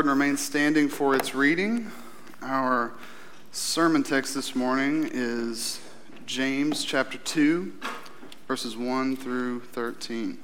and 0.00 0.08
remain 0.10 0.36
standing 0.36 0.88
for 0.88 1.14
its 1.14 1.34
reading. 1.34 1.90
Our 2.42 2.92
sermon 3.50 4.02
text 4.02 4.34
this 4.34 4.54
morning 4.54 5.08
is 5.12 5.80
James 6.26 6.84
chapter 6.84 7.16
2, 7.16 7.72
verses 8.46 8.76
1 8.76 9.16
through 9.16 9.60
13. 9.60 10.38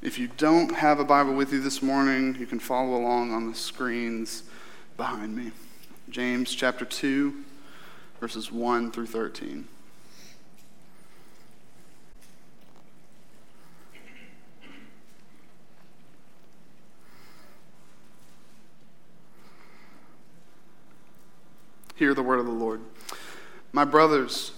If 0.00 0.18
you 0.18 0.28
don't 0.38 0.74
have 0.74 1.00
a 1.00 1.04
Bible 1.04 1.34
with 1.34 1.52
you 1.52 1.60
this 1.60 1.82
morning, 1.82 2.36
you 2.38 2.46
can 2.46 2.58
follow 2.58 2.96
along 2.96 3.32
on 3.34 3.50
the 3.50 3.54
screens 3.54 4.44
behind 4.96 5.36
me. 5.36 5.52
James 6.10 6.54
chapter 6.54 6.86
2, 6.86 7.44
verses 8.18 8.50
1 8.50 8.90
through 8.90 9.06
13. 9.06 9.68
Hear 21.94 22.14
the 22.14 22.22
word 22.22 22.38
of 22.38 22.46
the 22.46 22.52
Lord. 22.52 22.80
My 23.72 23.84
brothers, 23.84 24.52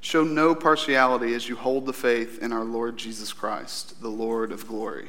show 0.00 0.22
no 0.22 0.54
partiality 0.54 1.34
as 1.34 1.48
you 1.48 1.56
hold 1.56 1.86
the 1.86 1.92
faith 1.92 2.40
in 2.40 2.52
our 2.52 2.64
Lord 2.64 2.96
Jesus 2.96 3.32
Christ, 3.32 4.00
the 4.00 4.10
Lord 4.10 4.52
of 4.52 4.68
glory. 4.68 5.08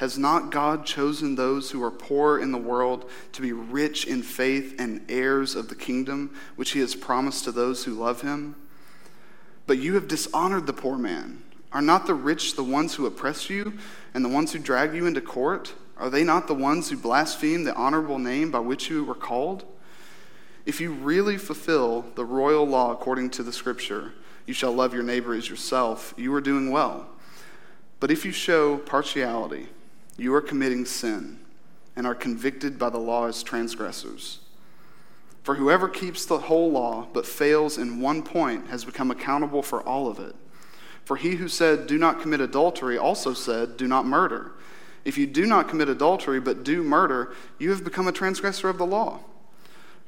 Has 0.00 0.16
not 0.16 0.50
God 0.50 0.86
chosen 0.86 1.34
those 1.34 1.70
who 1.70 1.84
are 1.84 1.90
poor 1.90 2.38
in 2.38 2.52
the 2.52 2.58
world 2.58 3.04
to 3.32 3.42
be 3.42 3.52
rich 3.52 4.06
in 4.06 4.22
faith 4.22 4.74
and 4.78 5.04
heirs 5.10 5.54
of 5.54 5.68
the 5.68 5.74
kingdom, 5.74 6.34
which 6.56 6.70
he 6.70 6.80
has 6.80 6.94
promised 6.94 7.44
to 7.44 7.52
those 7.52 7.84
who 7.84 7.92
love 7.92 8.22
him? 8.22 8.54
But 9.66 9.76
you 9.76 9.96
have 9.96 10.08
dishonored 10.08 10.66
the 10.66 10.72
poor 10.72 10.96
man. 10.96 11.42
Are 11.70 11.82
not 11.82 12.06
the 12.06 12.14
rich 12.14 12.56
the 12.56 12.64
ones 12.64 12.94
who 12.94 13.04
oppress 13.04 13.50
you 13.50 13.74
and 14.14 14.24
the 14.24 14.30
ones 14.30 14.54
who 14.54 14.58
drag 14.58 14.94
you 14.94 15.04
into 15.04 15.20
court? 15.20 15.74
Are 15.98 16.08
they 16.08 16.24
not 16.24 16.46
the 16.46 16.54
ones 16.54 16.88
who 16.88 16.96
blaspheme 16.96 17.64
the 17.64 17.74
honorable 17.74 18.18
name 18.18 18.50
by 18.50 18.60
which 18.60 18.88
you 18.88 19.04
were 19.04 19.14
called? 19.14 19.66
If 20.64 20.80
you 20.80 20.92
really 20.92 21.36
fulfill 21.36 22.06
the 22.14 22.24
royal 22.24 22.66
law 22.66 22.90
according 22.90 23.28
to 23.32 23.42
the 23.42 23.52
scripture, 23.52 24.14
you 24.46 24.54
shall 24.54 24.72
love 24.72 24.94
your 24.94 25.02
neighbor 25.02 25.34
as 25.34 25.50
yourself, 25.50 26.14
you 26.16 26.32
are 26.32 26.40
doing 26.40 26.70
well. 26.70 27.06
But 28.00 28.10
if 28.10 28.24
you 28.24 28.32
show 28.32 28.78
partiality, 28.78 29.68
you 30.20 30.34
are 30.34 30.42
committing 30.42 30.84
sin 30.84 31.38
and 31.96 32.06
are 32.06 32.14
convicted 32.14 32.78
by 32.78 32.90
the 32.90 32.98
law 32.98 33.26
as 33.26 33.42
transgressors. 33.42 34.40
For 35.42 35.54
whoever 35.54 35.88
keeps 35.88 36.26
the 36.26 36.40
whole 36.40 36.70
law 36.70 37.08
but 37.14 37.24
fails 37.24 37.78
in 37.78 38.00
one 38.00 38.22
point 38.22 38.68
has 38.68 38.84
become 38.84 39.10
accountable 39.10 39.62
for 39.62 39.82
all 39.82 40.08
of 40.08 40.18
it. 40.18 40.36
For 41.06 41.16
he 41.16 41.36
who 41.36 41.48
said, 41.48 41.86
Do 41.86 41.96
not 41.96 42.20
commit 42.20 42.42
adultery, 42.42 42.98
also 42.98 43.32
said, 43.32 43.78
Do 43.78 43.88
not 43.88 44.04
murder. 44.04 44.52
If 45.06 45.16
you 45.16 45.26
do 45.26 45.46
not 45.46 45.68
commit 45.68 45.88
adultery 45.88 46.38
but 46.38 46.64
do 46.64 46.82
murder, 46.82 47.32
you 47.58 47.70
have 47.70 47.82
become 47.82 48.06
a 48.06 48.12
transgressor 48.12 48.68
of 48.68 48.76
the 48.76 48.86
law. 48.86 49.20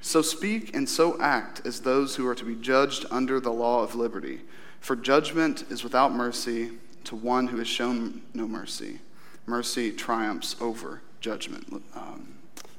So 0.02 0.20
speak 0.20 0.76
and 0.76 0.86
so 0.86 1.18
act 1.22 1.62
as 1.64 1.80
those 1.80 2.16
who 2.16 2.28
are 2.28 2.34
to 2.34 2.44
be 2.44 2.56
judged 2.56 3.06
under 3.10 3.40
the 3.40 3.52
law 3.52 3.82
of 3.82 3.94
liberty. 3.94 4.42
For 4.78 4.94
judgment 4.94 5.64
is 5.70 5.82
without 5.82 6.12
mercy 6.12 6.72
to 7.04 7.16
one 7.16 7.46
who 7.46 7.56
has 7.56 7.68
shown 7.68 8.20
no 8.34 8.46
mercy 8.46 9.00
mercy 9.46 9.92
triumphs 9.92 10.56
over 10.60 11.02
judgment. 11.20 11.82
Um, 11.94 12.34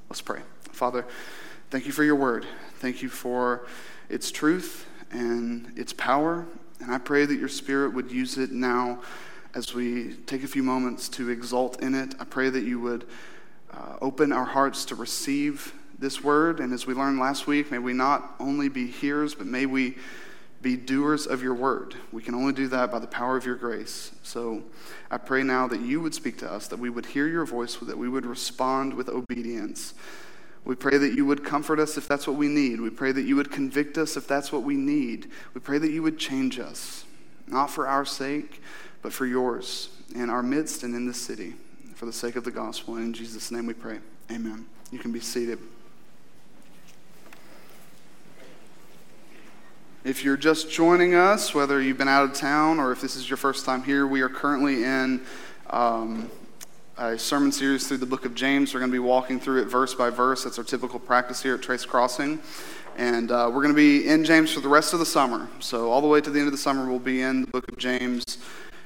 let's 0.09 0.21
pray. 0.21 0.41
Father, 0.71 1.05
thank 1.69 1.85
you 1.85 1.91
for 1.91 2.03
your 2.03 2.15
word. 2.15 2.45
Thank 2.79 3.01
you 3.01 3.09
for 3.09 3.65
its 4.09 4.31
truth 4.31 4.85
and 5.11 5.71
its 5.77 5.93
power. 5.93 6.45
And 6.79 6.91
I 6.91 6.97
pray 6.97 7.25
that 7.25 7.35
your 7.35 7.49
spirit 7.49 7.93
would 7.93 8.11
use 8.11 8.37
it 8.37 8.51
now 8.51 9.01
as 9.55 9.73
we 9.73 10.13
take 10.25 10.43
a 10.43 10.47
few 10.47 10.63
moments 10.63 11.07
to 11.09 11.29
exalt 11.29 11.81
in 11.81 11.93
it. 11.93 12.15
I 12.19 12.25
pray 12.25 12.49
that 12.49 12.63
you 12.63 12.79
would 12.79 13.05
uh, 13.71 13.97
open 14.01 14.31
our 14.31 14.45
hearts 14.45 14.85
to 14.85 14.95
receive 14.95 15.73
this 15.99 16.23
word. 16.23 16.59
And 16.59 16.73
as 16.73 16.85
we 16.85 16.93
learned 16.93 17.19
last 17.19 17.47
week, 17.47 17.71
may 17.71 17.79
we 17.79 17.93
not 17.93 18.35
only 18.39 18.67
be 18.67 18.87
hearers, 18.87 19.35
but 19.35 19.47
may 19.47 19.65
we 19.65 19.97
be 20.63 20.75
doers 20.77 21.27
of 21.27 21.43
your 21.43 21.53
word. 21.53 21.93
We 22.11 22.23
can 22.23 22.33
only 22.33 22.53
do 22.53 22.67
that 22.69 22.89
by 22.89 22.99
the 22.99 23.07
power 23.07 23.37
of 23.37 23.45
your 23.45 23.55
grace. 23.55 24.11
So 24.23 24.63
I 25.11 25.17
pray 25.17 25.43
now 25.43 25.67
that 25.67 25.81
you 25.81 26.01
would 26.01 26.15
speak 26.15 26.37
to 26.39 26.51
us, 26.51 26.67
that 26.69 26.79
we 26.79 26.89
would 26.89 27.05
hear 27.05 27.27
your 27.27 27.45
voice, 27.45 27.75
that 27.75 27.97
we 27.97 28.09
would 28.09 28.25
respond 28.25 28.93
with 28.93 29.09
obedience. 29.09 29.93
We 30.65 30.75
pray 30.75 30.97
that 30.97 31.13
you 31.13 31.25
would 31.25 31.43
comfort 31.43 31.79
us 31.79 31.97
if 31.97 32.07
that's 32.07 32.25
what 32.25 32.37
we 32.37 32.47
need. 32.47 32.79
We 32.79 32.89
pray 32.89 33.11
that 33.11 33.23
you 33.23 33.35
would 33.35 33.51
convict 33.51 33.97
us 33.97 34.15
if 34.15 34.27
that's 34.27 34.51
what 34.51 34.63
we 34.63 34.75
need. 34.75 35.29
We 35.53 35.59
pray 35.59 35.77
that 35.77 35.91
you 35.91 36.01
would 36.01 36.17
change 36.17 36.57
us, 36.57 37.03
not 37.45 37.69
for 37.69 37.87
our 37.87 38.05
sake, 38.05 38.61
but 39.01 39.11
for 39.11 39.25
yours, 39.25 39.89
in 40.15 40.29
our 40.29 40.41
midst 40.41 40.83
and 40.83 40.95
in 40.95 41.05
this 41.05 41.19
city, 41.19 41.53
for 41.95 42.05
the 42.05 42.13
sake 42.13 42.37
of 42.37 42.45
the 42.45 42.51
gospel. 42.51 42.95
And 42.95 43.07
in 43.07 43.13
Jesus' 43.13 43.51
name 43.51 43.65
we 43.65 43.73
pray. 43.73 43.99
Amen. 44.31 44.65
You 44.91 44.99
can 44.99 45.11
be 45.11 45.19
seated. 45.19 45.59
If 50.03 50.25
you're 50.25 50.35
just 50.35 50.69
joining 50.69 51.15
us, 51.15 51.55
whether 51.55 51.81
you've 51.81 51.97
been 51.97 52.09
out 52.09 52.25
of 52.25 52.33
town 52.33 52.77
or 52.77 52.91
if 52.91 52.99
this 52.99 53.15
is 53.15 53.29
your 53.29 53.37
first 53.37 53.65
time 53.65 53.83
here, 53.83 54.05
we 54.05 54.19
are 54.19 54.27
currently 54.27 54.83
in 54.83 55.21
um, 55.69 56.29
a 56.97 57.17
sermon 57.17 57.53
series 57.53 57.87
through 57.87 57.99
the 57.99 58.05
book 58.05 58.25
of 58.25 58.35
James. 58.35 58.73
We're 58.73 58.81
going 58.81 58.91
to 58.91 58.95
be 58.95 58.99
walking 58.99 59.39
through 59.39 59.61
it 59.61 59.69
verse 59.69 59.95
by 59.95 60.09
verse. 60.09 60.43
That's 60.43 60.57
our 60.57 60.65
typical 60.65 60.99
practice 60.99 61.41
here 61.41 61.55
at 61.55 61.61
Trace 61.61 61.85
Crossing. 61.85 62.41
And 62.97 63.31
uh, 63.31 63.45
we're 63.45 63.61
going 63.61 63.73
to 63.73 63.77
be 63.77 64.05
in 64.05 64.25
James 64.25 64.51
for 64.51 64.59
the 64.59 64.67
rest 64.67 64.91
of 64.91 64.99
the 64.99 65.05
summer. 65.05 65.47
So, 65.61 65.89
all 65.89 66.01
the 66.01 66.07
way 66.09 66.19
to 66.19 66.29
the 66.29 66.37
end 66.37 66.49
of 66.49 66.51
the 66.51 66.57
summer, 66.57 66.85
we'll 66.89 66.99
be 66.99 67.21
in 67.21 67.39
the 67.39 67.47
book 67.47 67.65
of 67.69 67.77
James. 67.77 68.39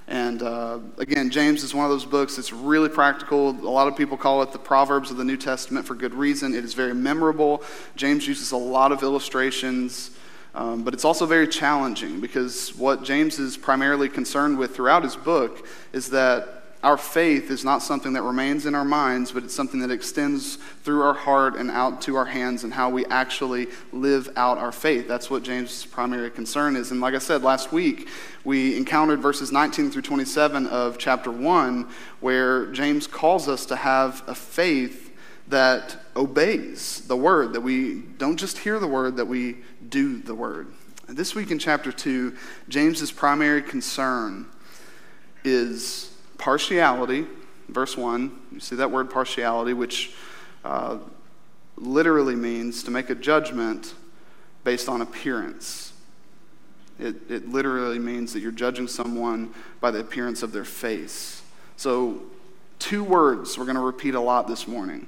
And 0.08 0.44
uh, 0.44 0.78
again, 1.00 1.32
James 1.32 1.64
is 1.64 1.74
one 1.74 1.84
of 1.84 1.90
those 1.90 2.06
books 2.06 2.36
that's 2.36 2.54
really 2.54 2.90
practical. 2.90 3.50
A 3.50 3.74
lot 3.74 3.88
of 3.88 3.98
people 3.98 4.18
call 4.18 4.44
it 4.44 4.52
the 4.52 4.60
Proverbs 4.60 5.10
of 5.10 5.18
the 5.18 5.26
New 5.26 5.36
Testament 5.36 5.88
for 5.88 5.96
good 5.96 6.14
reason. 6.14 6.54
It 6.54 6.64
is 6.64 6.76
very 6.76 6.94
memorable. 6.94 7.64
James 7.96 8.28
uses 8.28 8.52
a 8.52 8.58
lot 8.58 8.92
of 8.92 9.02
illustrations. 9.02 10.12
Um, 10.58 10.82
but 10.82 10.96
it's 10.96 11.06
also 11.06 11.28
very 11.28 11.48
challenging 11.48 12.20
because 12.20 12.76
what 12.76 13.04
James 13.04 13.38
is 13.38 13.56
primarily 13.56 14.10
concerned 14.10 14.58
with 14.58 14.76
throughout 14.76 15.04
his 15.04 15.16
book 15.16 15.68
is 15.94 16.10
that 16.10 16.64
our 16.82 16.98
faith 16.98 17.52
is 17.52 17.64
not 17.64 17.84
something 17.84 18.14
that 18.14 18.24
remains 18.24 18.66
in 18.66 18.74
our 18.74 18.84
minds, 18.84 19.32
but 19.32 19.44
it's 19.44 19.54
something 19.54 19.82
that 19.82 19.92
extends 19.92 20.56
through 20.84 21.04
our 21.04 21.14
heart 21.14 21.58
and 21.58 21.70
out 21.70 22.02
to 22.04 22.16
our 22.16 22.26
hands 22.26 22.64
and 22.64 22.74
how 22.74 22.90
we 22.90 23.06
actually 23.06 23.68
live 23.92 24.30
out 24.36 24.58
our 24.58 24.72
faith. 24.72 25.08
That's 25.08 25.30
what 25.30 25.44
James' 25.44 25.86
primary 25.86 26.32
concern 26.32 26.76
is. 26.76 26.90
And 26.90 27.02
like 27.02 27.14
I 27.14 27.20
said 27.20 27.44
last 27.44 27.72
week, 27.72 28.08
we 28.44 28.76
encountered 28.78 29.20
verses 29.20 29.52
19 29.52 29.92
through 29.92 30.02
27 30.02 30.66
of 30.68 30.98
chapter 30.98 31.30
1, 31.30 31.88
where 32.20 32.66
James 32.72 33.06
calls 33.06 33.48
us 33.48 33.68
to 33.68 33.76
have 33.76 34.24
a 34.26 34.34
faith 34.34 35.08
that 35.50 35.98
obeys 36.16 37.02
the 37.08 37.16
word, 37.16 37.54
that 37.54 37.62
we 37.62 38.02
don't 38.18 38.38
just 38.38 38.58
hear 38.58 38.80
the 38.80 38.88
word, 38.88 39.16
that 39.18 39.28
we 39.28 39.58
do 39.90 40.20
the 40.22 40.36
word. 40.36 40.68
This 41.08 41.36
week 41.36 41.52
in 41.52 41.60
chapter 41.60 41.92
2, 41.92 42.36
James's 42.68 43.12
primary 43.12 43.62
concern 43.62 44.48
is 45.44 46.14
partiality. 46.38 47.26
Verse 47.70 47.96
1, 47.96 48.40
you 48.52 48.60
see 48.60 48.76
that 48.76 48.92
word 48.92 49.10
partiality, 49.10 49.74
which 49.74 50.14
uh, 50.66 50.98
literally 51.78 52.36
means 52.36 52.84
to 52.84 52.92
make 52.92 53.10
a 53.10 53.16
judgment 53.16 53.94
based 54.64 54.90
on 54.90 55.02
appearance. 55.02 55.94
It, 57.00 57.16
it 57.30 57.50
literally 57.50 58.00
means 58.00 58.34
that 58.34 58.40
you're 58.40 58.52
judging 58.52 58.88
someone 58.88 59.54
by 59.80 59.92
the 59.92 60.00
appearance 60.00 60.44
of 60.44 60.52
their 60.52 60.66
face. 60.66 61.42
So, 61.78 62.24
two 62.80 63.04
words 63.04 63.58
we're 63.58 63.66
going 63.66 63.76
to 63.76 63.82
repeat 63.82 64.16
a 64.16 64.20
lot 64.20 64.48
this 64.48 64.68
morning 64.68 65.08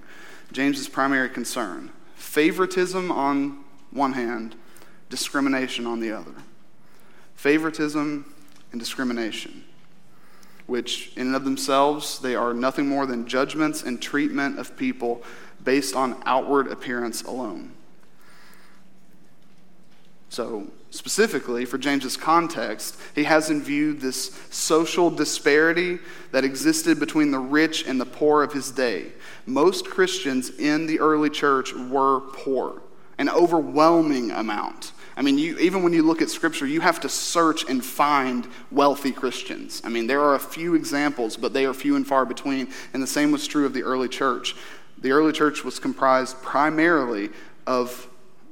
James's 0.51 0.87
primary 0.87 1.29
concern 1.29 1.91
favoritism 2.15 3.11
on 3.11 3.63
one 3.91 4.13
hand, 4.13 4.55
discrimination 5.09 5.85
on 5.85 5.99
the 5.99 6.11
other. 6.11 6.33
Favoritism 7.35 8.33
and 8.71 8.79
discrimination, 8.79 9.63
which 10.67 11.11
in 11.15 11.27
and 11.27 11.35
of 11.35 11.43
themselves, 11.43 12.19
they 12.19 12.35
are 12.35 12.53
nothing 12.53 12.87
more 12.87 13.05
than 13.05 13.27
judgments 13.27 13.83
and 13.83 14.01
treatment 14.01 14.59
of 14.59 14.77
people 14.77 15.23
based 15.63 15.95
on 15.95 16.21
outward 16.25 16.67
appearance 16.67 17.23
alone. 17.23 17.71
So, 20.29 20.67
specifically 20.91 21.65
for 21.65 21.77
James's 21.77 22.15
context, 22.15 22.99
he 23.15 23.23
has 23.23 23.49
in 23.49 23.61
view 23.61 23.93
this 23.93 24.39
social 24.51 25.09
disparity 25.09 25.99
that 26.31 26.43
existed 26.43 26.99
between 26.99 27.31
the 27.31 27.39
rich 27.39 27.85
and 27.87 27.99
the 27.99 28.05
poor 28.05 28.43
of 28.43 28.53
his 28.53 28.71
day. 28.71 29.07
Most 29.45 29.85
Christians 29.85 30.51
in 30.51 30.85
the 30.85 30.99
early 30.99 31.29
church 31.29 31.73
were 31.73 32.21
poor, 32.33 32.81
an 33.17 33.29
overwhelming 33.29 34.31
amount. 34.31 34.91
I 35.17 35.21
mean, 35.21 35.37
you, 35.37 35.57
even 35.59 35.83
when 35.83 35.93
you 35.93 36.03
look 36.03 36.21
at 36.21 36.29
Scripture, 36.29 36.65
you 36.65 36.81
have 36.81 36.99
to 37.01 37.09
search 37.09 37.69
and 37.69 37.83
find 37.83 38.47
wealthy 38.71 39.11
Christians. 39.11 39.81
I 39.83 39.89
mean, 39.89 40.07
there 40.07 40.21
are 40.21 40.35
a 40.35 40.39
few 40.39 40.75
examples, 40.75 41.35
but 41.35 41.53
they 41.53 41.65
are 41.65 41.73
few 41.73 41.95
and 41.95 42.07
far 42.07 42.25
between. 42.25 42.69
And 42.93 43.03
the 43.03 43.07
same 43.07 43.31
was 43.31 43.45
true 43.45 43.65
of 43.65 43.73
the 43.73 43.83
early 43.83 44.07
church. 44.07 44.55
The 44.97 45.11
early 45.11 45.33
church 45.33 45.63
was 45.63 45.79
comprised 45.79 46.41
primarily 46.41 47.29
of 47.67 48.07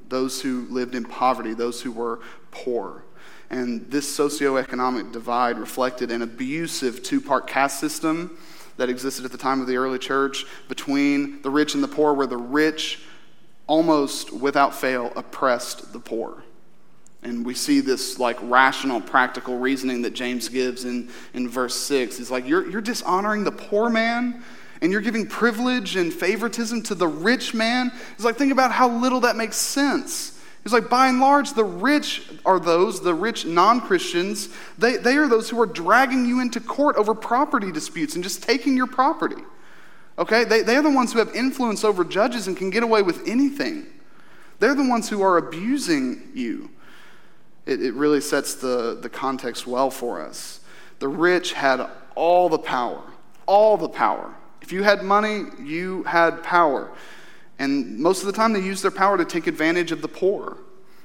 those 0.10 0.42
who 0.42 0.68
lived 0.70 0.96
in 0.96 1.06
poverty, 1.06 1.54
those 1.54 1.82
who 1.82 1.92
were 1.92 2.20
poor. 2.52 3.04
And 3.50 3.90
this 3.90 4.18
socioeconomic 4.18 5.12
divide 5.12 5.58
reflected 5.58 6.12
an 6.12 6.22
abusive 6.22 7.04
two 7.04 7.22
part 7.22 7.48
caste 7.48 7.80
system 7.80 8.38
that 8.78 8.90
existed 8.90 9.26
at 9.26 9.32
the 9.32 9.38
time 9.38 9.62
of 9.62 9.68
the 9.68 9.78
early 9.78 10.00
church 10.00 10.46
between 10.68 11.42
the 11.42 11.50
rich 11.50 11.74
and 11.74 11.84
the 11.84 11.88
poor, 11.88 12.14
where 12.14 12.28
the 12.28 12.38
rich 12.38 13.02
almost 13.66 14.32
without 14.32 14.74
fail 14.74 15.12
oppressed 15.16 15.94
the 15.94 16.00
poor. 16.00 16.44
And 17.24 17.46
we 17.46 17.54
see 17.54 17.80
this 17.80 18.20
like 18.20 18.38
rational, 18.42 19.02
practical 19.02 19.58
reasoning 19.58 20.02
that 20.04 20.14
James 20.14 20.50
gives 20.50 20.86
in, 20.86 21.10
in 21.34 21.50
verse 21.50 21.76
6. 21.76 22.18
He's 22.18 22.32
like, 22.32 22.48
you're, 22.48 22.70
you're 22.70 22.82
dishonoring 22.82 23.44
the 23.44 23.52
poor 23.52 23.90
man 23.90 24.44
and 24.82 24.92
you're 24.92 25.02
giving 25.02 25.26
privilege 25.26 25.96
and 25.96 26.14
favoritism 26.14 26.84
to 26.84 26.96
the 26.96 27.08
rich 27.08 27.54
man. 27.54 27.92
It's 28.14 28.24
like, 28.24 28.36
think 28.36 28.52
about 28.52 28.72
how 28.72 28.90
little 28.90 29.22
that 29.22 29.36
makes 29.36 29.58
sense. 29.58 30.40
It's 30.64 30.74
like, 30.74 30.90
by 30.90 31.08
and 31.08 31.20
large, 31.20 31.54
the 31.54 31.64
rich 31.64 32.30
are 32.46 32.60
those, 32.60 33.02
the 33.02 33.14
rich 33.14 33.46
non 33.46 33.80
Christians, 33.80 34.50
they, 34.78 34.98
they 34.98 35.16
are 35.16 35.28
those 35.28 35.50
who 35.50 35.60
are 35.62 35.66
dragging 35.66 36.26
you 36.26 36.42
into 36.42 36.60
court 36.60 36.98
over 36.98 37.16
property 37.16 37.72
disputes 37.72 38.16
and 38.16 38.24
just 38.24 38.44
taking 38.44 38.76
your 38.76 38.88
property. 38.88 39.42
Okay? 40.20 40.44
They, 40.44 40.64
they 40.64 40.76
are 40.76 40.82
the 40.82 40.92
ones 40.92 41.14
who 41.14 41.20
have 41.20 41.34
influence 41.34 41.84
over 41.84 42.04
judges 42.04 42.48
and 42.48 42.58
can 42.58 42.70
get 42.70 42.84
away 42.84 43.02
with 43.02 43.28
anything. 43.28 43.86
They're 44.60 44.76
the 44.76 44.88
ones 44.88 45.08
who 45.08 45.22
are 45.22 45.38
abusing 45.38 46.32
you. 46.34 46.70
It, 47.68 47.84
it 47.84 47.94
really 47.94 48.22
sets 48.22 48.56
the, 48.56 48.98
the 49.00 49.10
context 49.10 49.68
well 49.68 49.92
for 49.92 50.22
us. 50.22 50.62
The 51.00 51.08
rich 51.08 51.54
had 51.54 51.88
all 52.16 52.50
the 52.50 52.58
power, 52.58 53.04
all 53.46 53.78
the 53.78 53.90
power. 53.90 54.34
If 54.62 54.72
you 54.72 54.84
had 54.84 55.04
money, 55.04 55.44
you 55.62 56.04
had 56.04 56.42
power. 56.42 56.90
And 57.60 58.00
most 58.00 58.22
of 58.22 58.28
the 58.28 58.34
time, 58.34 58.54
they 58.54 58.62
used 58.62 58.84
their 58.84 58.92
power 58.92 59.18
to 59.18 59.26
take 59.26 59.48
advantage 59.48 59.92
of 59.92 60.02
the 60.02 60.08
poor. 60.08 60.58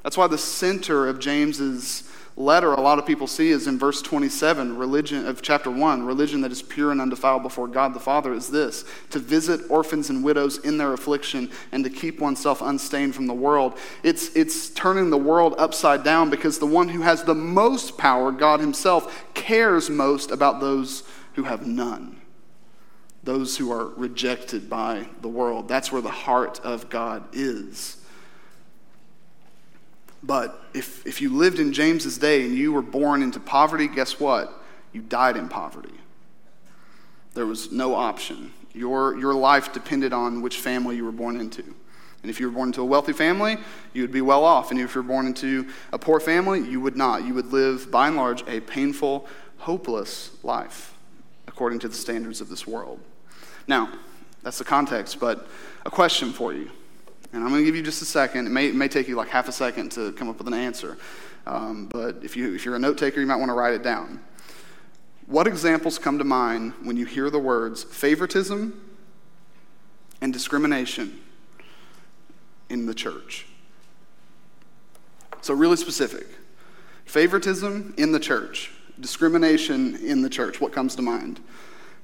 That's 0.03 0.17
why 0.17 0.29
the 0.29 0.39
center 0.39 1.09
of 1.09 1.19
James's 1.19 2.09
letter, 2.37 2.73
a 2.73 2.81
lot 2.81 2.99
of 2.99 3.07
people 3.07 3.27
see, 3.27 3.51
is 3.51 3.67
in 3.67 3.79
verse 3.79 4.01
27 4.03 4.77
religion 4.77 5.27
of 5.27 5.43
chapter 5.43 5.71
1. 5.71 6.05
Religion 6.05 6.41
that 6.41 6.53
is 6.53 6.63
pure 6.63 6.91
and 6.91 7.01
undefiled 7.01 7.43
before 7.43 7.69
God 7.69 7.95
the 7.95 8.01
Father 8.01 8.33
is 8.33 8.51
this 8.51 8.85
to 9.11 9.19
visit 9.19 9.61
orphans 9.71 10.11
and 10.11 10.25
widows 10.25 10.59
in 10.59 10.79
their 10.79 10.93
affliction 10.93 11.51
and 11.73 11.85
to 11.85 11.91
keep 11.91 12.21
oneself 12.21 12.63
unstained 12.63 13.15
from 13.15 13.27
the 13.27 13.35
world. 13.35 13.79
It's, 14.03 14.35
it's 14.35 14.71
turning 14.71 15.11
the 15.11 15.19
world 15.19 15.55
upside 15.59 16.03
down 16.03 16.31
because 16.31 16.59
the 16.59 16.67
one 16.67 16.89
who 16.89 17.03
has 17.03 17.25
the 17.25 17.35
most 17.35 17.99
power, 17.99 18.33
God 18.33 18.61
Himself, 18.61 19.25
cares 19.35 19.91
most 19.91 20.31
about 20.31 20.61
those 20.61 21.03
who 21.35 21.45
have 21.45 21.67
none 21.67 22.19
those 23.25 23.57
who 23.57 23.71
are 23.71 23.87
rejected 23.91 24.69
by 24.69 25.07
the 25.21 25.29
world. 25.29 25.69
That's 25.69 25.93
where 25.93 26.03
the 26.03 26.11
heart 26.11 26.61
of 26.65 26.91
God 26.91 27.23
is. 27.33 28.02
But 30.23 30.61
if, 30.73 31.07
if 31.07 31.21
you 31.21 31.31
lived 31.31 31.59
in 31.59 31.73
James's 31.73 32.19
day 32.19 32.45
and 32.45 32.57
you 32.57 32.73
were 32.73 32.83
born 32.83 33.23
into 33.23 33.41
poverty, 33.41 33.89
guess 33.89 34.21
what? 34.21 34.63
You 34.93 35.03
died 35.03 35.37
in 35.37 35.49
poverty. 35.49 35.95
There 37.35 37.47
was 37.47 37.73
no 37.73 37.95
option. 37.95 38.53
Your, 38.73 39.19
your 39.19 39.35
life 39.35 39.73
depended 39.73 40.13
on 40.13 40.43
which 40.43 40.59
family 40.59 40.97
you 40.97 41.05
were 41.05 41.13
born 41.13 41.41
into. 41.41 41.63
And 42.23 42.31
if 42.31 42.39
you 42.39 42.47
were 42.47 42.53
born 42.53 42.69
into 42.69 42.83
a 42.83 42.85
wealthy 42.85 43.13
family, 43.13 43.57
you 43.93 44.03
would 44.03 44.13
be 44.13 44.21
well 44.21 44.45
off. 44.45 44.71
And 44.71 44.81
if 44.81 44.95
you 44.95 45.03
were 45.03 45.09
born 45.09 45.27
into 45.27 45.69
a 45.93 45.99
poor 45.99 46.21
family, 46.21 46.61
you 46.61 46.81
would 46.81 46.97
not. 46.97 47.25
You 47.25 47.35
would 47.35 47.53
live, 47.53 47.91
by 47.91 48.07
and 48.07 48.17
large, 48.17 48.47
a 48.47 48.61
painful, 48.61 49.27
hopeless 49.59 50.31
life 50.43 50.95
according 51.49 51.81
to 51.81 51.89
the 51.89 51.95
standards 51.95 52.41
of 52.41 52.49
this 52.49 52.67
world. 52.67 53.01
Now, 53.67 53.93
that's 54.43 54.59
the 54.59 54.65
context, 54.65 55.19
but 55.21 55.49
a 55.85 55.91
question 55.91 56.33
for 56.33 56.53
you. 56.53 56.71
And 57.33 57.43
I'm 57.43 57.49
going 57.49 57.63
to 57.63 57.65
give 57.65 57.77
you 57.77 57.83
just 57.83 58.03
a 58.03 58.07
second. 58.07 58.47
It 58.47 58.51
may, 58.51 58.69
it 58.69 58.75
may 58.75 58.89
take 58.89 59.09
you 59.09 59.17
like 59.17 59.29
half 59.29 59.49
a 59.49 59.53
second 59.53 59.93
to 59.93 60.13
come 60.13 60.29
up 60.29 60.39
with 60.39 60.47
an 60.47 60.55
answer. 60.55 60.99
Um, 61.47 61.87
but 61.87 62.23
if, 62.23 62.37
you, 62.37 62.55
if 62.55 62.65
you're 62.65 62.77
a 62.77 62.79
note 62.79 62.99
taker, 62.99 63.21
you 63.21 63.27
might 63.27 63.37
want 63.37 63.49
to 63.49 63.55
write 63.55 63.75
it 63.75 63.83
down. 63.83 64.21
What 65.27 65.47
examples 65.47 65.99
come 65.99 66.19
to 66.19 66.25
mind 66.25 66.75
when 66.83 66.97
you 66.97 67.07
hear 67.07 67.31
the 67.31 67.39
words 67.39 67.85
favoritism 67.85 68.79
and 70.21 70.33
discrimination 70.33 71.21
in 72.69 72.87
the 72.87 72.95
church? 72.95 73.47
So, 75.41 75.55
really 75.55 75.77
specific 75.77 76.27
favoritism 77.07 77.95
in 77.97 78.13
the 78.13 78.21
church, 78.21 78.71
discrimination 79.01 79.97
in 79.97 80.23
the 80.23 80.31
church. 80.31 80.61
What 80.61 80.73
comes 80.73 80.95
to 80.97 81.03
mind? 81.03 81.41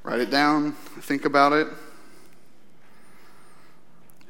Write 0.02 0.20
it 0.20 0.30
down, 0.30 0.72
think 1.00 1.24
about 1.24 1.52
it. 1.52 1.68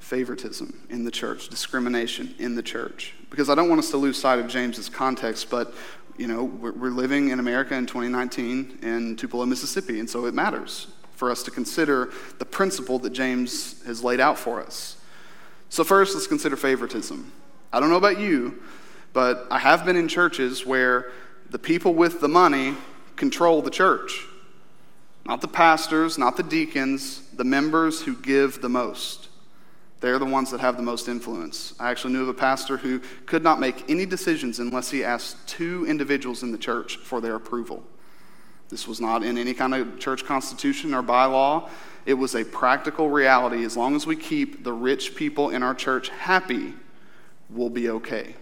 Favoritism 0.09 0.87
in 0.89 1.05
the 1.05 1.11
church, 1.11 1.51
discrimination 1.51 2.35
in 2.39 2.55
the 2.55 2.63
church. 2.63 3.13
Because 3.29 3.51
I 3.51 3.55
don't 3.55 3.69
want 3.69 3.79
us 3.79 3.91
to 3.91 3.99
lose 3.99 4.19
sight 4.19 4.39
of 4.39 4.49
James's 4.49 4.89
context, 4.89 5.51
but 5.51 5.75
you 6.17 6.27
know, 6.27 6.45
we're, 6.45 6.73
we're 6.73 6.91
living 6.91 7.29
in 7.29 7.41
America 7.41 7.75
in 7.75 7.85
2019 7.85 8.79
in 8.81 9.17
Tupelo, 9.17 9.45
Mississippi, 9.45 10.01
and 10.01 10.09
so 10.09 10.25
it 10.25 10.33
matters 10.33 10.87
for 11.13 11.31
us 11.31 11.43
to 11.43 11.51
consider 11.51 12.11
the 12.39 12.47
principle 12.47 12.99
that 13.01 13.11
James 13.11 13.85
has 13.85 14.03
laid 14.03 14.19
out 14.19 14.39
for 14.39 14.63
us. 14.63 14.97
So, 15.69 15.85
first, 15.85 16.15
let's 16.15 16.27
consider 16.27 16.57
favoritism. 16.57 17.31
I 17.71 17.79
don't 17.79 17.91
know 17.91 17.97
about 17.97 18.19
you, 18.19 18.63
but 19.13 19.47
I 19.51 19.59
have 19.59 19.85
been 19.85 19.97
in 19.97 20.09
churches 20.09 20.65
where 20.65 21.13
the 21.51 21.59
people 21.59 21.93
with 21.93 22.23
the 22.23 22.29
money 22.29 22.77
control 23.17 23.61
the 23.61 23.71
church. 23.71 24.25
Not 25.27 25.43
the 25.43 25.49
pastors, 25.49 26.17
not 26.17 26.39
the 26.39 26.43
deacons, 26.45 27.29
the 27.35 27.45
members 27.45 28.01
who 28.01 28.17
give 28.17 28.63
the 28.63 28.71
most. 28.71 29.28
They're 30.01 30.19
the 30.19 30.25
ones 30.25 30.51
that 30.53 30.61
have 30.61 30.77
the 30.77 30.83
most 30.83 31.09
influence. 31.09 31.75
I 31.81 31.91
actually 31.91 32.13
knew 32.13 32.23
of 32.23 32.29
a 32.29 32.35
pastor 32.35 32.77
who 32.77 33.01
could 33.27 33.43
not 33.43 33.59
make 33.59 33.91
any 33.91 34.07
decisions 34.07 34.61
unless 34.61 34.91
he 34.91 35.03
asked 35.03 35.49
two 35.49 35.85
individuals 35.87 36.43
in 36.43 36.53
the 36.53 36.59
church 36.59 36.97
for 36.99 37.21
their 37.21 37.35
approval. 37.35 37.83
This 38.69 38.87
was 38.87 39.01
not 39.01 39.25
in 39.25 39.39
any 39.39 39.55
kind 39.55 39.75
of 39.75 39.99
church 39.99 40.25
constitution 40.25 40.95
or 40.95 41.03
bylaw. 41.03 41.69
It 42.07 42.15
was 42.15 42.35
a 42.35 42.45
practical 42.45 43.11
reality. 43.11 43.65
As 43.65 43.77
long 43.77 43.97
as 43.97 44.07
we 44.07 44.15
keep 44.15 44.63
the 44.63 44.73
rich 44.73 45.17
people 45.17 45.51
in 45.51 45.63
our 45.63 45.75
church 45.75 46.11
happy, 46.11 46.75
we'll 47.51 47.71
be 47.71 47.91
okay. 47.91 48.35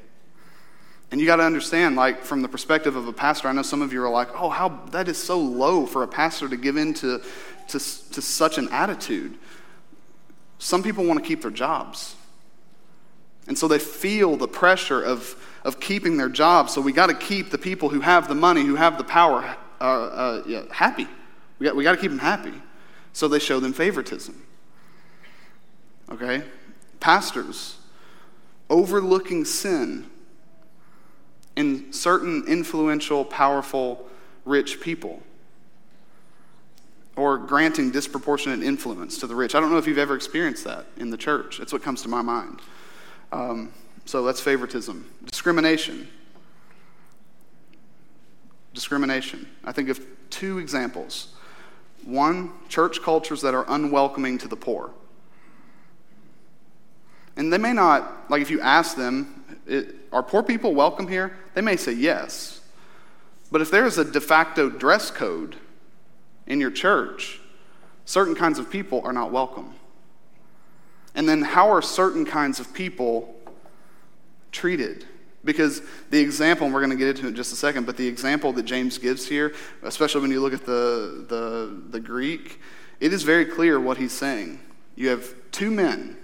And 1.10 1.20
you 1.20 1.26
got 1.26 1.36
to 1.36 1.44
understand, 1.44 1.94
like, 1.94 2.22
from 2.22 2.42
the 2.42 2.48
perspective 2.48 2.96
of 2.96 3.06
a 3.06 3.12
pastor, 3.12 3.48
I 3.48 3.52
know 3.52 3.62
some 3.62 3.80
of 3.80 3.92
you 3.92 4.02
are 4.02 4.10
like, 4.10 4.28
oh, 4.34 4.50
how 4.50 4.80
that 4.90 5.08
is 5.08 5.16
so 5.16 5.38
low 5.38 5.86
for 5.86 6.02
a 6.02 6.08
pastor 6.08 6.48
to 6.48 6.56
give 6.56 6.76
in 6.76 6.94
to, 6.94 7.22
to, 7.68 7.78
to 7.78 8.22
such 8.22 8.58
an 8.58 8.68
attitude. 8.70 9.38
Some 10.58 10.82
people 10.82 11.04
want 11.04 11.22
to 11.22 11.26
keep 11.26 11.42
their 11.42 11.50
jobs. 11.50 12.16
And 13.46 13.56
so 13.56 13.68
they 13.68 13.78
feel 13.78 14.36
the 14.36 14.48
pressure 14.48 15.02
of, 15.02 15.36
of 15.64 15.78
keeping 15.78 16.16
their 16.16 16.28
jobs. 16.28 16.72
So 16.72 16.80
we 16.80 16.92
got 16.92 17.06
to 17.06 17.14
keep 17.14 17.50
the 17.50 17.58
people 17.58 17.88
who 17.88 18.00
have 18.00 18.28
the 18.28 18.34
money, 18.34 18.64
who 18.64 18.74
have 18.74 18.98
the 18.98 19.04
power, 19.04 19.56
uh, 19.80 19.84
uh, 19.84 20.42
yeah, 20.46 20.62
happy. 20.70 21.06
We 21.58 21.64
got, 21.66 21.76
we 21.76 21.84
got 21.84 21.92
to 21.92 21.98
keep 21.98 22.10
them 22.10 22.18
happy. 22.18 22.54
So 23.12 23.28
they 23.28 23.38
show 23.38 23.60
them 23.60 23.72
favoritism. 23.72 24.42
Okay? 26.10 26.42
Pastors, 27.00 27.78
overlooking 28.68 29.44
sin 29.44 30.10
in 31.56 31.92
certain 31.92 32.44
influential, 32.46 33.24
powerful, 33.24 34.08
rich 34.44 34.80
people. 34.80 35.22
Or 37.16 37.38
granting 37.38 37.90
disproportionate 37.90 38.62
influence 38.62 39.18
to 39.18 39.26
the 39.26 39.34
rich. 39.34 39.54
I 39.54 39.60
don't 39.60 39.70
know 39.70 39.78
if 39.78 39.86
you've 39.86 39.98
ever 39.98 40.14
experienced 40.14 40.64
that 40.64 40.86
in 40.98 41.10
the 41.10 41.16
church. 41.16 41.58
That's 41.58 41.72
what 41.72 41.82
comes 41.82 42.02
to 42.02 42.08
my 42.08 42.22
mind. 42.22 42.60
Um, 43.32 43.72
so 44.04 44.22
that's 44.22 44.40
favoritism. 44.40 45.10
Discrimination. 45.24 46.08
Discrimination. 48.74 49.48
I 49.64 49.72
think 49.72 49.88
of 49.88 50.00
two 50.30 50.58
examples. 50.58 51.28
One, 52.04 52.52
church 52.68 53.02
cultures 53.02 53.40
that 53.42 53.54
are 53.54 53.64
unwelcoming 53.68 54.38
to 54.38 54.48
the 54.48 54.56
poor. 54.56 54.92
And 57.36 57.52
they 57.52 57.58
may 57.58 57.72
not, 57.72 58.30
like 58.30 58.42
if 58.42 58.50
you 58.50 58.60
ask 58.60 58.96
them, 58.96 59.44
are 60.12 60.22
poor 60.22 60.42
people 60.42 60.74
welcome 60.74 61.08
here? 61.08 61.36
They 61.54 61.60
may 61.60 61.76
say 61.76 61.92
yes. 61.92 62.60
But 63.50 63.60
if 63.60 63.70
there 63.70 63.86
is 63.86 63.98
a 63.98 64.04
de 64.04 64.20
facto 64.20 64.70
dress 64.70 65.10
code 65.10 65.56
in 66.46 66.60
your 66.60 66.70
church, 66.70 67.40
certain 68.04 68.34
kinds 68.34 68.58
of 68.58 68.70
people 68.70 69.00
are 69.04 69.12
not 69.12 69.32
welcome. 69.32 69.74
And 71.14 71.28
then 71.28 71.42
how 71.42 71.70
are 71.70 71.82
certain 71.82 72.24
kinds 72.24 72.60
of 72.60 72.72
people 72.74 73.34
treated? 74.52 75.06
Because 75.44 75.80
the 76.10 76.20
example, 76.20 76.66
and 76.66 76.74
we're 76.74 76.80
going 76.80 76.90
to 76.90 76.96
get 76.96 77.08
into 77.08 77.26
it 77.26 77.30
in 77.30 77.34
just 77.34 77.52
a 77.52 77.56
second, 77.56 77.86
but 77.86 77.96
the 77.96 78.06
example 78.06 78.52
that 78.52 78.64
James 78.64 78.98
gives 78.98 79.26
here, 79.26 79.54
especially 79.82 80.20
when 80.20 80.30
you 80.30 80.40
look 80.40 80.52
at 80.52 80.66
the, 80.66 81.24
the, 81.28 81.82
the 81.90 82.00
Greek, 82.00 82.60
it 83.00 83.12
is 83.12 83.22
very 83.22 83.46
clear 83.46 83.78
what 83.80 83.96
he's 83.96 84.12
saying. 84.12 84.60
You 84.94 85.08
have 85.08 85.34
two 85.52 85.70
men 85.70 86.16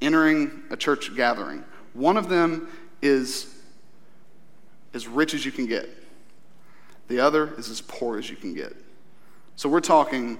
entering 0.00 0.62
a 0.70 0.76
church 0.76 1.14
gathering. 1.16 1.64
One 1.92 2.16
of 2.16 2.28
them 2.28 2.68
is 3.02 3.54
as 4.94 5.06
rich 5.06 5.34
as 5.34 5.44
you 5.44 5.52
can 5.52 5.66
get, 5.66 5.88
the 7.08 7.20
other 7.20 7.54
is 7.58 7.68
as 7.70 7.80
poor 7.80 8.18
as 8.18 8.30
you 8.30 8.36
can 8.36 8.54
get. 8.54 8.74
So 9.58 9.68
we're 9.68 9.80
talking 9.80 10.38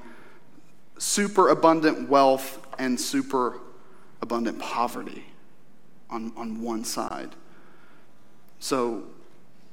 super 0.97 1.49
abundant 1.49 2.09
wealth 2.09 2.65
and 2.79 3.01
super 3.01 3.59
abundant 4.23 4.61
poverty 4.61 5.25
on, 6.09 6.33
on 6.37 6.63
one 6.63 6.85
side. 6.85 7.31
So, 8.61 9.03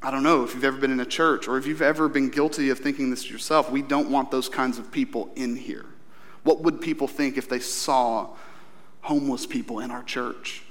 I 0.02 0.10
don't 0.10 0.24
know 0.24 0.44
if 0.44 0.56
you've 0.56 0.64
ever 0.64 0.78
been 0.78 0.90
in 0.90 1.00
a 1.00 1.06
church 1.06 1.48
or 1.48 1.60
if 1.60 1.68
you've 1.68 1.84
ever 1.84 2.10
been 2.10 2.30
guilty 2.30 2.72
of 2.72 2.80
thinking 2.80 3.12
this 3.12 3.30
yourself. 3.30 3.70
We 3.70 3.84
don't 3.84 4.10
want 4.10 4.32
those 4.32 4.50
kinds 4.50 4.80
of 4.80 4.92
people 4.92 5.30
in 5.36 5.56
here. 5.56 5.86
What 6.42 6.62
would 6.62 6.82
people 6.82 7.08
think 7.08 7.38
if 7.38 7.48
they 7.48 7.60
saw 7.60 8.30
homeless 9.02 9.46
people 9.46 9.78
in 9.78 9.92
our 9.92 10.02
church? 10.02 10.64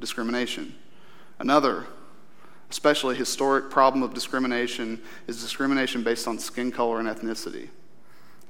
Discrimination. 0.00 0.74
Another, 1.38 1.86
especially 2.70 3.16
historic 3.16 3.70
problem 3.70 4.02
of 4.02 4.14
discrimination, 4.14 5.00
is 5.26 5.40
discrimination 5.40 6.02
based 6.02 6.26
on 6.26 6.38
skin 6.38 6.72
color 6.72 7.00
and 7.00 7.08
ethnicity. 7.08 7.68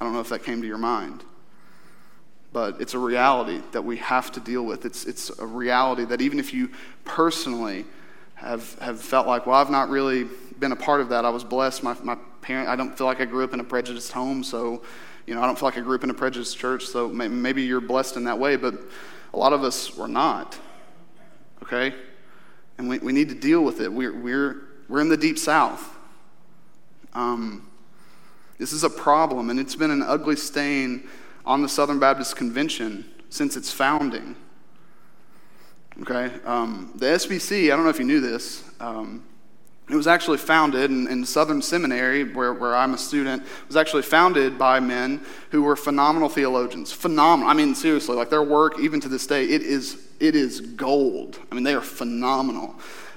I 0.00 0.04
don't 0.04 0.12
know 0.12 0.21
if 0.21 0.28
that 0.30 0.42
came 0.42 0.61
to 0.61 0.66
your 0.66 0.78
mind 0.78 1.25
but 2.54 2.80
it's 2.80 2.94
a 2.94 2.99
reality 2.99 3.61
that 3.73 3.83
we 3.83 3.97
have 3.97 4.30
to 4.30 4.38
deal 4.38 4.64
with. 4.64 4.87
It's, 4.87 5.04
it's 5.06 5.28
a 5.40 5.44
reality 5.44 6.04
that 6.04 6.21
even 6.21 6.38
if 6.38 6.54
you 6.54 6.71
personally 7.04 7.85
have, 8.37 8.78
have 8.78 9.00
felt 9.00 9.26
like, 9.26 9.44
well, 9.44 9.56
I've 9.56 9.73
not 9.73 9.88
really 9.88 10.28
been 10.61 10.71
a 10.71 10.76
part 10.76 11.00
of 11.00 11.09
that, 11.09 11.25
I 11.25 11.30
was 11.30 11.42
blessed. 11.42 11.83
My, 11.83 11.97
my 12.04 12.16
parent, 12.42 12.68
I 12.68 12.76
don't 12.76 12.97
feel 12.97 13.09
like 13.09 13.21
I 13.21 13.25
grew 13.25 13.42
up 13.42 13.54
in 13.54 13.61
a 13.61 13.64
prejudiced 13.64 14.12
home, 14.12 14.44
so, 14.44 14.85
you 15.26 15.35
know, 15.35 15.42
I 15.42 15.47
don't 15.47 15.59
feel 15.59 15.66
like 15.66 15.78
I 15.78 15.80
grew 15.80 15.97
up 15.97 16.04
in 16.04 16.11
a 16.11 16.14
prejudiced 16.14 16.56
church, 16.56 16.87
so 16.87 17.09
maybe 17.09 17.64
you're 17.64 17.80
blessed 17.80 18.16
in 18.16 18.23
that 18.25 18.38
way, 18.38 18.54
but 18.54 18.75
a 19.33 19.37
lot 19.37 19.52
of 19.52 19.64
us 19.64 19.97
were 19.97 20.06
not, 20.06 20.56
okay? 21.64 21.92
And 22.78 22.88
we, 22.88 22.99
we 22.99 23.12
need 23.12 23.28
to 23.28 23.35
deal 23.35 23.62
with 23.62 23.81
it. 23.81 23.93
We're, 23.93 24.12
we're, 24.12 24.62
we're 24.88 25.00
in 25.00 25.09
the 25.09 25.16
deep 25.16 25.38
south. 25.38 25.97
Um, 27.12 27.71
this 28.59 28.73
is 28.73 28.85
a 28.85 28.90
problem, 28.90 29.50
and 29.50 29.59
it's 29.59 29.76
been 29.76 29.90
an 29.90 30.02
ugly 30.02 30.37
stain 30.37 31.09
on 31.45 31.62
the 31.62 31.69
Southern 31.69 31.99
Baptist 31.99 32.37
Convention 32.37 33.04
since 33.28 33.57
its 33.57 33.73
founding. 33.73 34.37
Okay? 36.02 36.33
Um, 36.45 36.93
the 36.97 37.07
SBC, 37.07 37.73
I 37.73 37.76
don't 37.76 37.85
know 37.85 37.90
if 37.90 37.99
you 37.99 38.04
knew 38.04 38.21
this, 38.21 38.64
um, 38.81 39.25
it 39.88 39.95
was 39.97 40.07
actually 40.07 40.38
founded 40.38 40.91
in, 40.91 41.07
in, 41.09 41.26
Southern 41.26 41.61
Seminary, 41.61 42.25
where, 42.25 42.55
where 42.55 42.75
I'm 42.75 42.95
a 42.95 42.99
student, 42.99 43.43
it 43.43 43.69
was 43.69 43.76
actually 43.76 44.03
founded 44.03 44.59
by 44.59 44.81
men 44.81 45.21
who 45.50 45.62
were 45.62 45.76
phenomenal 45.76 46.31
theologians. 46.31 46.91
Phenomenal. 46.91 47.50
I 47.50 47.55
mean, 47.55 47.75
seriously, 47.75 48.17
like 48.17 48.31
their 48.31 48.43
work, 48.43 48.79
even 48.81 48.99
to 49.00 49.09
this 49.09 49.26
day, 49.26 49.45
it 49.45 49.61
is, 49.61 50.09
it 50.21 50.35
is 50.35 50.61
gold. 50.61 51.38
I 51.53 51.55
mean, 51.55 51.64
they 51.64 51.75
are 51.75 51.83
phenomenal. 51.83 52.76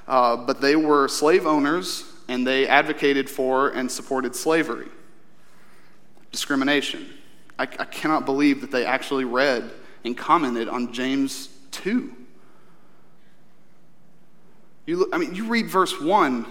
Uh, 0.09 0.35
but 0.35 0.59
they 0.59 0.75
were 0.75 1.07
slave 1.07 1.47
owners, 1.47 2.03
and 2.27 2.45
they 2.45 2.67
advocated 2.67 3.29
for 3.29 3.69
and 3.69 3.89
supported 3.89 4.35
slavery, 4.35 4.89
discrimination. 6.33 7.13
I, 7.57 7.63
I 7.63 7.85
cannot 7.85 8.25
believe 8.25 8.59
that 8.59 8.71
they 8.71 8.85
actually 8.85 9.23
read 9.23 9.71
and 10.03 10.17
commented 10.17 10.67
on 10.67 10.91
James 10.91 11.47
2. 11.71 12.13
You 14.87 14.95
look, 14.95 15.09
I 15.13 15.19
mean, 15.19 15.35
you 15.35 15.45
read 15.45 15.67
verse 15.67 16.01
1. 16.01 16.45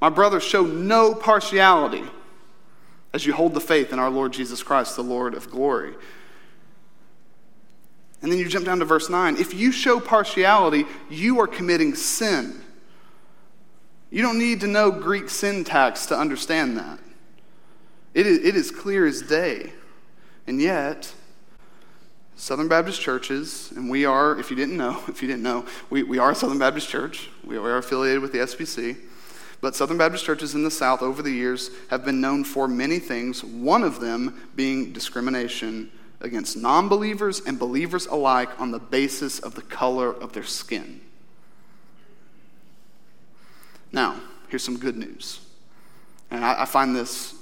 My 0.00 0.10
brothers, 0.10 0.44
show 0.44 0.64
no 0.64 1.14
partiality 1.14 2.04
as 3.12 3.26
you 3.26 3.32
hold 3.32 3.54
the 3.54 3.60
faith 3.60 3.92
in 3.92 3.98
our 3.98 4.10
Lord 4.10 4.32
Jesus 4.32 4.62
Christ, 4.62 4.94
the 4.94 5.02
Lord 5.02 5.34
of 5.34 5.50
glory. 5.50 5.94
And 8.20 8.30
then 8.30 8.38
you 8.38 8.48
jump 8.48 8.66
down 8.66 8.78
to 8.78 8.84
verse 8.84 9.08
9. 9.08 9.36
If 9.38 9.54
you 9.54 9.72
show 9.72 9.98
partiality, 9.98 10.84
you 11.08 11.40
are 11.40 11.46
committing 11.46 11.94
sin. 11.94 12.60
You 14.10 14.22
don't 14.22 14.38
need 14.38 14.60
to 14.60 14.66
know 14.66 14.90
Greek 14.90 15.30
syntax 15.30 16.06
to 16.06 16.18
understand 16.18 16.76
that. 16.76 16.98
It 18.14 18.26
is, 18.26 18.38
it 18.38 18.56
is 18.56 18.70
clear 18.70 19.06
as 19.06 19.22
day. 19.22 19.72
And 20.46 20.60
yet, 20.60 21.12
Southern 22.36 22.68
Baptist 22.68 23.00
churches, 23.00 23.72
and 23.74 23.88
we 23.88 24.04
are, 24.04 24.38
if 24.38 24.50
you 24.50 24.56
didn't 24.56 24.76
know, 24.76 25.02
if 25.08 25.22
you 25.22 25.28
didn't 25.28 25.42
know, 25.42 25.64
we, 25.90 26.02
we 26.02 26.18
are 26.18 26.30
a 26.30 26.34
Southern 26.34 26.58
Baptist 26.58 26.88
church. 26.88 27.30
We 27.44 27.56
are 27.56 27.78
affiliated 27.78 28.20
with 28.20 28.32
the 28.32 28.38
SBC. 28.38 28.96
But 29.62 29.74
Southern 29.74 29.96
Baptist 29.96 30.24
churches 30.24 30.54
in 30.54 30.62
the 30.62 30.70
South 30.70 31.00
over 31.02 31.22
the 31.22 31.30
years 31.30 31.70
have 31.88 32.04
been 32.04 32.20
known 32.20 32.44
for 32.44 32.68
many 32.68 32.98
things, 32.98 33.42
one 33.42 33.82
of 33.82 34.00
them 34.00 34.48
being 34.54 34.92
discrimination 34.92 35.90
against 36.20 36.56
non 36.56 36.88
believers 36.88 37.40
and 37.40 37.58
believers 37.58 38.06
alike 38.06 38.60
on 38.60 38.70
the 38.70 38.78
basis 38.78 39.38
of 39.38 39.54
the 39.54 39.62
color 39.62 40.12
of 40.12 40.34
their 40.34 40.44
skin. 40.44 41.00
Now, 43.92 44.20
here's 44.48 44.62
some 44.62 44.78
good 44.78 44.96
news. 44.96 45.40
And 46.30 46.44
I, 46.44 46.62
I 46.62 46.64
find 46.66 46.94
this 46.94 47.34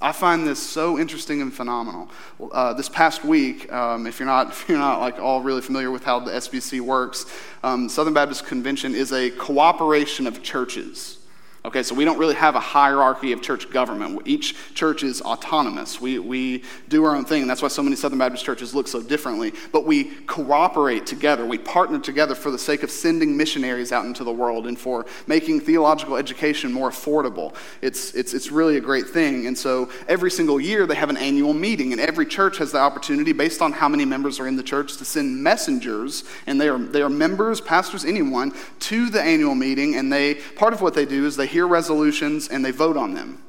I 0.00 0.12
find 0.12 0.46
this 0.46 0.60
so 0.60 0.98
interesting 0.98 1.42
and 1.42 1.52
phenomenal. 1.52 2.08
Uh, 2.52 2.72
this 2.72 2.88
past 2.88 3.24
week, 3.24 3.70
um, 3.72 4.06
if 4.06 4.20
you're 4.20 4.26
not 4.26 4.48
if 4.50 4.68
you're 4.68 4.78
not 4.78 5.00
like 5.00 5.18
all 5.18 5.42
really 5.42 5.60
familiar 5.60 5.90
with 5.90 6.04
how 6.04 6.20
the 6.20 6.30
SBC 6.30 6.80
works, 6.80 7.26
um, 7.62 7.88
Southern 7.88 8.14
Baptist 8.14 8.46
Convention 8.46 8.94
is 8.94 9.12
a 9.12 9.30
cooperation 9.30 10.26
of 10.26 10.42
churches. 10.42 11.17
Okay, 11.64 11.82
so 11.82 11.92
we 11.92 12.04
don't 12.04 12.18
really 12.18 12.36
have 12.36 12.54
a 12.54 12.60
hierarchy 12.60 13.32
of 13.32 13.42
church 13.42 13.68
government. 13.68 14.22
Each 14.26 14.54
church 14.74 15.02
is 15.02 15.20
autonomous. 15.20 16.00
We, 16.00 16.20
we 16.20 16.62
do 16.88 17.04
our 17.04 17.16
own 17.16 17.24
thing, 17.24 17.42
and 17.42 17.50
that's 17.50 17.60
why 17.60 17.66
so 17.66 17.82
many 17.82 17.96
Southern 17.96 18.20
Baptist 18.20 18.44
churches 18.44 18.76
look 18.76 18.86
so 18.86 19.02
differently. 19.02 19.52
But 19.72 19.84
we 19.84 20.04
cooperate 20.26 21.04
together. 21.04 21.44
We 21.44 21.58
partner 21.58 21.98
together 21.98 22.36
for 22.36 22.52
the 22.52 22.58
sake 22.58 22.84
of 22.84 22.92
sending 22.92 23.36
missionaries 23.36 23.90
out 23.90 24.06
into 24.06 24.22
the 24.22 24.32
world 24.32 24.68
and 24.68 24.78
for 24.78 25.04
making 25.26 25.60
theological 25.60 26.16
education 26.16 26.72
more 26.72 26.90
affordable. 26.90 27.56
It's, 27.82 28.14
it's, 28.14 28.34
it's 28.34 28.52
really 28.52 28.76
a 28.76 28.80
great 28.80 29.08
thing. 29.08 29.48
And 29.48 29.58
so 29.58 29.90
every 30.06 30.30
single 30.30 30.60
year 30.60 30.86
they 30.86 30.94
have 30.94 31.10
an 31.10 31.16
annual 31.16 31.54
meeting, 31.54 31.90
and 31.90 32.00
every 32.00 32.26
church 32.26 32.58
has 32.58 32.70
the 32.70 32.78
opportunity, 32.78 33.32
based 33.32 33.60
on 33.62 33.72
how 33.72 33.88
many 33.88 34.04
members 34.04 34.38
are 34.38 34.46
in 34.46 34.54
the 34.54 34.62
church, 34.62 34.96
to 34.98 35.04
send 35.04 35.42
messengers, 35.42 36.22
and 36.46 36.60
they 36.60 36.68
are, 36.68 36.78
they 36.78 37.02
are 37.02 37.10
members, 37.10 37.60
pastors, 37.60 38.04
anyone, 38.04 38.54
to 38.78 39.10
the 39.10 39.20
annual 39.20 39.56
meeting. 39.56 39.96
And 39.96 40.12
they 40.12 40.36
part 40.36 40.72
of 40.72 40.80
what 40.80 40.94
they 40.94 41.04
do 41.04 41.26
is 41.26 41.34
they 41.36 41.47
hear 41.48 41.66
resolutions 41.66 42.48
and 42.48 42.64
they 42.64 42.70
vote 42.70 42.96
on 42.96 43.14
them. 43.14 43.42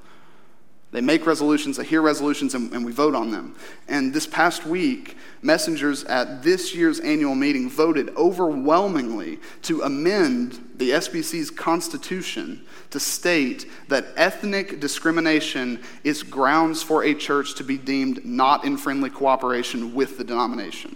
They 0.92 1.02
make 1.02 1.28
resolutions, 1.28 1.78
they 1.78 1.86
hear 1.86 2.02
resolutions, 2.02 2.56
and, 2.56 2.74
and, 2.74 2.84
we 2.84 2.92
vote 2.92 3.14
on 3.14 3.30
them. 3.30 3.56
And 3.88 4.12
this 4.12 4.26
past 4.26 4.66
week, 4.66 5.18
messengers 5.44 6.04
at 6.06 6.42
this 6.42 6.74
year's 6.74 7.00
annual 7.00 7.36
meeting 7.36 7.70
voted 7.70 8.10
overwhelmingly 8.18 9.38
to 9.64 9.84
amend 9.84 10.60
the 10.78 10.90
SBC's 10.90 11.52
constitution 11.52 12.66
to 12.90 13.00
state 13.00 13.70
that 13.88 14.08
ethnic 14.16 14.80
discrimination 14.80 15.80
is 16.04 16.24
grounds 16.24 16.82
for 16.82 17.04
a 17.04 17.14
church 17.14 17.54
to 17.56 17.64
be 17.64 17.78
deemed 17.78 18.26
not 18.26 18.66
in 18.66 18.76
friendly 18.76 19.12
cooperation 19.12 19.94
with 19.94 20.18
the 20.18 20.24
denomination. 20.24 20.96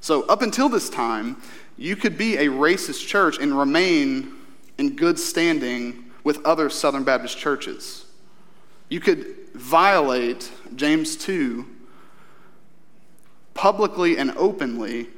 So, 0.00 0.22
up 0.22 0.40
until 0.40 0.70
this 0.70 0.88
time, 0.88 1.36
you 1.76 1.96
could 1.96 2.16
be 2.16 2.38
a 2.38 2.46
racist 2.46 3.06
church 3.06 3.38
and 3.38 3.58
remain 3.58 4.32
in 4.78 4.96
good 4.96 5.18
standing 5.18 6.03
with 6.24 6.44
other 6.44 6.70
Southern 6.70 7.04
Baptist 7.04 7.38
churches. 7.38 8.06
You 8.88 9.00
could 9.00 9.36
violate 9.54 10.50
James 10.74 11.16
2 11.16 11.66
publicly 13.54 14.18
and 14.18 14.36
openly 14.36 15.08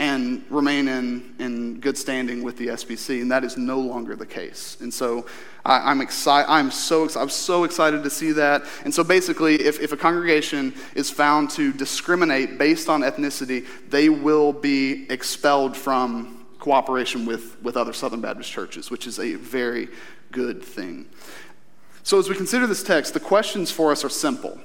and 0.00 0.44
remain 0.48 0.86
in, 0.86 1.34
in 1.40 1.80
good 1.80 1.98
standing 1.98 2.44
with 2.44 2.56
the 2.56 2.68
SBC, 2.68 3.20
and 3.20 3.32
that 3.32 3.42
is 3.42 3.56
no 3.56 3.80
longer 3.80 4.14
the 4.14 4.26
case. 4.26 4.76
And 4.80 4.94
so 4.94 5.26
I, 5.64 5.90
am 5.90 6.00
excited. 6.00 6.48
I'm 6.48 6.70
so 6.70 7.08
I'm 7.16 7.28
so 7.28 7.64
excited 7.64 8.04
to 8.04 8.10
see 8.10 8.30
that. 8.32 8.62
And 8.84 8.94
so 8.94 9.02
basically, 9.02 9.56
if, 9.56 9.80
if 9.80 9.90
a 9.90 9.96
congregation 9.96 10.72
is 10.94 11.10
found 11.10 11.50
to 11.50 11.72
discriminate 11.72 12.58
based 12.58 12.88
on 12.88 13.00
ethnicity, 13.00 13.66
they 13.88 14.08
will 14.08 14.52
be 14.52 15.10
expelled 15.10 15.76
from 15.76 16.37
cooperation 16.68 17.24
with, 17.24 17.56
with 17.62 17.78
other 17.78 17.94
Southern 17.94 18.20
Baptist 18.20 18.50
churches, 18.50 18.90
which 18.90 19.06
is 19.06 19.18
a 19.18 19.36
very 19.36 19.88
good 20.32 20.62
thing. 20.62 21.06
So, 22.02 22.18
as 22.18 22.28
we 22.28 22.34
consider 22.34 22.66
this 22.66 22.82
text, 22.82 23.14
the 23.14 23.20
questions 23.20 23.70
for 23.70 23.90
us 23.90 24.04
are 24.04 24.10
simple. 24.10 24.60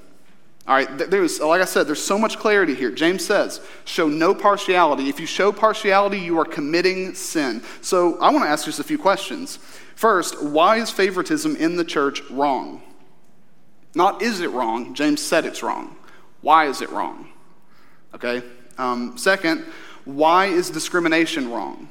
All 0.68 0.76
right, 0.76 0.98
there's, 0.98 1.40
like 1.40 1.62
I 1.62 1.66
said, 1.66 1.88
there's 1.88 2.04
so 2.04 2.18
much 2.18 2.38
clarity 2.38 2.76
here. 2.76 2.92
James 2.92 3.26
says, 3.26 3.62
show 3.86 4.10
no 4.10 4.36
partiality. 4.36 5.08
If 5.08 5.18
you 5.18 5.26
show 5.26 5.54
partiality, 5.54 6.20
you 6.20 6.38
are 6.40 6.46
committing 6.46 7.16
sin. 7.16 7.64
So, 7.80 8.20
I 8.20 8.32
want 8.32 8.44
to 8.44 8.50
ask 8.50 8.66
just 8.66 8.82
a 8.82 8.84
few 8.84 8.98
questions. 8.98 9.58
First, 9.96 10.44
why 10.44 10.80
is 10.80 10.92
favoritism 10.92 11.56
in 11.56 11.78
the 11.78 11.86
church 11.86 12.22
wrong? 12.30 12.84
Not 13.96 14.22
is 14.22 14.42
it 14.42 14.50
wrong, 14.50 14.94
James 14.94 15.22
said 15.22 15.46
it's 15.46 15.64
wrong. 15.64 15.96
Why 16.42 16.68
is 16.68 16.82
it 16.82 16.90
wrong? 16.90 17.30
Okay? 18.14 18.44
Um, 18.78 19.18
second, 19.18 19.64
why 20.04 20.48
is 20.48 20.70
discrimination 20.70 21.50
wrong? 21.50 21.88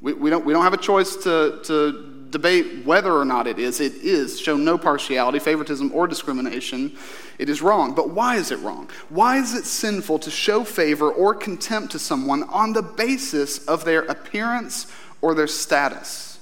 We, 0.00 0.14
we, 0.14 0.30
don't, 0.30 0.44
we 0.44 0.52
don't 0.52 0.64
have 0.64 0.72
a 0.72 0.78
choice 0.78 1.16
to, 1.16 1.60
to 1.64 2.26
debate 2.30 2.84
whether 2.86 3.12
or 3.12 3.24
not 3.24 3.46
it 3.46 3.58
is. 3.58 3.80
It 3.80 3.94
is. 3.96 4.40
Show 4.40 4.56
no 4.56 4.78
partiality, 4.78 5.38
favoritism, 5.38 5.92
or 5.92 6.06
discrimination. 6.06 6.96
It 7.38 7.48
is 7.48 7.60
wrong. 7.60 7.94
But 7.94 8.10
why 8.10 8.36
is 8.36 8.50
it 8.50 8.58
wrong? 8.60 8.88
Why 9.08 9.38
is 9.38 9.54
it 9.54 9.64
sinful 9.64 10.20
to 10.20 10.30
show 10.30 10.64
favor 10.64 11.10
or 11.10 11.34
contempt 11.34 11.92
to 11.92 11.98
someone 11.98 12.44
on 12.44 12.72
the 12.72 12.82
basis 12.82 13.66
of 13.66 13.84
their 13.84 14.02
appearance 14.02 14.90
or 15.20 15.34
their 15.34 15.46
status? 15.46 16.38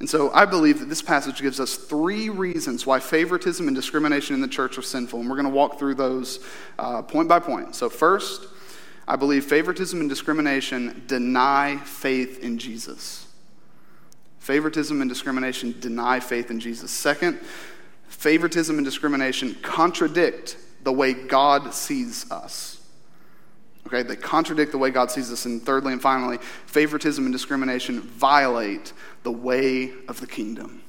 And 0.00 0.08
so 0.08 0.32
I 0.32 0.46
believe 0.46 0.80
that 0.80 0.88
this 0.88 1.02
passage 1.02 1.42
gives 1.42 1.60
us 1.60 1.76
three 1.76 2.30
reasons 2.30 2.86
why 2.86 3.00
favoritism 3.00 3.68
and 3.68 3.76
discrimination 3.76 4.34
in 4.34 4.40
the 4.40 4.48
church 4.48 4.78
are 4.78 4.82
sinful. 4.82 5.20
And 5.20 5.28
we're 5.28 5.36
going 5.36 5.44
to 5.44 5.52
walk 5.52 5.78
through 5.78 5.94
those 5.94 6.40
uh, 6.78 7.02
point 7.02 7.28
by 7.28 7.38
point. 7.38 7.74
So, 7.74 7.90
first, 7.90 8.46
I 9.10 9.16
believe 9.16 9.44
favoritism 9.44 9.98
and 9.98 10.08
discrimination 10.08 11.02
deny 11.08 11.78
faith 11.78 12.44
in 12.44 12.58
Jesus. 12.58 13.26
Favoritism 14.38 15.00
and 15.00 15.10
discrimination 15.10 15.74
deny 15.80 16.20
faith 16.20 16.48
in 16.48 16.60
Jesus. 16.60 16.92
Second, 16.92 17.40
favoritism 18.06 18.78
and 18.78 18.84
discrimination 18.84 19.56
contradict 19.62 20.58
the 20.84 20.92
way 20.92 21.12
God 21.12 21.74
sees 21.74 22.30
us. 22.30 22.80
Okay, 23.88 24.04
they 24.04 24.14
contradict 24.14 24.70
the 24.70 24.78
way 24.78 24.90
God 24.90 25.10
sees 25.10 25.32
us. 25.32 25.44
And 25.44 25.60
thirdly 25.60 25.92
and 25.92 26.00
finally, 26.00 26.38
favoritism 26.66 27.24
and 27.24 27.32
discrimination 27.32 28.02
violate 28.02 28.92
the 29.24 29.32
way 29.32 29.92
of 30.06 30.20
the 30.20 30.26
kingdom 30.28 30.84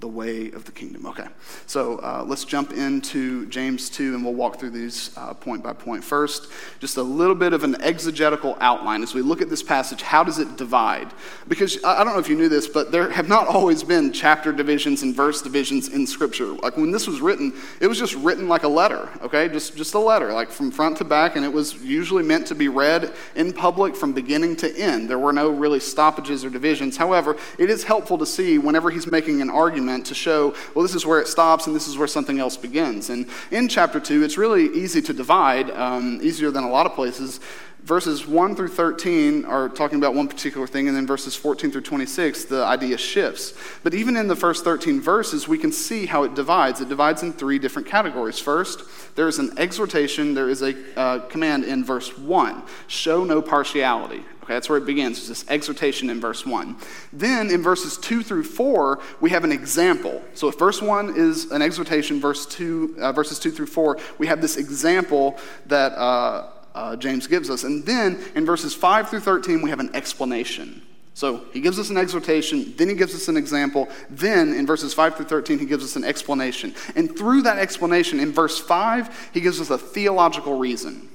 the 0.00 0.08
way 0.08 0.50
of 0.50 0.64
the 0.64 0.72
kingdom. 0.72 1.06
Okay, 1.06 1.26
so 1.66 1.98
uh, 1.98 2.24
let's 2.26 2.44
jump 2.44 2.72
into 2.72 3.46
James 3.46 3.90
2 3.90 4.14
and 4.14 4.24
we'll 4.24 4.34
walk 4.34 4.58
through 4.58 4.70
these 4.70 5.16
uh, 5.16 5.34
point 5.34 5.62
by 5.62 5.74
point. 5.74 6.02
First, 6.02 6.48
just 6.80 6.96
a 6.96 7.02
little 7.02 7.34
bit 7.34 7.52
of 7.52 7.64
an 7.64 7.80
exegetical 7.82 8.56
outline 8.60 9.02
as 9.02 9.14
we 9.14 9.20
look 9.20 9.42
at 9.42 9.50
this 9.50 9.62
passage. 9.62 10.00
How 10.00 10.24
does 10.24 10.38
it 10.38 10.56
divide? 10.56 11.12
Because 11.48 11.82
I 11.84 12.02
don't 12.02 12.14
know 12.14 12.18
if 12.18 12.28
you 12.28 12.36
knew 12.36 12.48
this, 12.48 12.66
but 12.66 12.90
there 12.90 13.10
have 13.10 13.28
not 13.28 13.46
always 13.46 13.82
been 13.82 14.10
chapter 14.12 14.52
divisions 14.52 15.02
and 15.02 15.14
verse 15.14 15.42
divisions 15.42 15.88
in 15.88 16.06
Scripture. 16.06 16.46
Like 16.46 16.76
when 16.76 16.90
this 16.90 17.06
was 17.06 17.20
written, 17.20 17.52
it 17.80 17.86
was 17.86 17.98
just 17.98 18.14
written 18.14 18.48
like 18.48 18.62
a 18.62 18.68
letter, 18.68 19.08
okay? 19.20 19.48
Just, 19.48 19.76
just 19.76 19.92
a 19.94 19.98
letter, 19.98 20.32
like 20.32 20.50
from 20.50 20.70
front 20.70 20.96
to 20.98 21.04
back, 21.04 21.36
and 21.36 21.44
it 21.44 21.52
was 21.52 21.74
usually 21.82 22.22
meant 22.22 22.46
to 22.46 22.54
be 22.54 22.68
read 22.68 23.12
in 23.34 23.52
public 23.52 23.94
from 23.94 24.12
beginning 24.12 24.56
to 24.56 24.76
end. 24.78 25.10
There 25.10 25.18
were 25.18 25.32
no 25.32 25.50
really 25.50 25.80
stoppages 25.80 26.42
or 26.42 26.48
divisions. 26.50 26.96
However, 26.96 27.36
it 27.58 27.68
is 27.68 27.84
helpful 27.84 28.16
to 28.18 28.26
see 28.26 28.56
whenever 28.56 28.90
he's 28.90 29.06
making 29.06 29.42
an 29.42 29.50
argument 29.50 29.89
to 29.98 30.14
show, 30.14 30.54
well, 30.74 30.82
this 30.82 30.94
is 30.94 31.04
where 31.04 31.20
it 31.20 31.28
stops 31.28 31.66
and 31.66 31.74
this 31.74 31.88
is 31.88 31.98
where 31.98 32.08
something 32.08 32.38
else 32.38 32.56
begins. 32.56 33.10
And 33.10 33.26
in 33.50 33.68
chapter 33.68 34.00
2, 34.00 34.22
it's 34.22 34.38
really 34.38 34.66
easy 34.66 35.02
to 35.02 35.12
divide, 35.12 35.70
um, 35.70 36.20
easier 36.22 36.50
than 36.50 36.64
a 36.64 36.70
lot 36.70 36.86
of 36.86 36.94
places. 36.94 37.40
Verses 37.82 38.26
1 38.26 38.56
through 38.56 38.68
13 38.68 39.44
are 39.46 39.68
talking 39.68 39.98
about 39.98 40.14
one 40.14 40.28
particular 40.28 40.66
thing, 40.66 40.86
and 40.86 40.96
then 40.96 41.06
verses 41.06 41.34
14 41.34 41.70
through 41.70 41.80
26, 41.80 42.44
the 42.44 42.64
idea 42.64 42.98
shifts. 42.98 43.54
But 43.82 43.94
even 43.94 44.16
in 44.16 44.28
the 44.28 44.36
first 44.36 44.64
13 44.64 45.00
verses, 45.00 45.48
we 45.48 45.56
can 45.56 45.72
see 45.72 46.06
how 46.06 46.24
it 46.24 46.34
divides. 46.34 46.80
It 46.80 46.88
divides 46.88 47.22
in 47.22 47.32
three 47.32 47.58
different 47.58 47.88
categories. 47.88 48.38
First, 48.38 48.82
there 49.16 49.28
is 49.28 49.38
an 49.38 49.58
exhortation, 49.58 50.34
there 50.34 50.50
is 50.50 50.62
a 50.62 50.74
uh, 50.98 51.20
command 51.20 51.64
in 51.64 51.84
verse 51.84 52.16
1 52.18 52.62
show 52.86 53.24
no 53.24 53.40
partiality. 53.40 54.22
Okay, 54.42 54.54
that's 54.54 54.68
where 54.68 54.78
it 54.78 54.86
begins. 54.86 55.18
It's 55.18 55.28
this 55.28 55.44
exhortation 55.48 56.10
in 56.10 56.20
verse 56.20 56.44
1. 56.44 56.76
Then 57.12 57.50
in 57.50 57.62
verses 57.62 57.96
2 57.98 58.22
through 58.22 58.44
4, 58.44 58.98
we 59.20 59.30
have 59.30 59.44
an 59.44 59.52
example. 59.52 60.22
So 60.34 60.48
if 60.48 60.58
verse 60.58 60.82
1 60.82 61.16
is 61.16 61.50
an 61.50 61.62
exhortation, 61.62 62.20
verse 62.20 62.46
2, 62.46 62.96
uh, 63.00 63.12
verses 63.12 63.38
2 63.38 63.50
through 63.50 63.66
4, 63.66 63.98
we 64.18 64.26
have 64.26 64.40
this 64.40 64.56
example 64.56 65.38
that 65.66 65.92
uh, 65.92 66.50
uh, 66.74 66.96
James 66.96 67.26
gives 67.26 67.50
us. 67.50 67.64
And 67.64 67.84
then 67.84 68.18
in 68.34 68.46
verses 68.46 68.74
5 68.74 69.08
through 69.08 69.20
13, 69.20 69.62
we 69.62 69.70
have 69.70 69.80
an 69.80 69.94
explanation. 69.94 70.82
So 71.14 71.44
he 71.52 71.60
gives 71.60 71.78
us 71.78 71.90
an 71.90 71.96
exhortation, 71.96 72.74
then 72.76 72.88
he 72.88 72.94
gives 72.94 73.14
us 73.14 73.28
an 73.28 73.36
example, 73.36 73.88
then 74.08 74.54
in 74.54 74.66
verses 74.66 74.94
5 74.94 75.16
through 75.16 75.26
13, 75.26 75.58
he 75.58 75.66
gives 75.66 75.84
us 75.84 75.96
an 75.96 76.04
explanation. 76.04 76.74
And 76.94 77.14
through 77.16 77.42
that 77.42 77.58
explanation, 77.58 78.20
in 78.20 78.32
verse 78.32 78.58
5, 78.58 79.30
he 79.34 79.40
gives 79.40 79.60
us 79.60 79.70
a 79.70 79.76
theological 79.76 80.56
reason. 80.56 81.10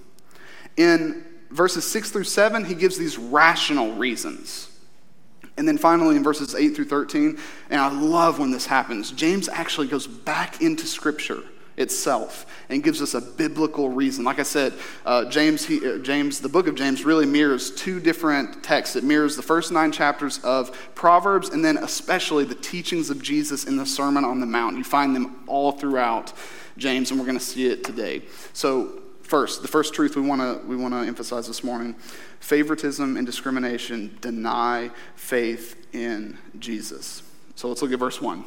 In 0.77 1.25
verses 1.49 1.89
6 1.89 2.11
through 2.11 2.25
7, 2.25 2.65
he 2.65 2.75
gives 2.75 2.97
these 2.97 3.17
rational 3.17 3.93
reasons. 3.93 4.69
And 5.57 5.67
then 5.67 5.77
finally, 5.77 6.17
in 6.17 6.23
verses 6.23 6.53
8 6.53 6.75
through 6.75 6.85
13, 6.85 7.39
and 7.69 7.79
I 7.79 7.89
love 7.89 8.37
when 8.37 8.51
this 8.51 8.65
happens, 8.65 9.11
James 9.11 9.47
actually 9.47 9.87
goes 9.87 10.05
back 10.05 10.61
into 10.61 10.85
Scripture 10.85 11.41
itself 11.77 12.45
and 12.69 12.83
gives 12.83 13.01
us 13.01 13.13
a 13.13 13.21
biblical 13.21 13.89
reason. 13.89 14.23
Like 14.23 14.39
I 14.39 14.43
said, 14.43 14.73
uh, 15.05 15.25
James, 15.25 15.65
he, 15.65 15.85
uh, 15.85 15.97
James, 15.99 16.39
the 16.39 16.49
book 16.49 16.67
of 16.67 16.75
James 16.75 17.03
really 17.03 17.25
mirrors 17.25 17.71
two 17.71 17.99
different 17.99 18.63
texts. 18.63 18.95
It 18.95 19.03
mirrors 19.03 19.35
the 19.35 19.41
first 19.41 19.71
nine 19.71 19.91
chapters 19.91 20.39
of 20.43 20.95
Proverbs 20.95 21.49
and 21.49 21.63
then 21.63 21.77
especially 21.77 22.45
the 22.45 22.55
teachings 22.55 23.09
of 23.09 23.21
Jesus 23.21 23.65
in 23.65 23.77
the 23.77 23.85
Sermon 23.85 24.23
on 24.23 24.39
the 24.39 24.45
Mount. 24.45 24.77
You 24.77 24.83
find 24.83 25.15
them 25.15 25.43
all 25.47 25.71
throughout 25.71 26.33
James, 26.77 27.11
and 27.11 27.19
we're 27.19 27.25
going 27.25 27.37
to 27.37 27.43
see 27.43 27.67
it 27.67 27.83
today. 27.83 28.23
So 28.53 29.01
First, 29.25 29.63
the 29.63 29.67
first 29.67 29.95
truth 29.95 30.15
we 30.15 30.21
want 30.21 30.39
to 30.41 30.67
we 30.67 30.75
want 30.75 30.93
to 30.93 30.99
emphasize 30.99 31.47
this 31.47 31.63
morning, 31.63 31.95
favoritism 32.41 33.17
and 33.17 33.25
discrimination 33.25 34.15
deny 34.21 34.91
faith 35.15 35.87
in 35.93 36.37
Jesus. 36.59 37.23
So 37.55 37.67
let's 37.67 37.81
look 37.81 37.91
at 37.91 37.97
verse 37.97 38.21
1. 38.21 38.43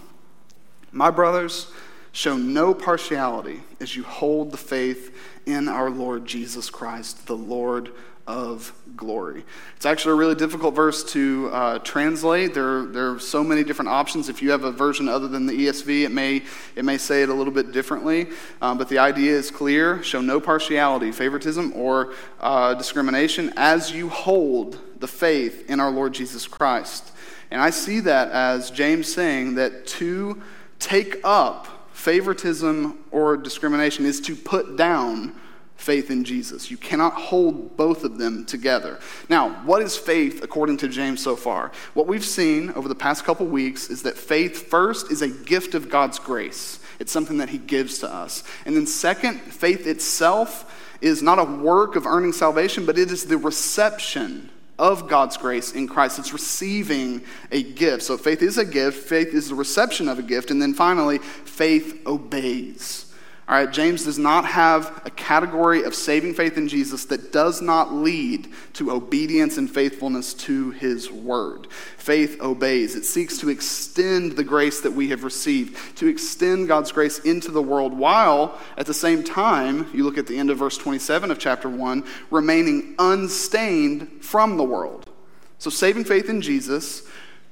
My 0.92 1.10
brothers, 1.10 1.72
show 2.12 2.36
no 2.36 2.74
partiality 2.74 3.60
as 3.80 3.96
you 3.96 4.02
hold 4.02 4.50
the 4.50 4.56
faith 4.56 5.14
in 5.46 5.68
our 5.68 5.90
Lord 5.90 6.26
Jesus 6.26 6.70
Christ, 6.70 7.26
the 7.26 7.36
Lord 7.36 7.92
of 8.28 8.74
glory. 8.94 9.42
It's 9.76 9.86
actually 9.86 10.12
a 10.12 10.16
really 10.16 10.34
difficult 10.34 10.74
verse 10.74 11.02
to 11.12 11.48
uh, 11.50 11.78
translate. 11.78 12.52
There, 12.52 12.84
there 12.84 13.12
are 13.12 13.18
so 13.18 13.42
many 13.42 13.64
different 13.64 13.88
options. 13.88 14.28
If 14.28 14.42
you 14.42 14.50
have 14.50 14.64
a 14.64 14.70
version 14.70 15.08
other 15.08 15.28
than 15.28 15.46
the 15.46 15.54
ESV, 15.54 16.04
it 16.04 16.10
may, 16.10 16.42
it 16.76 16.84
may 16.84 16.98
say 16.98 17.22
it 17.22 17.30
a 17.30 17.34
little 17.34 17.52
bit 17.52 17.72
differently. 17.72 18.28
Um, 18.60 18.76
but 18.76 18.90
the 18.90 18.98
idea 18.98 19.32
is 19.32 19.50
clear 19.50 20.02
show 20.02 20.20
no 20.20 20.40
partiality, 20.40 21.10
favoritism, 21.10 21.72
or 21.74 22.12
uh, 22.38 22.74
discrimination 22.74 23.50
as 23.56 23.92
you 23.92 24.10
hold 24.10 24.78
the 25.00 25.08
faith 25.08 25.68
in 25.70 25.80
our 25.80 25.90
Lord 25.90 26.12
Jesus 26.12 26.46
Christ. 26.46 27.10
And 27.50 27.62
I 27.62 27.70
see 27.70 28.00
that 28.00 28.30
as 28.30 28.70
James 28.70 29.10
saying 29.10 29.54
that 29.54 29.86
to 29.86 30.42
take 30.78 31.16
up 31.24 31.77
favoritism 31.98 32.96
or 33.10 33.36
discrimination 33.36 34.06
is 34.06 34.20
to 34.20 34.36
put 34.36 34.76
down 34.76 35.34
faith 35.74 36.12
in 36.12 36.22
Jesus. 36.22 36.70
You 36.70 36.76
cannot 36.76 37.14
hold 37.14 37.76
both 37.76 38.04
of 38.04 38.18
them 38.18 38.46
together. 38.46 39.00
Now, 39.28 39.50
what 39.64 39.82
is 39.82 39.96
faith 39.96 40.42
according 40.44 40.76
to 40.78 40.88
James 40.88 41.20
so 41.20 41.34
far? 41.34 41.72
What 41.94 42.06
we've 42.06 42.24
seen 42.24 42.70
over 42.70 42.86
the 42.86 42.94
past 42.94 43.24
couple 43.24 43.46
weeks 43.46 43.90
is 43.90 44.02
that 44.04 44.16
faith, 44.16 44.68
first, 44.68 45.10
is 45.10 45.22
a 45.22 45.28
gift 45.28 45.74
of 45.74 45.90
God's 45.90 46.20
grace, 46.20 46.78
it's 47.00 47.10
something 47.10 47.38
that 47.38 47.48
He 47.48 47.58
gives 47.58 47.98
to 47.98 48.08
us. 48.08 48.44
And 48.64 48.76
then, 48.76 48.86
second, 48.86 49.40
faith 49.40 49.84
itself 49.86 50.96
is 51.00 51.20
not 51.20 51.40
a 51.40 51.44
work 51.44 51.96
of 51.96 52.06
earning 52.06 52.32
salvation, 52.32 52.86
but 52.86 52.96
it 52.96 53.10
is 53.10 53.24
the 53.24 53.38
reception 53.38 54.50
of 54.78 55.08
God's 55.08 55.36
grace 55.36 55.72
in 55.72 55.88
Christ. 55.88 56.18
It's 56.18 56.32
receiving 56.32 57.22
a 57.50 57.62
gift. 57.62 58.04
So 58.04 58.16
faith 58.16 58.42
is 58.42 58.58
a 58.58 58.64
gift, 58.64 59.08
faith 59.08 59.34
is 59.34 59.48
the 59.48 59.54
reception 59.54 60.08
of 60.08 60.18
a 60.18 60.22
gift, 60.22 60.50
and 60.50 60.62
then 60.62 60.74
finally, 60.74 61.18
faith 61.18 62.00
obeys. 62.06 63.07
All 63.48 63.54
right, 63.54 63.72
James 63.72 64.04
does 64.04 64.18
not 64.18 64.44
have 64.44 65.00
a 65.06 65.10
category 65.10 65.82
of 65.84 65.94
saving 65.94 66.34
faith 66.34 66.58
in 66.58 66.68
Jesus 66.68 67.06
that 67.06 67.32
does 67.32 67.62
not 67.62 67.94
lead 67.94 68.46
to 68.74 68.90
obedience 68.90 69.56
and 69.56 69.70
faithfulness 69.70 70.34
to 70.34 70.72
his 70.72 71.10
word. 71.10 71.66
Faith 71.96 72.42
obeys, 72.42 72.94
it 72.94 73.06
seeks 73.06 73.38
to 73.38 73.48
extend 73.48 74.32
the 74.32 74.44
grace 74.44 74.82
that 74.82 74.92
we 74.92 75.08
have 75.08 75.24
received, 75.24 75.96
to 75.96 76.08
extend 76.08 76.68
God's 76.68 76.92
grace 76.92 77.20
into 77.20 77.50
the 77.50 77.62
world, 77.62 77.94
while 77.96 78.58
at 78.76 78.84
the 78.84 78.92
same 78.92 79.24
time, 79.24 79.88
you 79.94 80.04
look 80.04 80.18
at 80.18 80.26
the 80.26 80.36
end 80.36 80.50
of 80.50 80.58
verse 80.58 80.76
27 80.76 81.30
of 81.30 81.38
chapter 81.38 81.70
1, 81.70 82.04
remaining 82.30 82.96
unstained 82.98 84.22
from 84.22 84.58
the 84.58 84.64
world. 84.64 85.08
So, 85.56 85.70
saving 85.70 86.04
faith 86.04 86.28
in 86.28 86.42
Jesus 86.42 87.02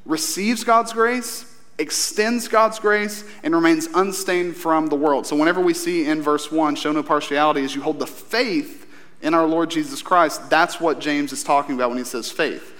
receives 0.05 0.63
God's 0.63 0.93
grace 0.93 1.56
extends 1.79 2.49
God's 2.49 2.79
grace 2.79 3.25
and 3.43 3.55
remains 3.55 3.87
unstained 3.95 4.57
from 4.57 4.87
the 4.87 4.97
world. 4.97 5.27
So, 5.27 5.37
whenever 5.37 5.61
we 5.61 5.75
see 5.75 6.07
in 6.07 6.23
verse 6.23 6.51
1, 6.51 6.77
show 6.77 6.93
no 6.93 7.03
partiality, 7.03 7.63
as 7.65 7.75
you 7.75 7.83
hold 7.83 7.99
the 7.99 8.07
faith 8.07 8.87
in 9.23 9.35
our 9.35 9.47
Lord 9.47 9.71
Jesus 9.71 10.03
Christ, 10.03 10.49
that's 10.49 10.81
what 10.81 11.01
James 11.01 11.33
is 11.33 11.43
talking 11.43 11.75
about 11.75 11.91
when 11.91 11.99
he 11.99 12.05
says 12.05 12.31
faith. 12.31 12.73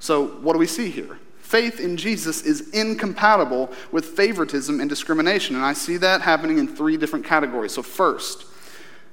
So, 0.00 0.26
what 0.26 0.52
do 0.52 0.58
we 0.58 0.66
see 0.66 0.90
here? 0.90 1.18
Faith 1.38 1.78
in 1.78 1.96
Jesus 1.96 2.42
is 2.42 2.70
incompatible 2.70 3.70
with 3.92 4.06
favoritism 4.06 4.80
and 4.80 4.88
discrimination. 4.88 5.56
And 5.56 5.64
I 5.64 5.72
see 5.72 5.96
that 5.98 6.20
happening 6.20 6.58
in 6.58 6.66
three 6.66 6.96
different 6.96 7.24
categories. 7.24 7.72
So, 7.72 7.82
first, 7.82 8.44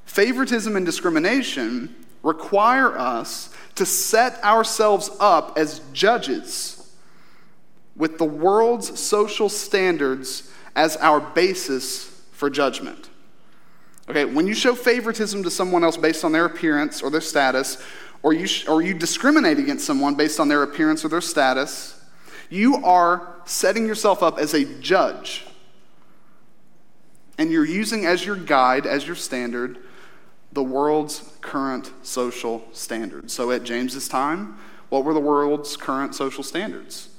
favoritism 0.05 0.75
and 0.75 0.85
discrimination 0.85 1.95
require 2.23 2.97
us 2.97 3.53
to 3.75 3.85
set 3.85 4.43
ourselves 4.43 5.09
up 5.19 5.57
as 5.57 5.79
judges 5.93 6.80
with 7.95 8.17
the 8.17 8.25
world's 8.25 8.99
social 8.99 9.49
standards 9.49 10.51
as 10.75 10.97
our 10.97 11.19
basis 11.19 12.05
for 12.31 12.49
judgment. 12.49 13.09
Okay, 14.09 14.25
when 14.25 14.47
you 14.47 14.53
show 14.53 14.75
favoritism 14.75 15.43
to 15.43 15.51
someone 15.51 15.83
else 15.83 15.97
based 15.97 16.25
on 16.25 16.31
their 16.31 16.45
appearance 16.45 17.01
or 17.01 17.09
their 17.09 17.21
status, 17.21 17.81
or 18.23 18.33
you, 18.33 18.47
sh- 18.47 18.67
or 18.67 18.81
you 18.81 18.93
discriminate 18.93 19.57
against 19.57 19.85
someone 19.85 20.15
based 20.15 20.39
on 20.39 20.47
their 20.47 20.63
appearance 20.63 21.05
or 21.05 21.09
their 21.09 21.21
status, 21.21 22.03
you 22.49 22.83
are 22.83 23.35
setting 23.45 23.85
yourself 23.85 24.21
up 24.21 24.37
as 24.37 24.53
a 24.53 24.65
judge. 24.79 25.45
And 27.37 27.51
you're 27.51 27.65
using 27.65 28.05
as 28.05 28.25
your 28.25 28.35
guide, 28.35 28.85
as 28.85 29.07
your 29.07 29.15
standard, 29.15 29.77
the 30.51 30.63
world's 30.63 31.31
current 31.41 31.91
social 32.03 32.67
standards. 32.73 33.33
So 33.33 33.51
at 33.51 33.63
James's 33.63 34.07
time, 34.07 34.57
what 34.89 35.05
were 35.05 35.13
the 35.13 35.21
world's 35.21 35.77
current 35.77 36.13
social 36.13 36.43
standards? 36.43 37.09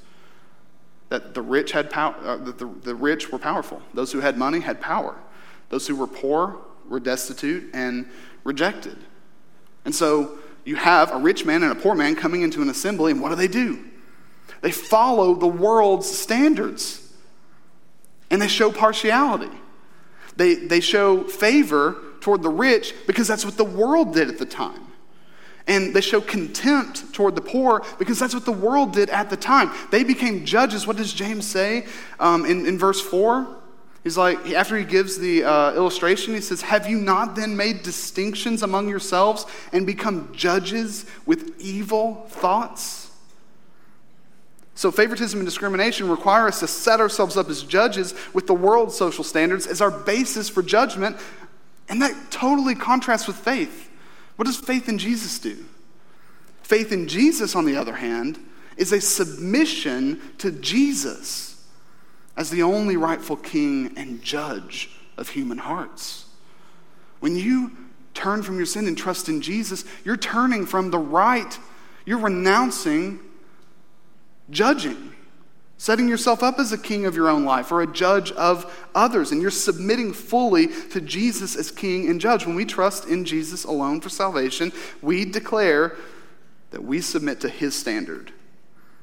That 1.12 1.34
the 1.34 1.42
rich 1.42 1.72
had 1.72 1.90
power, 1.90 2.14
uh, 2.24 2.36
that 2.38 2.58
the, 2.58 2.64
the 2.64 2.94
rich 2.94 3.30
were 3.30 3.38
powerful. 3.38 3.82
Those 3.92 4.12
who 4.12 4.20
had 4.20 4.38
money 4.38 4.60
had 4.60 4.80
power. 4.80 5.14
Those 5.68 5.86
who 5.86 5.94
were 5.94 6.06
poor 6.06 6.56
were 6.88 7.00
destitute 7.00 7.68
and 7.74 8.06
rejected. 8.44 8.96
And 9.84 9.94
so 9.94 10.38
you 10.64 10.76
have 10.76 11.12
a 11.12 11.18
rich 11.18 11.44
man 11.44 11.64
and 11.64 11.70
a 11.70 11.74
poor 11.74 11.94
man 11.94 12.16
coming 12.16 12.40
into 12.40 12.62
an 12.62 12.70
assembly, 12.70 13.12
and 13.12 13.20
what 13.20 13.28
do 13.28 13.34
they 13.34 13.46
do? 13.46 13.84
They 14.62 14.70
follow 14.70 15.34
the 15.34 15.46
world's 15.46 16.08
standards, 16.08 17.12
and 18.30 18.40
they 18.40 18.48
show 18.48 18.72
partiality. 18.72 19.54
They, 20.36 20.54
they 20.54 20.80
show 20.80 21.24
favor 21.24 21.98
toward 22.22 22.40
the 22.40 22.48
rich 22.48 22.94
because 23.06 23.28
that's 23.28 23.44
what 23.44 23.58
the 23.58 23.64
world 23.64 24.14
did 24.14 24.30
at 24.30 24.38
the 24.38 24.46
time. 24.46 24.91
And 25.66 25.94
they 25.94 26.00
show 26.00 26.20
contempt 26.20 27.12
toward 27.14 27.36
the 27.36 27.40
poor 27.40 27.84
because 27.98 28.18
that's 28.18 28.34
what 28.34 28.44
the 28.44 28.52
world 28.52 28.92
did 28.92 29.10
at 29.10 29.30
the 29.30 29.36
time. 29.36 29.70
They 29.90 30.02
became 30.02 30.44
judges. 30.44 30.86
What 30.86 30.96
does 30.96 31.12
James 31.12 31.46
say 31.46 31.86
um, 32.18 32.44
in, 32.44 32.66
in 32.66 32.78
verse 32.78 33.00
4? 33.00 33.58
He's 34.02 34.18
like, 34.18 34.50
after 34.50 34.76
he 34.76 34.84
gives 34.84 35.16
the 35.16 35.44
uh, 35.44 35.74
illustration, 35.74 36.34
he 36.34 36.40
says, 36.40 36.62
Have 36.62 36.88
you 36.88 36.98
not 36.98 37.36
then 37.36 37.56
made 37.56 37.82
distinctions 37.82 38.62
among 38.64 38.88
yourselves 38.88 39.46
and 39.72 39.86
become 39.86 40.32
judges 40.34 41.06
with 41.24 41.54
evil 41.60 42.26
thoughts? 42.28 43.10
So, 44.74 44.90
favoritism 44.90 45.38
and 45.38 45.46
discrimination 45.46 46.08
require 46.08 46.48
us 46.48 46.60
to 46.60 46.66
set 46.66 46.98
ourselves 46.98 47.36
up 47.36 47.48
as 47.48 47.62
judges 47.62 48.14
with 48.32 48.48
the 48.48 48.54
world's 48.54 48.96
social 48.96 49.22
standards 49.22 49.68
as 49.68 49.80
our 49.80 49.90
basis 49.90 50.48
for 50.48 50.62
judgment, 50.62 51.16
and 51.88 52.02
that 52.02 52.16
totally 52.30 52.74
contrasts 52.74 53.28
with 53.28 53.36
faith. 53.36 53.88
What 54.36 54.46
does 54.46 54.56
faith 54.56 54.88
in 54.88 54.98
Jesus 54.98 55.38
do? 55.38 55.64
Faith 56.62 56.92
in 56.92 57.08
Jesus, 57.08 57.54
on 57.54 57.64
the 57.64 57.76
other 57.76 57.94
hand, 57.94 58.38
is 58.76 58.92
a 58.92 59.00
submission 59.00 60.20
to 60.38 60.50
Jesus 60.50 61.66
as 62.36 62.50
the 62.50 62.62
only 62.62 62.96
rightful 62.96 63.36
king 63.36 63.92
and 63.96 64.22
judge 64.22 64.90
of 65.18 65.28
human 65.28 65.58
hearts. 65.58 66.26
When 67.20 67.36
you 67.36 67.72
turn 68.14 68.42
from 68.42 68.56
your 68.56 68.66
sin 68.66 68.86
and 68.86 68.96
trust 68.96 69.28
in 69.28 69.42
Jesus, 69.42 69.84
you're 70.04 70.16
turning 70.16 70.66
from 70.66 70.90
the 70.90 70.98
right, 70.98 71.58
you're 72.06 72.18
renouncing 72.18 73.20
judging, 74.50 75.11
setting 75.82 76.06
yourself 76.06 76.44
up 76.44 76.60
as 76.60 76.70
a 76.70 76.78
king 76.78 77.06
of 77.06 77.16
your 77.16 77.28
own 77.28 77.44
life 77.44 77.72
or 77.72 77.82
a 77.82 77.86
judge 77.92 78.30
of 78.32 78.88
others, 78.94 79.32
and 79.32 79.42
you're 79.42 79.50
submitting 79.50 80.12
fully 80.12 80.68
to 80.68 81.00
Jesus 81.00 81.56
as 81.56 81.72
king 81.72 82.08
and 82.08 82.20
judge. 82.20 82.46
When 82.46 82.54
we 82.54 82.64
trust 82.64 83.08
in 83.08 83.24
Jesus 83.24 83.64
alone 83.64 84.00
for 84.00 84.08
salvation, 84.08 84.70
we 85.00 85.24
declare 85.24 85.96
that 86.70 86.84
we 86.84 87.00
submit 87.00 87.40
to 87.40 87.48
his 87.48 87.74
standard 87.74 88.30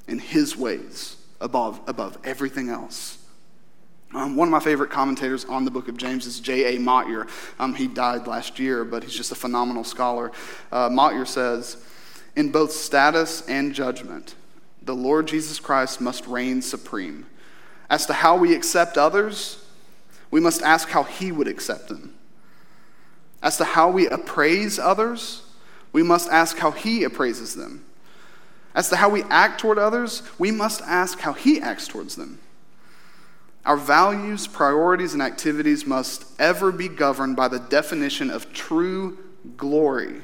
and 0.08 0.22
his 0.22 0.56
ways 0.56 1.18
above, 1.42 1.82
above 1.86 2.18
everything 2.24 2.70
else. 2.70 3.18
Um, 4.14 4.38
one 4.38 4.48
of 4.48 4.54
my 4.54 4.62
favorite 4.62 4.90
commentators 4.90 5.44
on 5.44 5.66
the 5.66 5.72
book 5.72 5.90
of 5.90 5.98
James 5.98 6.26
is 6.26 6.40
J.A. 6.40 6.80
Motyer. 6.80 7.28
Um, 7.60 7.76
he 7.76 7.88
died 7.88 8.26
last 8.26 8.58
year, 8.58 8.86
but 8.86 9.04
he's 9.04 9.14
just 9.14 9.34
a 9.34 9.36
phenomenal 9.36 9.84
scholar. 9.84 10.32
Uh, 10.72 10.88
Motyer 10.88 11.26
says, 11.26 11.84
In 12.38 12.54
both 12.54 12.72
status 12.72 13.46
and 13.50 13.74
judgment, 13.74 14.36
the 14.90 14.96
Lord 14.96 15.28
Jesus 15.28 15.60
Christ 15.60 16.02
must 16.02 16.26
reign 16.26 16.64
supreme. 16.64 17.28
As 17.92 18.08
to 18.08 18.14
how 18.14 18.36
we 18.36 18.56
accept 18.56 18.98
others, 18.98 19.64
we 20.32 20.40
must 20.40 20.64
ask 20.64 20.90
how 20.90 21.04
He 21.04 21.32
would 21.32 21.48
accept 21.48 21.90
them. 21.90 22.16
As 23.44 23.58
to 23.58 23.66
how 23.66 23.92
we 23.92 24.08
appraise 24.08 24.80
others, 24.80 25.44
we 25.94 26.02
must 26.02 26.28
ask 26.32 26.58
how 26.58 26.72
He 26.72 27.04
appraises 27.04 27.54
them. 27.54 27.86
As 28.74 28.90
to 28.90 28.96
how 28.96 29.10
we 29.10 29.22
act 29.30 29.62
toward 29.62 29.78
others, 29.78 30.24
we 30.40 30.50
must 30.50 30.82
ask 30.82 31.20
how 31.20 31.34
He 31.34 31.62
acts 31.62 31.88
towards 31.88 32.16
them. 32.16 32.40
Our 33.66 33.78
values, 33.78 34.48
priorities, 34.48 35.14
and 35.14 35.22
activities 35.22 35.86
must 35.86 36.26
ever 36.42 36.72
be 36.72 36.88
governed 36.88 37.36
by 37.36 37.48
the 37.48 37.60
definition 37.60 38.32
of 38.32 38.52
true 38.54 39.20
glory 39.56 40.24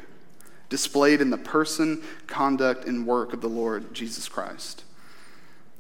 displayed 0.70 1.22
in 1.22 1.30
the 1.30 1.38
person, 1.38 2.04
conduct, 2.28 2.86
and 2.86 3.06
work 3.06 3.34
of 3.34 3.42
the 3.42 3.50
Lord 3.50 3.94
Jesus 3.94 4.28
Christ. 4.28 4.84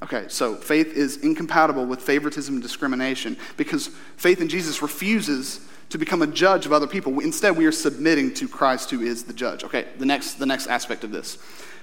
Okay, 0.03 0.25
so 0.27 0.55
faith 0.55 0.93
is 0.93 1.17
incompatible 1.17 1.85
with 1.85 2.01
favoritism 2.01 2.55
and 2.55 2.61
discrimination 2.61 3.37
because 3.57 3.87
faith 4.17 4.41
in 4.41 4.49
Jesus 4.49 4.81
refuses 4.81 5.61
to 5.89 5.97
become 5.97 6.21
a 6.21 6.27
judge 6.27 6.65
of 6.65 6.73
other 6.73 6.87
people. 6.87 7.19
Instead, 7.19 7.55
we 7.55 7.65
are 7.65 7.71
submitting 7.71 8.33
to 8.35 8.47
Christ 8.47 8.91
who 8.91 9.01
is 9.01 9.23
the 9.23 9.33
judge. 9.33 9.63
Okay, 9.63 9.85
the 9.97 10.05
next, 10.05 10.35
the 10.35 10.45
next 10.45 10.67
aspect 10.67 11.03
of 11.03 11.11
this 11.11 11.35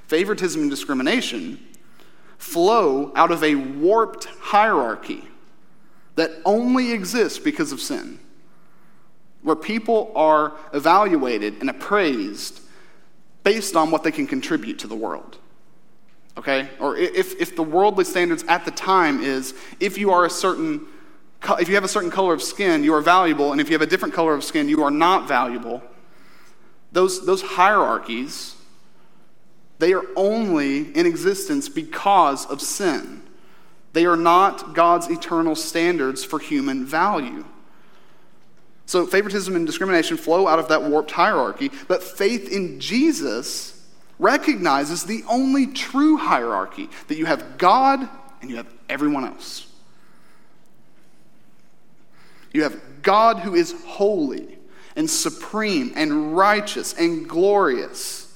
favoritism 0.06 0.60
and 0.60 0.70
discrimination 0.70 1.58
flow 2.36 3.12
out 3.14 3.30
of 3.30 3.42
a 3.42 3.54
warped 3.54 4.24
hierarchy 4.40 5.24
that 6.16 6.30
only 6.44 6.92
exists 6.92 7.38
because 7.38 7.72
of 7.72 7.80
sin, 7.80 8.18
where 9.42 9.56
people 9.56 10.12
are 10.14 10.52
evaluated 10.74 11.54
and 11.60 11.70
appraised 11.70 12.60
based 13.44 13.76
on 13.76 13.90
what 13.90 14.02
they 14.02 14.12
can 14.12 14.26
contribute 14.26 14.78
to 14.80 14.86
the 14.86 14.94
world. 14.94 15.38
Okay? 16.36 16.68
Or 16.80 16.96
if, 16.96 17.40
if 17.40 17.56
the 17.56 17.62
worldly 17.62 18.04
standards 18.04 18.44
at 18.48 18.64
the 18.64 18.70
time 18.70 19.22
is 19.22 19.54
if 19.80 19.98
you 19.98 20.10
are 20.10 20.24
a 20.24 20.30
certain 20.30 20.86
if 21.58 21.68
you 21.68 21.74
have 21.74 21.84
a 21.84 21.88
certain 21.88 22.10
color 22.10 22.32
of 22.32 22.42
skin, 22.42 22.84
you 22.84 22.94
are 22.94 23.00
valuable, 23.00 23.52
and 23.52 23.60
if 23.60 23.68
you 23.68 23.74
have 23.74 23.82
a 23.82 23.86
different 23.86 24.14
color 24.14 24.32
of 24.32 24.44
skin, 24.44 24.68
you 24.68 24.82
are 24.84 24.90
not 24.90 25.26
valuable. 25.26 25.82
Those, 26.92 27.26
those 27.26 27.42
hierarchies, 27.42 28.54
they 29.78 29.92
are 29.92 30.04
only 30.14 30.96
in 30.96 31.06
existence 31.06 31.68
because 31.68 32.46
of 32.46 32.60
sin. 32.60 33.22
They 33.92 34.06
are 34.06 34.16
not 34.16 34.74
God's 34.74 35.08
eternal 35.08 35.56
standards 35.56 36.22
for 36.24 36.38
human 36.38 36.86
value. 36.86 37.44
So, 38.86 39.06
favoritism 39.06 39.54
and 39.56 39.66
discrimination 39.66 40.16
flow 40.16 40.46
out 40.46 40.58
of 40.58 40.68
that 40.68 40.82
warped 40.82 41.12
hierarchy, 41.12 41.70
but 41.88 42.02
faith 42.02 42.50
in 42.50 42.80
Jesus 42.80 43.80
recognizes 44.18 45.04
the 45.04 45.24
only 45.28 45.66
true 45.66 46.16
hierarchy 46.16 46.88
that 47.08 47.16
you 47.16 47.26
have 47.26 47.58
God 47.58 48.08
and 48.40 48.50
you 48.50 48.56
have 48.56 48.72
everyone 48.88 49.24
else. 49.24 49.66
You 52.52 52.64
have 52.64 52.80
God 53.02 53.38
who 53.38 53.54
is 53.54 53.74
holy 53.86 54.58
and 54.94 55.08
supreme 55.08 55.92
and 55.96 56.36
righteous 56.36 56.92
and 56.92 57.28
glorious. 57.28 58.34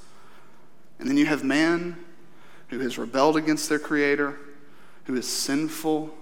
And 0.99 1.09
then 1.09 1.17
you 1.17 1.27
have 1.27 1.45
man 1.45 1.97
who 2.69 2.79
has 2.81 2.99
rebelled 2.99 3.37
against 3.37 3.69
their 3.69 3.79
Creator, 3.79 4.39
who 5.05 5.15
is 5.15 5.27
sinful 5.27 6.15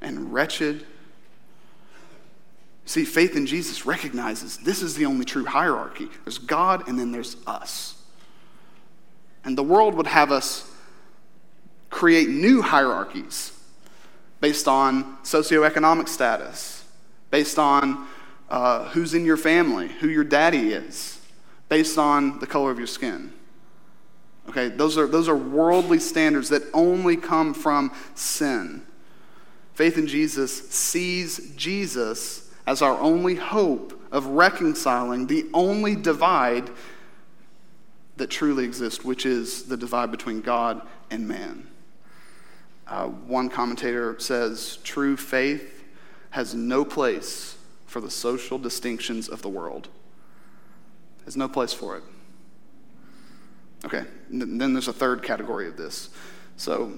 and 0.00 0.32
wretched 0.32 0.84
See, 2.88 3.04
faith 3.04 3.36
in 3.36 3.44
Jesus 3.44 3.84
recognizes 3.84 4.56
this 4.56 4.80
is 4.80 4.94
the 4.94 5.04
only 5.04 5.26
true 5.26 5.44
hierarchy 5.44 6.08
there's 6.24 6.38
God, 6.38 6.88
and 6.88 6.98
then 6.98 7.12
there's 7.12 7.36
us. 7.46 8.02
And 9.44 9.58
the 9.58 9.62
world 9.62 9.94
would 9.94 10.06
have 10.06 10.32
us 10.32 10.72
create 11.90 12.30
new 12.30 12.62
hierarchies 12.62 13.52
based 14.40 14.66
on 14.66 15.18
socioeconomic 15.18 16.08
status, 16.08 16.82
based 17.30 17.58
on 17.58 18.06
uh, 18.48 18.88
who's 18.88 19.12
in 19.12 19.26
your 19.26 19.36
family, 19.36 19.88
who 19.88 20.08
your 20.08 20.24
daddy 20.24 20.72
is, 20.72 21.20
based 21.68 21.98
on 21.98 22.38
the 22.38 22.46
color 22.46 22.70
of 22.70 22.78
your 22.78 22.86
skin. 22.86 23.34
Okay, 24.48 24.68
those 24.68 24.96
are, 24.96 25.06
those 25.06 25.28
are 25.28 25.36
worldly 25.36 25.98
standards 25.98 26.48
that 26.48 26.62
only 26.72 27.18
come 27.18 27.52
from 27.52 27.92
sin. 28.14 28.80
Faith 29.74 29.98
in 29.98 30.06
Jesus 30.06 30.70
sees 30.70 31.52
Jesus 31.54 32.47
as 32.68 32.82
our 32.82 33.00
only 33.00 33.34
hope 33.34 33.98
of 34.12 34.26
reconciling 34.26 35.26
the 35.26 35.46
only 35.54 35.96
divide 35.96 36.68
that 38.18 38.28
truly 38.28 38.62
exists, 38.62 39.02
which 39.02 39.24
is 39.24 39.62
the 39.62 39.76
divide 39.76 40.10
between 40.10 40.42
God 40.42 40.82
and 41.10 41.26
man. 41.26 41.66
Uh, 42.86 43.06
one 43.06 43.48
commentator 43.48 44.20
says 44.20 44.80
true 44.84 45.16
faith 45.16 45.82
has 46.28 46.54
no 46.54 46.84
place 46.84 47.56
for 47.86 48.02
the 48.02 48.10
social 48.10 48.58
distinctions 48.58 49.30
of 49.30 49.40
the 49.40 49.48
world. 49.48 49.88
Has 51.24 51.38
no 51.38 51.48
place 51.48 51.72
for 51.72 51.96
it. 51.96 52.02
Okay, 53.86 54.04
then 54.28 54.74
there's 54.74 54.88
a 54.88 54.92
third 54.92 55.22
category 55.22 55.68
of 55.68 55.78
this. 55.78 56.10
So, 56.58 56.92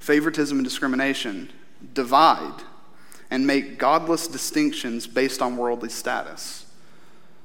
favoritism 0.00 0.58
and 0.58 0.64
discrimination 0.64 1.52
divide 1.92 2.64
and 3.30 3.46
make 3.46 3.78
godless 3.78 4.28
distinctions 4.28 5.06
based 5.06 5.42
on 5.42 5.56
worldly 5.56 5.88
status. 5.88 6.64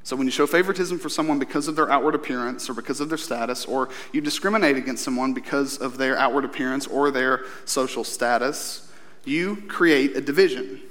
So 0.04 0.16
when 0.16 0.26
you 0.26 0.32
show 0.32 0.48
favoritism 0.48 0.98
for 0.98 1.10
someone 1.10 1.38
because 1.40 1.68
of 1.68 1.76
their 1.76 1.92
outward 1.92 2.16
appearance 2.16 2.70
or 2.70 2.74
because 2.74 3.00
of 3.00 3.10
their 3.10 3.18
status, 3.18 3.66
or 3.66 3.90
you 4.12 4.22
discriminate 4.22 4.76
against 4.76 5.04
someone 5.04 5.34
because 5.34 5.78
of 5.78 5.98
their 5.98 6.18
outward 6.18 6.46
appearance 6.46 6.88
or 6.88 7.12
their 7.12 7.46
social 7.66 8.04
status, 8.04 8.92
you 9.26 9.58
create 9.68 10.18
a 10.18 10.22
division. 10.22 10.82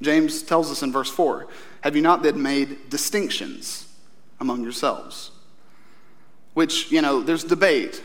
James 0.00 0.42
tells 0.42 0.70
us 0.70 0.82
in 0.82 0.92
verse 0.92 1.10
4 1.10 1.46
Have 1.82 1.96
you 1.96 2.02
not 2.02 2.22
then 2.22 2.40
made 2.40 2.88
distinctions 2.88 3.92
among 4.40 4.62
yourselves? 4.62 5.32
Which, 6.54 6.90
you 6.90 7.02
know, 7.02 7.22
there's 7.22 7.44
debate 7.44 8.02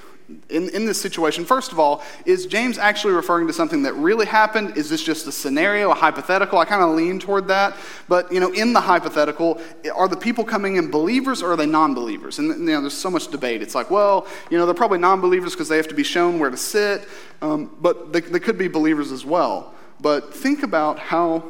in, 0.50 0.70
in 0.70 0.86
this 0.86 1.02
situation, 1.02 1.46
first 1.46 1.72
of 1.72 1.80
all, 1.80 2.04
is 2.26 2.46
James 2.46 2.78
actually 2.78 3.14
referring 3.14 3.48
to 3.48 3.54
something 3.54 3.84
that 3.84 3.94
really 3.94 4.26
happened? 4.26 4.78
Is 4.78 4.90
this 4.90 5.04
just 5.04 5.28
a 5.28 5.32
scenario, 5.32 5.92
a 5.92 5.94
hypothetical? 5.94 6.60
I 6.60 6.66
kind 6.66 6.82
of 6.82 6.96
lean 6.96 7.20
toward 7.20 7.48
that. 7.50 7.76
But, 8.08 8.32
you 8.32 8.40
know, 8.40 8.52
in 8.52 8.74
the 8.74 8.82
hypothetical, 8.82 9.62
are 9.94 10.08
the 10.08 10.18
people 10.18 10.44
coming 10.44 10.78
in 10.78 10.90
believers 10.90 11.44
or 11.44 11.54
are 11.54 11.58
they 11.58 11.66
non 11.66 11.94
believers? 11.94 12.40
And, 12.40 12.48
you 12.48 12.74
know, 12.74 12.82
there's 12.82 12.98
so 12.98 13.10
much 13.10 13.30
debate. 13.30 13.62
It's 13.62 13.76
like, 13.76 13.92
well, 13.92 14.28
you 14.50 14.58
know, 14.58 14.66
they're 14.66 14.74
probably 14.74 15.00
non 15.00 15.20
believers 15.22 15.54
because 15.54 15.68
they 15.68 15.78
have 15.78 15.90
to 15.90 15.96
be 15.96 16.04
shown 16.04 16.40
where 16.40 16.50
to 16.50 16.58
sit, 16.58 17.08
um, 17.42 17.76
but 17.82 18.14
they, 18.14 18.22
they 18.22 18.40
could 18.40 18.58
be 18.58 18.68
believers 18.68 19.12
as 19.12 19.26
well. 19.26 19.74
But 20.00 20.34
think 20.34 20.64
about 20.64 21.00
how 21.00 21.44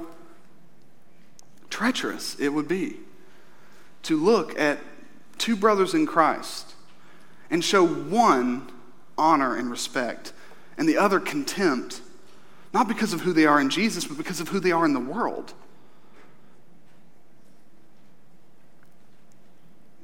treacherous 1.69 2.39
it 2.39 2.49
would 2.49 2.67
be 2.67 2.97
to 4.03 4.17
look 4.17 4.59
at 4.59 4.79
two 5.37 5.55
brothers 5.55 5.93
in 5.93 6.05
Christ 6.05 6.72
and 7.49 7.63
show 7.63 7.85
one 7.85 8.71
honor 9.17 9.55
and 9.55 9.69
respect 9.69 10.33
and 10.77 10.87
the 10.87 10.97
other 10.97 11.19
contempt, 11.19 12.01
not 12.73 12.87
because 12.87 13.13
of 13.13 13.21
who 13.21 13.33
they 13.33 13.45
are 13.45 13.61
in 13.61 13.69
Jesus, 13.69 14.05
but 14.05 14.17
because 14.17 14.39
of 14.39 14.49
who 14.49 14.59
they 14.59 14.71
are 14.71 14.85
in 14.85 14.93
the 14.93 14.99
world. 14.99 15.53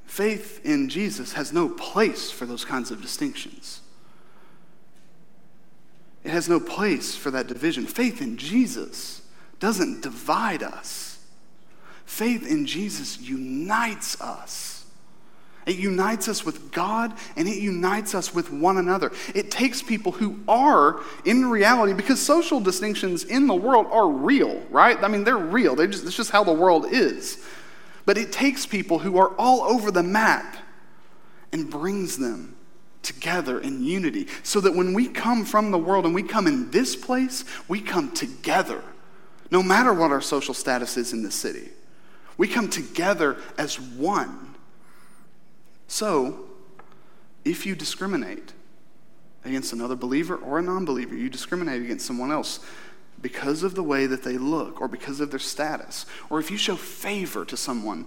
Faith 0.06 0.60
in 0.65 0.89
Jesus 0.89 1.34
has 1.34 1.54
no 1.54 1.69
place 1.69 2.30
for 2.30 2.45
those 2.45 2.65
kinds 2.65 2.91
of 2.91 3.02
distinctions. 3.02 3.82
It 6.23 6.32
has 6.32 6.49
no 6.49 6.60
place 6.60 7.15
for 7.15 7.32
that 7.32 7.47
division. 7.47 7.86
Faith 7.86 8.21
in 8.21 8.38
Jesus 8.38 9.21
doesn't 9.60 10.02
divide 10.02 10.62
us. 10.62 11.19
Faith 12.06 12.45
in 12.45 12.65
Jesus 12.65 13.19
unites 13.19 14.19
us. 14.19 14.79
It 15.70 15.78
unites 15.78 16.28
us 16.28 16.44
with 16.44 16.72
God 16.72 17.14
and 17.36 17.48
it 17.48 17.60
unites 17.60 18.16
us 18.16 18.34
with 18.34 18.52
one 18.52 18.78
another. 18.78 19.12
It 19.36 19.52
takes 19.52 19.84
people 19.84 20.12
who 20.12 20.40
are, 20.48 21.00
in 21.26 21.46
reality, 21.46 21.94
because 21.94 22.20
social 22.20 22.60
distinctions 22.60 23.24
in 23.24 23.46
the 23.46 23.54
world 23.54 23.86
are 23.92 24.10
real, 24.10 24.64
right? 24.72 24.98
I 25.04 25.08
mean, 25.08 25.24
they're 25.24 25.38
real. 25.38 25.76
They're 25.76 25.86
just, 25.86 26.08
it's 26.08 26.16
just 26.16 26.32
how 26.32 26.44
the 26.44 26.52
world 26.52 26.88
is. 26.92 27.46
But 28.08 28.18
it 28.18 28.32
takes 28.32 28.66
people 28.66 28.98
who 28.98 29.20
are 29.20 29.30
all 29.36 29.62
over 29.62 29.92
the 29.92 30.02
map 30.02 30.58
and 31.52 31.70
brings 31.70 32.18
them 32.18 32.58
together 33.04 33.60
in 33.60 33.84
unity 33.84 34.26
so 34.42 34.60
that 34.62 34.74
when 34.74 34.96
we 34.96 35.08
come 35.08 35.46
from 35.46 35.70
the 35.70 35.78
world 35.78 36.06
and 36.06 36.16
we 36.16 36.24
come 36.24 36.48
in 36.48 36.72
this 36.72 36.96
place, 36.96 37.46
we 37.68 37.80
come 37.80 38.12
together, 38.14 38.82
no 39.52 39.62
matter 39.62 39.94
what 39.94 40.10
our 40.10 40.22
social 40.22 40.56
status 40.56 40.98
is 40.98 41.14
in 41.14 41.22
the 41.22 41.30
city. 41.30 41.70
We 42.38 42.48
come 42.48 42.72
together 42.72 43.38
as 43.60 43.80
one. 43.80 44.49
So, 45.89 46.45
if 47.43 47.65
you 47.65 47.73
discriminate 47.73 48.54
against 49.43 49.73
another 49.73 49.95
believer 49.95 50.36
or 50.36 50.60
a 50.60 50.62
non 50.62 50.86
believer, 50.86 51.15
you 51.15 51.30
discriminate 51.32 51.82
against 51.82 52.06
someone 52.06 52.32
else 52.32 52.60
because 53.19 53.63
of 53.63 53.73
the 53.73 53.82
way 53.82 54.06
that 54.06 54.23
they 54.23 54.38
look 54.38 54.80
or 54.80 54.88
because 54.88 55.19
of 55.19 55.32
their 55.32 55.39
status, 55.39 56.06
or 56.30 56.39
if 56.39 56.52
you 56.52 56.58
show 56.58 56.75
favor 56.75 57.43
to 57.43 57.58
someone 57.58 58.06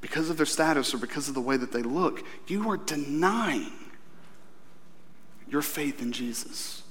because 0.00 0.28
of 0.28 0.38
their 0.38 0.46
status 0.46 0.92
or 0.92 0.98
because 0.98 1.28
of 1.28 1.34
the 1.34 1.40
way 1.40 1.56
that 1.56 1.70
they 1.70 1.82
look, 1.82 2.24
you 2.48 2.68
are 2.68 2.76
denying 2.76 3.72
your 5.48 5.62
faith 5.62 6.02
in 6.02 6.10
Jesus. 6.10 6.82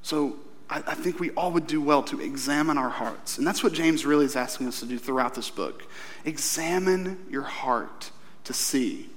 So, 0.00 0.36
I, 0.70 0.78
I 0.78 0.94
think 0.94 1.20
we 1.20 1.30
all 1.32 1.52
would 1.52 1.66
do 1.66 1.82
well 1.82 2.02
to 2.04 2.18
examine 2.22 2.78
our 2.78 2.88
hearts. 2.88 3.36
And 3.36 3.46
that's 3.46 3.62
what 3.62 3.74
James 3.74 4.06
really 4.06 4.24
is 4.24 4.36
asking 4.36 4.68
us 4.68 4.80
to 4.80 4.86
do 4.86 4.98
throughout 4.98 5.34
this 5.34 5.50
book. 5.50 5.86
Examine 6.24 7.26
your 7.28 7.42
heart 7.42 8.10
to 8.48 8.54
see. 8.54 9.08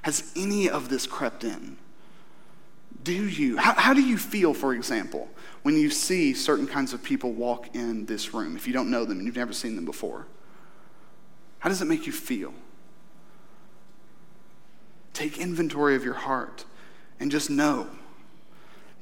Has 0.00 0.32
any 0.34 0.68
of 0.68 0.88
this 0.88 1.06
crept 1.06 1.44
in? 1.44 1.76
Do 3.04 3.12
you? 3.12 3.58
How, 3.58 3.74
how, 3.74 3.94
do 3.94 4.02
you 4.02 4.16
feel, 4.16 4.54
for 4.54 4.74
example, 4.74 5.28
when 5.62 5.76
you 5.76 5.90
see 5.90 6.32
certain 6.34 6.66
kinds 6.66 6.92
of 6.92 7.02
people 7.02 7.32
walk 7.32 7.74
in 7.74 8.06
this 8.06 8.32
room, 8.32 8.56
if 8.56 8.66
you 8.66 8.72
don't 8.72 8.90
know 8.90 9.04
them 9.04 9.18
and 9.18 9.26
you've 9.26 9.36
never 9.36 9.52
seen 9.52 9.76
them 9.76 9.84
before? 9.84 10.26
How 11.58 11.68
does 11.68 11.82
it 11.82 11.84
make 11.84 12.06
you 12.06 12.12
feel? 12.12 12.54
Take 15.12 15.38
inventory 15.38 15.94
of 15.94 16.02
your 16.02 16.14
heart 16.14 16.64
and 17.20 17.30
just 17.30 17.50
know 17.50 17.88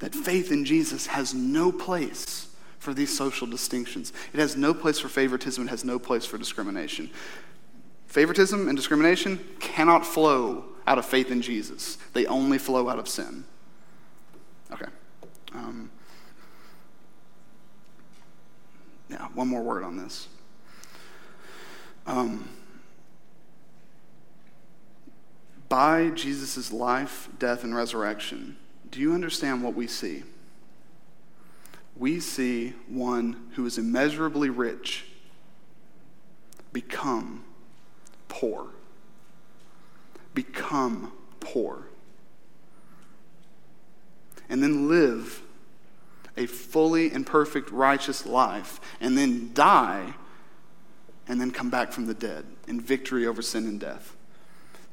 that 0.00 0.14
faith 0.14 0.50
in 0.50 0.64
Jesus 0.64 1.06
has 1.06 1.32
no 1.32 1.70
place 1.70 2.48
for 2.78 2.92
these 2.92 3.16
social 3.16 3.46
distinctions. 3.46 4.12
It 4.32 4.40
has 4.40 4.56
no 4.56 4.74
place 4.74 4.98
for 4.98 5.08
favoritism, 5.08 5.68
it 5.68 5.70
has 5.70 5.84
no 5.84 5.98
place 5.98 6.26
for 6.26 6.38
discrimination. 6.38 7.10
Favoritism 8.10 8.66
and 8.66 8.76
discrimination 8.76 9.38
cannot 9.60 10.04
flow 10.04 10.64
out 10.84 10.98
of 10.98 11.06
faith 11.06 11.30
in 11.30 11.40
Jesus, 11.40 11.96
they 12.12 12.26
only 12.26 12.58
flow 12.58 12.88
out 12.88 12.98
of 12.98 13.06
sin. 13.06 13.44
Okay. 14.72 14.86
Um, 15.54 15.92
yeah, 19.08 19.28
one 19.34 19.46
more 19.46 19.62
word 19.62 19.84
on 19.84 19.96
this. 19.96 20.26
Um, 22.04 22.48
by 25.68 26.08
Jesus' 26.08 26.72
life, 26.72 27.28
death, 27.38 27.62
and 27.62 27.76
resurrection, 27.76 28.56
do 28.90 28.98
you 28.98 29.14
understand 29.14 29.62
what 29.62 29.76
we 29.76 29.86
see? 29.86 30.24
We 31.96 32.18
see 32.18 32.70
one 32.88 33.50
who 33.54 33.64
is 33.66 33.78
immeasurably 33.78 34.50
rich 34.50 35.04
become 36.72 37.44
poor. 38.30 38.68
Become 40.32 41.12
poor. 41.40 41.82
And 44.48 44.62
then 44.62 44.88
live 44.88 45.42
a 46.36 46.46
fully 46.46 47.10
and 47.10 47.26
perfect 47.26 47.70
righteous 47.70 48.24
life, 48.24 48.80
and 49.00 49.18
then 49.18 49.52
die, 49.52 50.14
and 51.28 51.38
then 51.38 51.50
come 51.50 51.68
back 51.68 51.92
from 51.92 52.06
the 52.06 52.14
dead 52.14 52.46
in 52.66 52.80
victory 52.80 53.26
over 53.26 53.42
sin 53.42 53.66
and 53.66 53.78
death. 53.78 54.16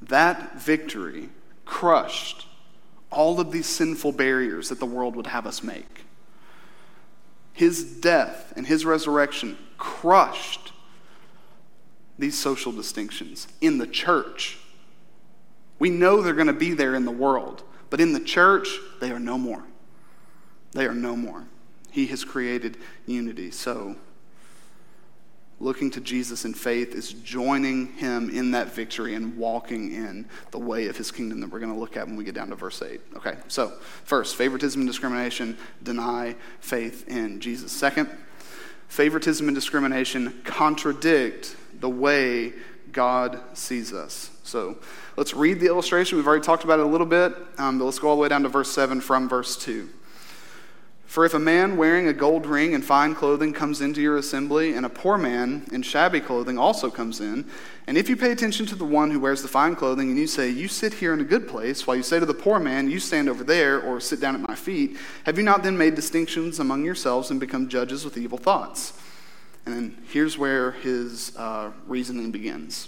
That 0.02 0.60
victory 0.60 1.30
crushed 1.66 2.48
all 3.10 3.40
of 3.40 3.52
these 3.52 3.66
sinful 3.66 4.12
barriers 4.12 4.70
that 4.70 4.80
the 4.80 4.86
world 4.86 5.16
would 5.16 5.28
have 5.28 5.48
us 5.48 5.64
make. 5.64 6.06
His 7.54 7.84
death 7.84 8.54
and 8.56 8.68
his 8.68 8.86
resurrection 8.86 9.58
crushed 9.78 10.74
these 12.20 12.38
social 12.38 12.72
distinctions 12.72 13.48
in 13.62 13.78
the 13.78 13.88
church. 13.88 14.58
We 15.80 15.90
know 15.90 16.22
they're 16.22 16.34
going 16.34 16.48
to 16.48 16.54
be 16.54 16.74
there 16.74 16.96
in 16.96 17.06
the 17.06 17.12
world, 17.12 17.64
but 17.90 18.02
in 18.02 18.14
the 18.14 18.20
church, 18.20 18.70
they 19.00 19.12
are 19.12 19.20
no 19.20 19.38
more. 19.38 19.64
They 20.72 20.86
are 20.86 20.96
no 20.96 21.16
more. 21.16 21.46
He 21.92 22.08
has 22.08 22.24
created 22.24 22.78
unity. 23.06 23.52
So, 23.52 23.96
looking 25.60 25.90
to 25.92 26.02
Jesus 26.02 26.46
in 26.46 26.54
faith 26.54 26.94
is 26.94 27.14
joining 27.14 27.94
him 27.94 28.30
in 28.30 28.52
that 28.52 28.72
victory 28.74 29.16
and 29.16 29.38
walking 29.38 29.92
in 29.92 30.28
the 30.52 30.60
way 30.60 30.88
of 30.88 30.98
his 30.98 31.12
kingdom 31.12 31.40
that 31.42 31.50
we're 31.50 31.60
going 31.60 31.74
to 31.74 31.80
look 31.80 31.98
at 31.98 32.06
when 32.08 32.16
we 32.16 32.24
get 32.24 32.36
down 32.36 32.50
to 32.50 32.56
verse 32.56 32.82
8. 32.82 33.02
Okay, 33.18 33.38
so 33.48 33.70
first, 34.04 34.36
favoritism 34.36 34.82
and 34.82 34.88
discrimination 34.88 35.58
deny 35.82 36.36
faith 36.60 37.08
in 37.08 37.40
Jesus. 37.40 37.72
Second, 37.72 38.10
favoritism 38.88 39.48
and 39.48 39.56
discrimination 39.56 40.42
contradict 40.44 41.56
the 41.80 41.90
way 41.90 42.54
God 42.92 43.40
sees 43.54 43.94
us. 43.94 44.32
So 44.44 44.78
let's 45.18 45.34
read 45.34 45.60
the 45.60 45.68
illustration. 45.68 46.18
We've 46.18 46.28
already 46.28 46.44
talked 46.44 46.64
about 46.64 46.80
it 46.80 46.86
a 46.86 46.90
little 46.90 47.08
bit, 47.08 47.34
um, 47.58 47.80
but 47.80 47.86
let's 47.86 48.00
go 48.00 48.10
all 48.10 48.16
the 48.16 48.22
way 48.22 48.30
down 48.30 48.44
to 48.44 48.50
verse 48.50 48.72
7 48.72 49.02
from 49.02 49.28
verse 49.28 49.58
2. 49.58 49.90
For 51.06 51.24
if 51.24 51.34
a 51.34 51.40
man 51.40 51.78
wearing 51.78 52.08
a 52.08 52.14
gold 52.14 52.46
ring 52.46 52.74
and 52.74 52.84
fine 52.84 53.16
clothing 53.16 53.54
comes 53.54 53.80
into 53.80 54.02
your 54.02 54.18
assembly, 54.18 54.74
and 54.74 54.86
a 54.86 54.90
poor 54.90 55.18
man 55.18 55.66
in 55.72 55.82
shabby 55.82 56.20
clothing 56.20 56.58
also 56.58 56.90
comes 56.90 57.22
in, 57.22 57.46
and 57.88 57.98
if 57.98 58.10
you 58.10 58.18
pay 58.18 58.32
attention 58.32 58.66
to 58.68 58.76
the 58.76 58.84
one 58.84 59.10
who 59.10 59.20
wears 59.20 59.42
the 59.42 59.48
fine 59.48 59.76
clothing, 59.76 60.10
and 60.10 60.20
you 60.20 60.28
say, 60.28 60.50
You 60.50 60.68
sit 60.68 60.94
here 60.94 61.14
in 61.14 61.22
a 61.22 61.24
good 61.24 61.48
place, 61.48 61.88
while 61.88 61.96
you 61.96 62.04
say 62.04 62.20
to 62.20 62.26
the 62.26 62.34
poor 62.34 62.60
man, 62.60 62.90
You 62.90 63.00
stand 63.00 63.30
over 63.30 63.46
there, 63.46 63.82
or 63.82 64.02
sit 64.02 64.20
down 64.20 64.36
at 64.36 64.42
my 64.42 64.54
feet, 64.54 64.98
have 65.26 65.38
you 65.38 65.44
not 65.44 65.64
then 65.64 65.78
made 65.78 65.96
distinctions 65.96 66.60
among 66.60 66.84
yourselves 66.84 67.32
and 67.32 67.40
become 67.40 67.70
judges 67.70 68.04
with 68.04 68.18
evil 68.18 68.38
thoughts? 68.38 68.92
And 69.68 69.76
then 69.76 69.98
here's 70.14 70.38
where 70.38 70.72
his 70.72 71.36
uh, 71.36 71.72
reasoning 71.88 72.32
begins 72.32 72.88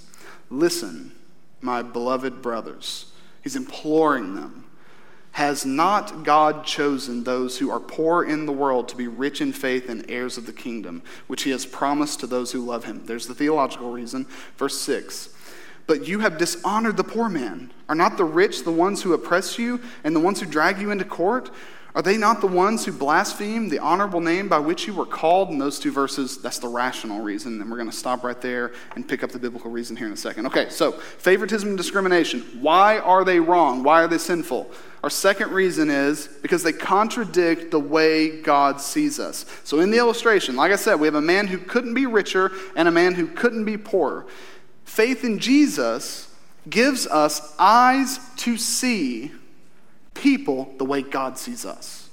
Listen, 0.50 1.12
my 1.60 1.82
beloved 1.82 2.42
brothers. 2.42 3.12
He's 3.44 3.58
imploring 3.58 4.36
them 4.36 4.63
Has 5.32 5.65
not 5.65 6.24
God 6.24 6.63
chosen 6.65 7.26
those 7.26 7.58
who 7.58 7.70
are 7.70 7.82
poor 7.82 8.24
in 8.24 8.46
the 8.46 8.54
world 8.54 8.88
to 8.88 8.96
be 8.96 9.10
rich 9.10 9.42
in 9.42 9.52
faith 9.52 9.89
and 9.89 10.10
heirs 10.10 10.38
of 10.38 10.46
the 10.46 10.54
kingdom, 10.54 11.04
which 11.28 11.44
he 11.44 11.52
has 11.52 11.65
promised 11.65 12.22
to 12.22 12.28
those 12.28 12.54
who 12.54 12.63
love 12.63 12.86
him? 12.86 13.06
There's 13.06 13.28
the 13.28 13.36
theological 13.36 13.92
reason. 13.92 14.26
Verse 14.56 14.80
6 14.80 15.36
But 15.86 16.08
you 16.08 16.20
have 16.20 16.38
dishonored 16.38 16.96
the 16.96 17.04
poor 17.04 17.28
man. 17.28 17.74
Are 17.89 17.96
not 17.96 18.15
the 18.15 18.24
rich 18.24 18.63
the 18.63 18.72
ones 18.72 19.02
who 19.02 19.12
oppress 19.12 19.60
you 19.60 19.82
and 20.06 20.15
the 20.15 20.22
ones 20.22 20.39
who 20.39 20.46
drag 20.46 20.80
you 20.80 20.92
into 20.92 21.04
court? 21.04 21.52
Are 21.95 22.04
they 22.04 22.17
not 22.17 22.39
the 22.39 22.47
ones 22.47 22.86
who 22.86 22.91
blaspheme 22.91 23.67
the 23.67 23.80
honorable 23.80 24.21
name 24.21 24.47
by 24.47 24.60
which 24.60 24.86
you 24.86 24.93
were 24.93 25.08
called? 25.08 25.49
In 25.49 25.58
those 25.58 25.80
two 25.80 25.91
verses, 25.91 26.38
that's 26.38 26.60
the 26.60 26.67
rational 26.67 27.21
reason. 27.21 27.60
And 27.60 27.69
we're 27.69 27.78
going 27.78 27.89
to 27.89 27.95
stop 27.95 28.23
right 28.23 28.39
there 28.39 28.73
and 28.95 29.08
pick 29.08 29.23
up 29.23 29.32
the 29.32 29.39
biblical 29.39 29.71
reason 29.71 29.95
here 29.95 30.06
in 30.06 30.13
a 30.13 30.17
second. 30.17 30.45
Okay, 30.45 30.69
so 30.69 30.91
favoritism 30.91 31.69
and 31.69 31.78
discrimination. 31.78 32.41
Why 32.62 32.99
are 32.99 33.23
they 33.23 33.39
wrong? 33.39 33.82
Why 33.82 34.04
are 34.04 34.08
they 34.08 34.19
sinful? 34.19 34.69
Our 35.04 35.10
second 35.10 35.52
reason 35.52 35.89
is 35.89 36.28
because 36.41 36.62
they 36.62 36.73
contradict 36.73 37.71
the 37.71 37.80
way 37.80 38.41
God 38.41 38.82
sees 38.82 39.19
us. 39.19 39.45
So, 39.63 39.80
in 39.80 39.91
the 39.91 39.97
illustration, 39.97 40.58
like 40.58 40.73
I 40.73 40.75
said, 40.75 40.99
we 40.99 41.08
have 41.08 41.15
a 41.15 41.21
man 41.21 41.47
who 41.47 41.58
couldn't 41.58 41.93
be 41.93 42.06
richer 42.06 42.52
and 42.75 42.88
a 42.88 42.91
man 42.91 43.15
who 43.15 43.28
couldn't 43.28 43.63
be 43.63 43.78
poorer. 43.78 44.28
Faith 44.84 45.23
in 45.23 45.39
Jesus 45.39 46.36
gives 46.69 47.08
us 47.08 47.56
eyes 47.58 48.19
to 48.38 48.58
see 48.58 49.32
people 50.20 50.74
the 50.78 50.86
way 50.86 51.02
God 51.02 51.38
sees 51.38 51.66
us. 51.66 52.10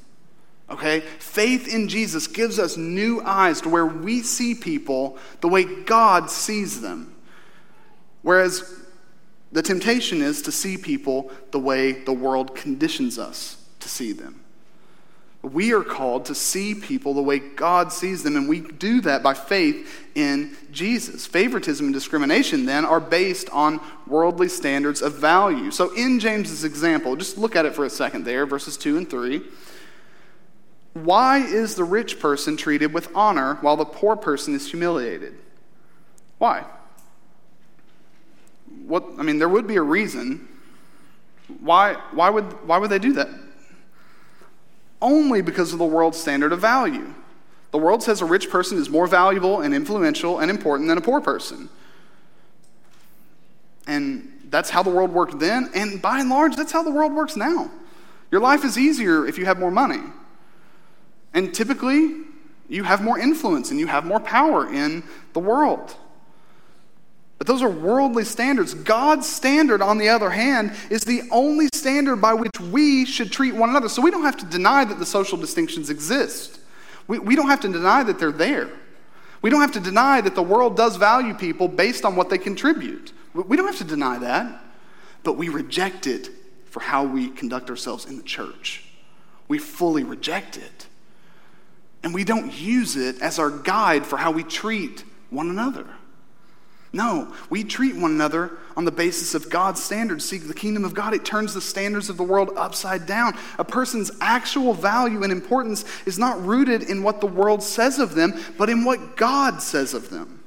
Okay? 0.71 1.01
Faith 1.01 1.73
in 1.73 1.89
Jesus 1.89 2.27
gives 2.27 2.59
us 2.59 2.77
new 2.77 3.21
eyes 3.23 3.61
to 3.61 3.69
where 3.69 3.87
we 3.87 4.23
see 4.23 4.55
people 4.55 5.19
the 5.41 5.49
way 5.49 5.65
God 5.65 6.31
sees 6.31 6.81
them. 6.81 7.15
Whereas 8.23 8.81
the 9.53 9.63
temptation 9.63 10.23
is 10.23 10.43
to 10.43 10.53
see 10.53 10.77
people 10.77 11.31
the 11.53 11.61
way 11.61 11.93
the 11.93 12.13
world 12.13 12.57
conditions 12.57 13.19
us 13.19 13.63
to 13.81 13.89
see 13.89 14.13
them. 14.13 14.41
We 15.53 15.73
are 15.73 15.85
called 15.85 16.25
to 16.25 16.35
see 16.35 16.75
people 16.75 17.15
the 17.15 17.23
way 17.23 17.39
God 17.39 17.93
sees 17.93 18.25
them, 18.25 18.35
and 18.35 18.49
we 18.49 18.61
do 18.61 19.01
that 19.03 19.23
by 19.23 19.35
faith 19.35 20.09
in 20.17 20.57
Jesus. 20.73 21.25
Favoritism 21.25 21.87
and 21.87 21.95
discrimination, 21.95 22.67
then, 22.67 22.85
are 22.85 22.99
based 22.99 23.49
on 23.51 23.81
worldly 24.09 24.49
standards 24.49 25.03
of 25.03 25.15
value. 25.15 25.71
So, 25.71 25.95
in 25.95 26.19
James's 26.19 26.65
example, 26.65 27.15
just 27.15 27.39
look 27.39 27.55
at 27.55 27.65
it 27.65 27.77
for 27.77 27.85
a 27.85 27.91
second 27.91 28.25
there, 28.25 28.45
verses 28.45 28.77
2 28.77 28.97
and 28.97 29.09
3. 29.09 29.43
Why 30.95 31.39
is 31.39 31.77
the 31.77 31.85
rich 31.85 32.19
person 32.19 32.57
treated 32.57 32.93
with 32.93 33.09
honor 33.15 33.59
while 33.61 33.77
the 33.77 33.85
poor 33.85 34.17
person 34.17 34.53
is 34.53 34.69
humiliated? 34.69 35.35
Why? 36.39 36.65
What, 38.85 39.05
I 39.17 39.23
mean, 39.23 39.39
there 39.39 39.49
would 39.49 39.69
be 39.69 39.77
a 39.77 39.83
reason. 39.83 40.49
Why, 41.61 41.95
why, 42.11 42.31
would, 42.31 42.67
why 42.67 42.79
would 42.79 42.91
they 42.91 42.99
do 42.99 43.13
that? 43.13 43.29
Only 45.01 45.43
because 45.43 45.73
of 45.73 45.79
the 45.79 45.85
world's 45.85 46.19
standard 46.19 46.53
of 46.53 46.61
value. 46.61 47.13
The 47.71 47.79
world 47.79 48.03
says 48.03 48.23
a 48.23 48.25
rich 48.25 48.51
person 48.51 48.79
is 48.79 48.89
more 48.89 49.07
valuable 49.07 49.61
and 49.61 49.75
influential 49.75 50.39
and 50.39 50.51
important 50.51 50.89
than 50.89 50.99
a 50.99 51.01
poor 51.01 51.21
person. 51.21 51.69
And 53.87 54.33
that's 54.49 54.71
how 54.71 54.83
the 54.83 54.91
world 54.91 55.13
worked 55.13 55.39
then, 55.39 55.71
and 55.75 56.01
by 56.01 56.21
and 56.21 56.31
large, 56.31 56.57
that's 56.57 56.73
how 56.73 56.83
the 56.83 56.91
world 56.91 57.13
works 57.13 57.37
now. 57.37 57.71
Your 58.31 58.41
life 58.41 58.65
is 58.65 58.79
easier 58.79 59.27
if 59.27 59.39
you 59.39 59.45
have 59.45 59.59
more 59.59 59.71
money. 59.71 60.01
And 61.35 61.55
typically, 61.55 62.23
you 62.69 62.83
have 62.85 63.03
more 63.03 63.19
influence 63.19 63.71
and 63.71 63.79
you 63.79 63.87
have 63.87 64.05
more 64.05 64.21
power 64.21 64.73
in 64.73 65.05
the 65.33 65.41
world. 65.41 65.95
But 67.39 67.47
those 67.47 67.63
are 67.63 67.71
worldly 67.71 68.25
standards. 68.25 68.73
God's 68.73 69.29
standard, 69.29 69.83
on 69.83 69.99
the 69.99 70.09
other 70.09 70.31
hand, 70.31 70.73
is 70.91 71.03
the 71.03 71.23
only 71.31 71.69
standard 71.75 72.17
by 72.17 72.33
which 72.35 72.59
we 72.61 73.05
should 73.05 73.31
treat 73.31 73.55
one 73.55 73.69
another. 73.69 73.89
So 73.89 74.01
we 74.01 74.11
don't 74.11 74.23
have 74.23 74.39
to 74.39 74.47
deny 74.47 74.85
that 74.85 74.99
the 74.99 75.07
social 75.07 75.37
distinctions 75.37 75.91
exist. 75.91 76.61
We, 77.07 77.19
we 77.19 77.37
don't 77.37 77.49
have 77.49 77.61
to 77.61 77.69
deny 77.69 78.03
that 78.05 78.19
they're 78.19 78.33
there. 78.33 78.71
We 79.43 79.51
don't 79.51 79.61
have 79.61 79.73
to 79.73 79.81
deny 79.81 80.23
that 80.23 80.35
the 80.35 80.43
world 80.43 80.77
does 80.77 80.97
value 80.97 81.35
people 81.35 81.69
based 81.69 82.05
on 82.05 82.17
what 82.17 82.31
they 82.31 82.39
contribute. 82.39 83.13
We 83.35 83.57
don't 83.57 83.67
have 83.67 83.79
to 83.79 83.85
deny 83.85 84.19
that. 84.19 84.63
But 85.23 85.35
we 85.35 85.51
reject 85.51 86.07
it 86.07 86.31
for 86.71 86.81
how 86.81 87.05
we 87.05 87.29
conduct 87.29 87.69
ourselves 87.69 88.07
in 88.07 88.17
the 88.17 88.23
church. 88.23 88.85
We 89.49 89.59
fully 89.59 90.05
reject 90.05 90.57
it. 90.57 90.87
And 92.03 92.15
we 92.15 92.25
don't 92.25 92.53
use 92.53 92.97
it 92.97 93.21
as 93.21 93.39
our 93.39 93.51
guide 93.51 94.07
for 94.07 94.17
how 94.17 94.31
we 94.31 94.43
treat 94.43 95.05
one 95.31 95.51
another. 95.51 95.87
No, 96.93 97.35
we 97.51 97.65
treat 97.65 97.97
one 97.97 98.13
another 98.13 98.53
on 98.77 98.85
the 98.85 98.91
basis 98.91 99.35
of 99.35 99.51
God's 99.51 99.83
standards. 99.83 100.29
See, 100.29 100.39
the 100.39 100.55
kingdom 100.55 100.85
of 100.85 100.95
God, 100.95 101.15
it 101.15 101.25
turns 101.25 101.53
the 101.53 101.61
standards 101.61 102.09
of 102.09 102.17
the 102.17 102.23
world 102.23 102.51
upside 102.57 103.07
down. 103.07 103.37
A 103.59 103.65
person's 103.65 104.11
actual 104.21 104.73
value 104.73 105.23
and 105.23 105.33
importance 105.33 105.85
is 106.07 106.19
not 106.19 106.43
rooted 106.45 106.85
in 106.85 107.03
what 107.03 107.21
the 107.21 107.27
world 107.27 107.63
says 107.63 107.99
of 107.99 108.15
them, 108.15 108.35
but 108.57 108.71
in 108.71 108.85
what 108.85 109.17
God 109.17 109.61
says 109.61 109.95
of 109.95 110.11
them. 110.11 110.45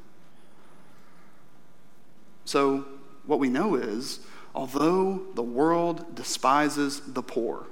So, 2.46 2.86
what 3.26 3.40
we 3.40 3.50
know 3.50 3.76
is, 3.76 4.22
although 4.56 5.28
the 5.36 5.44
world 5.44 6.16
despises 6.16 7.02
the 7.06 7.22
poor, 7.22 7.68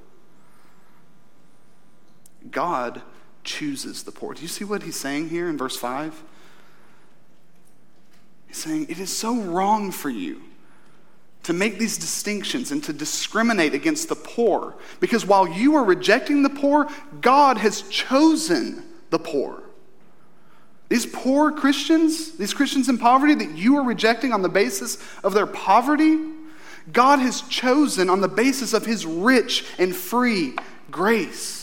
God 2.51 3.01
chooses 3.43 4.03
the 4.03 4.11
poor. 4.11 4.33
Do 4.33 4.41
you 4.43 4.47
see 4.47 4.65
what 4.65 4.83
he's 4.83 4.99
saying 4.99 5.29
here 5.29 5.49
in 5.49 5.57
verse 5.57 5.77
5? 5.77 6.23
He's 8.47 8.57
saying, 8.57 8.87
It 8.89 8.99
is 8.99 9.15
so 9.15 9.41
wrong 9.41 9.91
for 9.91 10.09
you 10.09 10.41
to 11.43 11.53
make 11.53 11.79
these 11.79 11.97
distinctions 11.97 12.71
and 12.71 12.83
to 12.83 12.93
discriminate 12.93 13.73
against 13.73 14.09
the 14.09 14.15
poor. 14.15 14.75
Because 14.99 15.25
while 15.25 15.47
you 15.47 15.75
are 15.75 15.83
rejecting 15.83 16.43
the 16.43 16.49
poor, 16.49 16.87
God 17.21 17.57
has 17.57 17.83
chosen 17.83 18.83
the 19.11 19.19
poor. 19.19 19.63
These 20.89 21.05
poor 21.05 21.51
Christians, 21.51 22.37
these 22.37 22.53
Christians 22.53 22.89
in 22.89 22.97
poverty 22.97 23.33
that 23.35 23.57
you 23.57 23.77
are 23.77 23.83
rejecting 23.83 24.33
on 24.33 24.41
the 24.41 24.49
basis 24.49 24.97
of 25.23 25.33
their 25.33 25.47
poverty, 25.47 26.17
God 26.91 27.19
has 27.19 27.41
chosen 27.41 28.09
on 28.09 28.21
the 28.21 28.27
basis 28.29 28.73
of 28.73 28.85
his 28.85 29.05
rich 29.05 29.65
and 29.77 29.95
free 29.95 30.53
grace 30.89 31.56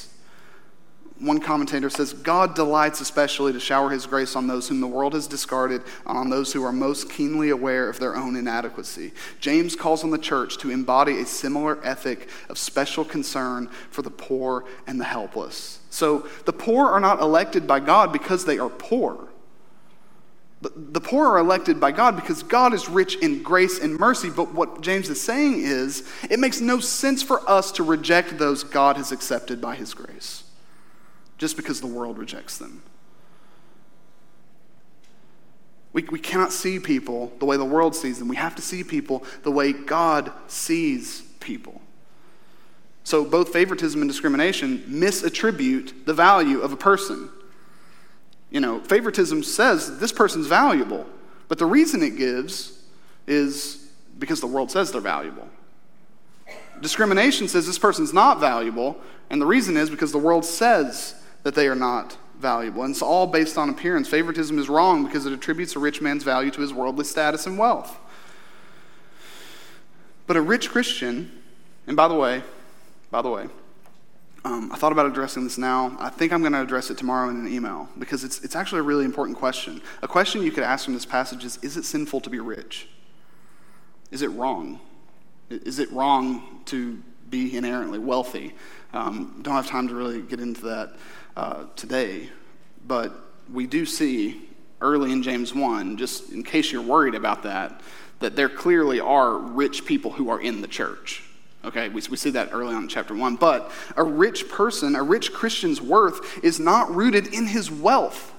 one 1.24 1.40
commentator 1.40 1.88
says, 1.88 2.12
God 2.12 2.54
delights 2.54 3.00
especially 3.00 3.52
to 3.52 3.60
shower 3.60 3.90
his 3.90 4.06
grace 4.06 4.36
on 4.36 4.46
those 4.46 4.68
whom 4.68 4.80
the 4.80 4.86
world 4.86 5.14
has 5.14 5.26
discarded 5.26 5.82
on 6.06 6.30
those 6.30 6.52
who 6.52 6.62
are 6.64 6.72
most 6.72 7.10
keenly 7.10 7.50
aware 7.50 7.88
of 7.88 7.98
their 7.98 8.16
own 8.16 8.36
inadequacy. 8.36 9.12
James 9.40 9.74
calls 9.74 10.04
on 10.04 10.10
the 10.10 10.18
church 10.18 10.58
to 10.58 10.70
embody 10.70 11.20
a 11.20 11.26
similar 11.26 11.84
ethic 11.84 12.28
of 12.48 12.58
special 12.58 13.04
concern 13.04 13.68
for 13.90 14.02
the 14.02 14.10
poor 14.10 14.64
and 14.86 15.00
the 15.00 15.04
helpless. 15.04 15.80
So 15.90 16.28
the 16.44 16.52
poor 16.52 16.86
are 16.86 17.00
not 17.00 17.20
elected 17.20 17.66
by 17.66 17.80
God 17.80 18.12
because 18.12 18.44
they 18.44 18.58
are 18.58 18.70
poor. 18.70 19.28
The 20.60 21.00
poor 21.00 21.26
are 21.28 21.38
elected 21.38 21.78
by 21.78 21.92
God 21.92 22.16
because 22.16 22.42
God 22.42 22.72
is 22.72 22.88
rich 22.88 23.16
in 23.16 23.42
grace 23.42 23.78
and 23.78 23.98
mercy. 23.98 24.30
But 24.30 24.54
what 24.54 24.80
James 24.80 25.10
is 25.10 25.20
saying 25.20 25.60
is, 25.60 26.08
it 26.30 26.38
makes 26.38 26.60
no 26.62 26.80
sense 26.80 27.22
for 27.22 27.48
us 27.48 27.70
to 27.72 27.82
reject 27.82 28.38
those 28.38 28.64
God 28.64 28.96
has 28.96 29.12
accepted 29.12 29.60
by 29.60 29.74
his 29.74 29.92
grace 29.92 30.43
just 31.38 31.56
because 31.56 31.80
the 31.80 31.86
world 31.86 32.18
rejects 32.18 32.58
them. 32.58 32.82
We, 35.92 36.02
we 36.10 36.18
cannot 36.18 36.52
see 36.52 36.78
people 36.80 37.32
the 37.38 37.44
way 37.44 37.56
the 37.56 37.64
world 37.64 37.94
sees 37.94 38.18
them. 38.18 38.28
We 38.28 38.36
have 38.36 38.56
to 38.56 38.62
see 38.62 38.84
people 38.84 39.24
the 39.44 39.50
way 39.50 39.72
God 39.72 40.32
sees 40.48 41.22
people. 41.40 41.80
So, 43.04 43.24
both 43.24 43.52
favoritism 43.52 44.00
and 44.00 44.10
discrimination 44.10 44.78
misattribute 44.88 46.06
the 46.06 46.14
value 46.14 46.60
of 46.60 46.72
a 46.72 46.76
person. 46.76 47.28
You 48.50 48.60
know, 48.60 48.80
favoritism 48.80 49.42
says 49.42 49.98
this 49.98 50.12
person's 50.12 50.46
valuable, 50.46 51.06
but 51.48 51.58
the 51.58 51.66
reason 51.66 52.02
it 52.02 52.16
gives 52.16 52.82
is 53.26 53.88
because 54.18 54.40
the 54.40 54.46
world 54.46 54.70
says 54.70 54.90
they're 54.90 55.00
valuable. 55.00 55.48
Discrimination 56.80 57.46
says 57.46 57.66
this 57.66 57.78
person's 57.78 58.12
not 58.12 58.40
valuable, 58.40 58.96
and 59.30 59.40
the 59.40 59.46
reason 59.46 59.76
is 59.76 59.90
because 59.90 60.12
the 60.12 60.18
world 60.18 60.44
says 60.44 61.14
that 61.44 61.54
they 61.54 61.68
are 61.68 61.76
not 61.76 62.16
valuable. 62.38 62.82
And 62.82 62.92
it's 62.92 63.02
all 63.02 63.26
based 63.26 63.56
on 63.56 63.70
appearance. 63.70 64.08
Favoritism 64.08 64.58
is 64.58 64.68
wrong 64.68 65.04
because 65.04 65.24
it 65.24 65.32
attributes 65.32 65.76
a 65.76 65.78
rich 65.78 66.00
man's 66.02 66.24
value 66.24 66.50
to 66.50 66.60
his 66.60 66.74
worldly 66.74 67.04
status 67.04 67.46
and 67.46 67.56
wealth. 67.56 67.96
But 70.26 70.36
a 70.36 70.42
rich 70.42 70.70
Christian, 70.70 71.30
and 71.86 71.96
by 71.96 72.08
the 72.08 72.14
way, 72.14 72.42
by 73.10 73.22
the 73.22 73.30
way, 73.30 73.46
um, 74.46 74.70
I 74.72 74.76
thought 74.76 74.92
about 74.92 75.06
addressing 75.06 75.44
this 75.44 75.56
now. 75.56 75.96
I 75.98 76.10
think 76.10 76.32
I'm 76.32 76.40
going 76.40 76.52
to 76.52 76.60
address 76.60 76.90
it 76.90 76.98
tomorrow 76.98 77.30
in 77.30 77.36
an 77.36 77.48
email 77.48 77.88
because 77.98 78.24
it's, 78.24 78.42
it's 78.42 78.54
actually 78.54 78.80
a 78.80 78.82
really 78.82 79.04
important 79.04 79.38
question. 79.38 79.80
A 80.02 80.08
question 80.08 80.42
you 80.42 80.50
could 80.50 80.64
ask 80.64 80.84
from 80.84 80.94
this 80.94 81.06
passage 81.06 81.44
is 81.44 81.58
Is 81.62 81.76
it 81.76 81.84
sinful 81.84 82.20
to 82.22 82.30
be 82.30 82.40
rich? 82.40 82.88
Is 84.10 84.22
it 84.22 84.28
wrong? 84.28 84.80
Is 85.48 85.78
it 85.78 85.90
wrong 85.92 86.60
to 86.66 87.02
be 87.30 87.56
inherently 87.56 87.98
wealthy? 87.98 88.54
Um, 88.92 89.40
don't 89.42 89.54
have 89.54 89.66
time 89.66 89.88
to 89.88 89.94
really 89.94 90.20
get 90.20 90.40
into 90.40 90.62
that 90.62 90.94
uh, 91.36 91.64
today, 91.76 92.28
but 92.86 93.12
we 93.52 93.66
do 93.66 93.84
see 93.84 94.48
early 94.80 95.12
in 95.12 95.22
James 95.22 95.54
1, 95.54 95.96
just 95.96 96.30
in 96.30 96.42
case 96.42 96.70
you're 96.72 96.82
worried 96.82 97.14
about 97.14 97.42
that, 97.42 97.80
that 98.20 98.36
there 98.36 98.48
clearly 98.48 99.00
are 99.00 99.36
rich 99.38 99.84
people 99.84 100.12
who 100.12 100.30
are 100.30 100.40
in 100.40 100.60
the 100.60 100.68
church. 100.68 101.22
Okay, 101.64 101.88
we, 101.88 102.02
we 102.10 102.16
see 102.16 102.30
that 102.30 102.50
early 102.52 102.74
on 102.74 102.82
in 102.82 102.88
chapter 102.88 103.14
1. 103.14 103.36
But 103.36 103.70
a 103.96 104.04
rich 104.04 104.48
person, 104.48 104.94
a 104.94 105.02
rich 105.02 105.32
Christian's 105.32 105.80
worth 105.80 106.44
is 106.44 106.60
not 106.60 106.94
rooted 106.94 107.32
in 107.32 107.46
his 107.46 107.70
wealth. 107.70 108.32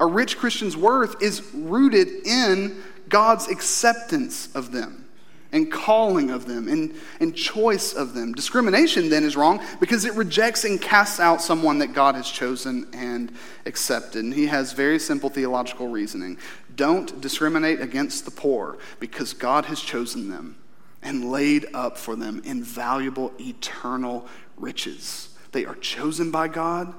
A 0.00 0.06
rich 0.06 0.38
Christian's 0.38 0.76
worth 0.76 1.22
is 1.22 1.42
rooted 1.52 2.26
in 2.26 2.82
God's 3.08 3.48
acceptance 3.48 4.54
of 4.54 4.72
them 4.72 5.07
and 5.52 5.72
calling 5.72 6.30
of 6.30 6.46
them 6.46 6.68
and, 6.68 6.94
and 7.20 7.34
choice 7.34 7.94
of 7.94 8.14
them. 8.14 8.32
Discrimination 8.32 9.08
then 9.08 9.24
is 9.24 9.36
wrong 9.36 9.64
because 9.80 10.04
it 10.04 10.14
rejects 10.14 10.64
and 10.64 10.80
casts 10.80 11.20
out 11.20 11.40
someone 11.40 11.78
that 11.78 11.94
God 11.94 12.14
has 12.14 12.30
chosen 12.30 12.86
and 12.92 13.32
accepted. 13.64 14.24
And 14.24 14.34
he 14.34 14.46
has 14.46 14.72
very 14.72 14.98
simple 14.98 15.30
theological 15.30 15.88
reasoning. 15.88 16.38
Don't 16.74 17.20
discriminate 17.20 17.80
against 17.80 18.24
the 18.24 18.30
poor 18.30 18.78
because 19.00 19.32
God 19.32 19.64
has 19.66 19.80
chosen 19.80 20.28
them 20.28 20.56
and 21.02 21.30
laid 21.30 21.66
up 21.74 21.96
for 21.96 22.14
them 22.16 22.42
invaluable 22.44 23.32
eternal 23.40 24.26
riches. 24.56 25.30
They 25.52 25.64
are 25.64 25.76
chosen 25.76 26.30
by 26.30 26.48
God. 26.48 26.94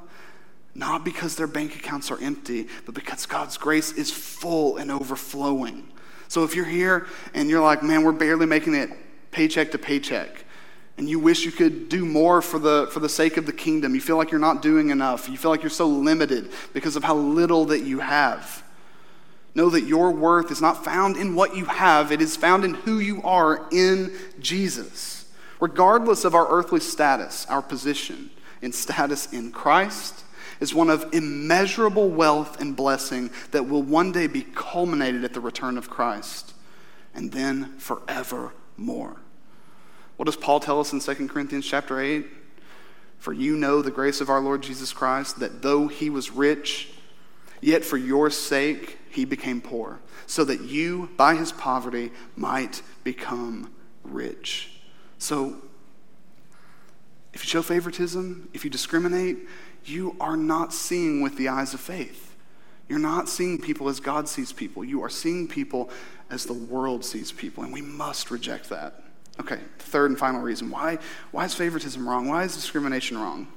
Not 0.75 1.03
because 1.03 1.35
their 1.35 1.47
bank 1.47 1.75
accounts 1.75 2.09
are 2.11 2.21
empty, 2.21 2.67
but 2.85 2.95
because 2.95 3.25
God's 3.25 3.57
grace 3.57 3.91
is 3.91 4.11
full 4.11 4.77
and 4.77 4.91
overflowing. 4.91 5.87
So 6.29 6.43
if 6.43 6.55
you're 6.55 6.63
here 6.63 7.07
and 7.33 7.49
you're 7.49 7.61
like, 7.61 7.83
man, 7.83 8.03
we're 8.03 8.11
barely 8.11 8.45
making 8.45 8.75
it 8.75 8.91
paycheck 9.31 9.71
to 9.71 9.77
paycheck, 9.77 10.45
and 10.97 11.09
you 11.09 11.19
wish 11.19 11.43
you 11.43 11.51
could 11.51 11.89
do 11.89 12.05
more 12.05 12.41
for 12.41 12.59
the, 12.59 12.87
for 12.91 12.99
the 12.99 13.09
sake 13.09 13.37
of 13.37 13.45
the 13.45 13.53
kingdom, 13.53 13.95
you 13.95 14.01
feel 14.01 14.17
like 14.17 14.31
you're 14.31 14.39
not 14.39 14.61
doing 14.61 14.89
enough, 14.89 15.27
you 15.27 15.37
feel 15.37 15.49
like 15.49 15.63
you're 15.63 15.69
so 15.69 15.87
limited 15.87 16.51
because 16.73 16.95
of 16.95 17.03
how 17.03 17.15
little 17.15 17.65
that 17.65 17.79
you 17.79 17.99
have. 17.99 18.63
Know 19.55 19.69
that 19.71 19.81
your 19.81 20.11
worth 20.11 20.51
is 20.51 20.61
not 20.61 20.85
found 20.85 21.17
in 21.17 21.35
what 21.35 21.55
you 21.55 21.65
have, 21.65 22.11
it 22.11 22.21
is 22.21 22.35
found 22.35 22.63
in 22.63 22.75
who 22.75 22.99
you 22.99 23.23
are 23.23 23.67
in 23.71 24.15
Jesus. 24.39 25.25
Regardless 25.59 26.25
of 26.25 26.35
our 26.35 26.47
earthly 26.49 26.79
status, 26.79 27.45
our 27.47 27.61
position 27.61 28.29
in 28.61 28.71
status 28.71 29.33
in 29.33 29.51
Christ 29.51 30.23
is 30.59 30.73
one 30.73 30.89
of 30.89 31.13
immeasurable 31.13 32.09
wealth 32.09 32.59
and 32.59 32.75
blessing 32.75 33.29
that 33.51 33.67
will 33.67 33.83
one 33.83 34.11
day 34.11 34.27
be 34.27 34.41
culminated 34.41 35.23
at 35.23 35.33
the 35.33 35.39
return 35.39 35.77
of 35.77 35.89
Christ 35.89 36.53
and 37.13 37.31
then 37.31 37.77
forevermore. 37.77 39.17
What 40.17 40.25
does 40.25 40.35
Paul 40.35 40.59
tell 40.59 40.79
us 40.79 40.91
in 40.91 40.99
2 40.99 41.27
Corinthians 41.29 41.65
chapter 41.65 41.99
8? 41.99 42.25
For 43.19 43.33
you 43.33 43.55
know 43.55 43.81
the 43.81 43.91
grace 43.91 44.21
of 44.21 44.29
our 44.29 44.41
Lord 44.41 44.61
Jesus 44.61 44.93
Christ, 44.93 45.39
that 45.39 45.61
though 45.61 45.87
he 45.87 46.09
was 46.09 46.31
rich, 46.31 46.89
yet 47.61 47.83
for 47.83 47.97
your 47.97 48.29
sake 48.29 48.97
he 49.09 49.25
became 49.25 49.61
poor, 49.61 49.99
so 50.25 50.43
that 50.45 50.61
you, 50.61 51.09
by 51.17 51.35
his 51.35 51.51
poverty, 51.51 52.11
might 52.35 52.81
become 53.03 53.73
rich. 54.03 54.71
So, 55.17 55.57
if 57.33 57.43
you 57.43 57.49
show 57.49 57.61
favoritism, 57.61 58.49
if 58.53 58.63
you 58.63 58.69
discriminate, 58.69 59.37
you 59.85 60.15
are 60.19 60.37
not 60.37 60.73
seeing 60.73 61.21
with 61.21 61.37
the 61.37 61.49
eyes 61.49 61.73
of 61.73 61.79
faith. 61.79 62.35
You're 62.87 62.99
not 62.99 63.29
seeing 63.29 63.59
people 63.59 63.87
as 63.87 63.99
God 63.99 64.27
sees 64.27 64.51
people. 64.51 64.83
You 64.83 65.03
are 65.03 65.09
seeing 65.09 65.47
people 65.47 65.89
as 66.29 66.45
the 66.45 66.53
world 66.53 67.05
sees 67.05 67.31
people, 67.31 67.63
and 67.63 67.71
we 67.71 67.81
must 67.81 68.31
reject 68.31 68.69
that. 68.69 69.03
Okay, 69.39 69.59
third 69.77 70.11
and 70.11 70.19
final 70.19 70.41
reason. 70.41 70.69
Why, 70.69 70.97
why 71.31 71.45
is 71.45 71.53
favoritism 71.53 72.07
wrong? 72.07 72.27
Why 72.27 72.43
is 72.43 72.55
discrimination 72.55 73.17
wrong? 73.17 73.47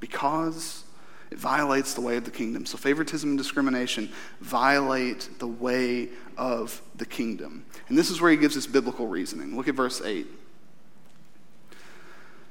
Because 0.00 0.84
it 1.30 1.38
violates 1.38 1.94
the 1.94 2.00
way 2.02 2.16
of 2.16 2.24
the 2.24 2.30
kingdom. 2.30 2.66
So, 2.66 2.76
favoritism 2.76 3.30
and 3.30 3.38
discrimination 3.38 4.12
violate 4.40 5.28
the 5.38 5.46
way 5.46 6.10
of 6.36 6.80
the 6.96 7.06
kingdom. 7.06 7.64
And 7.88 7.96
this 7.96 8.10
is 8.10 8.20
where 8.20 8.30
he 8.30 8.36
gives 8.36 8.56
us 8.56 8.66
biblical 8.66 9.06
reasoning. 9.06 9.56
Look 9.56 9.68
at 9.68 9.74
verse 9.74 10.02
8. 10.02 10.26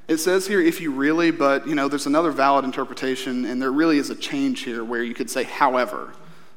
It 0.08 0.18
says 0.18 0.46
here, 0.46 0.60
if 0.60 0.80
you 0.80 0.92
really, 0.92 1.32
but 1.32 1.66
you 1.66 1.74
know, 1.74 1.88
there's 1.88 2.06
another 2.06 2.30
valid 2.30 2.64
interpretation, 2.64 3.44
and 3.44 3.60
there 3.60 3.72
really 3.72 3.98
is 3.98 4.10
a 4.10 4.14
change 4.14 4.62
here 4.62 4.84
where 4.84 5.02
you 5.02 5.14
could 5.14 5.28
say, 5.28 5.42
however. 5.42 6.12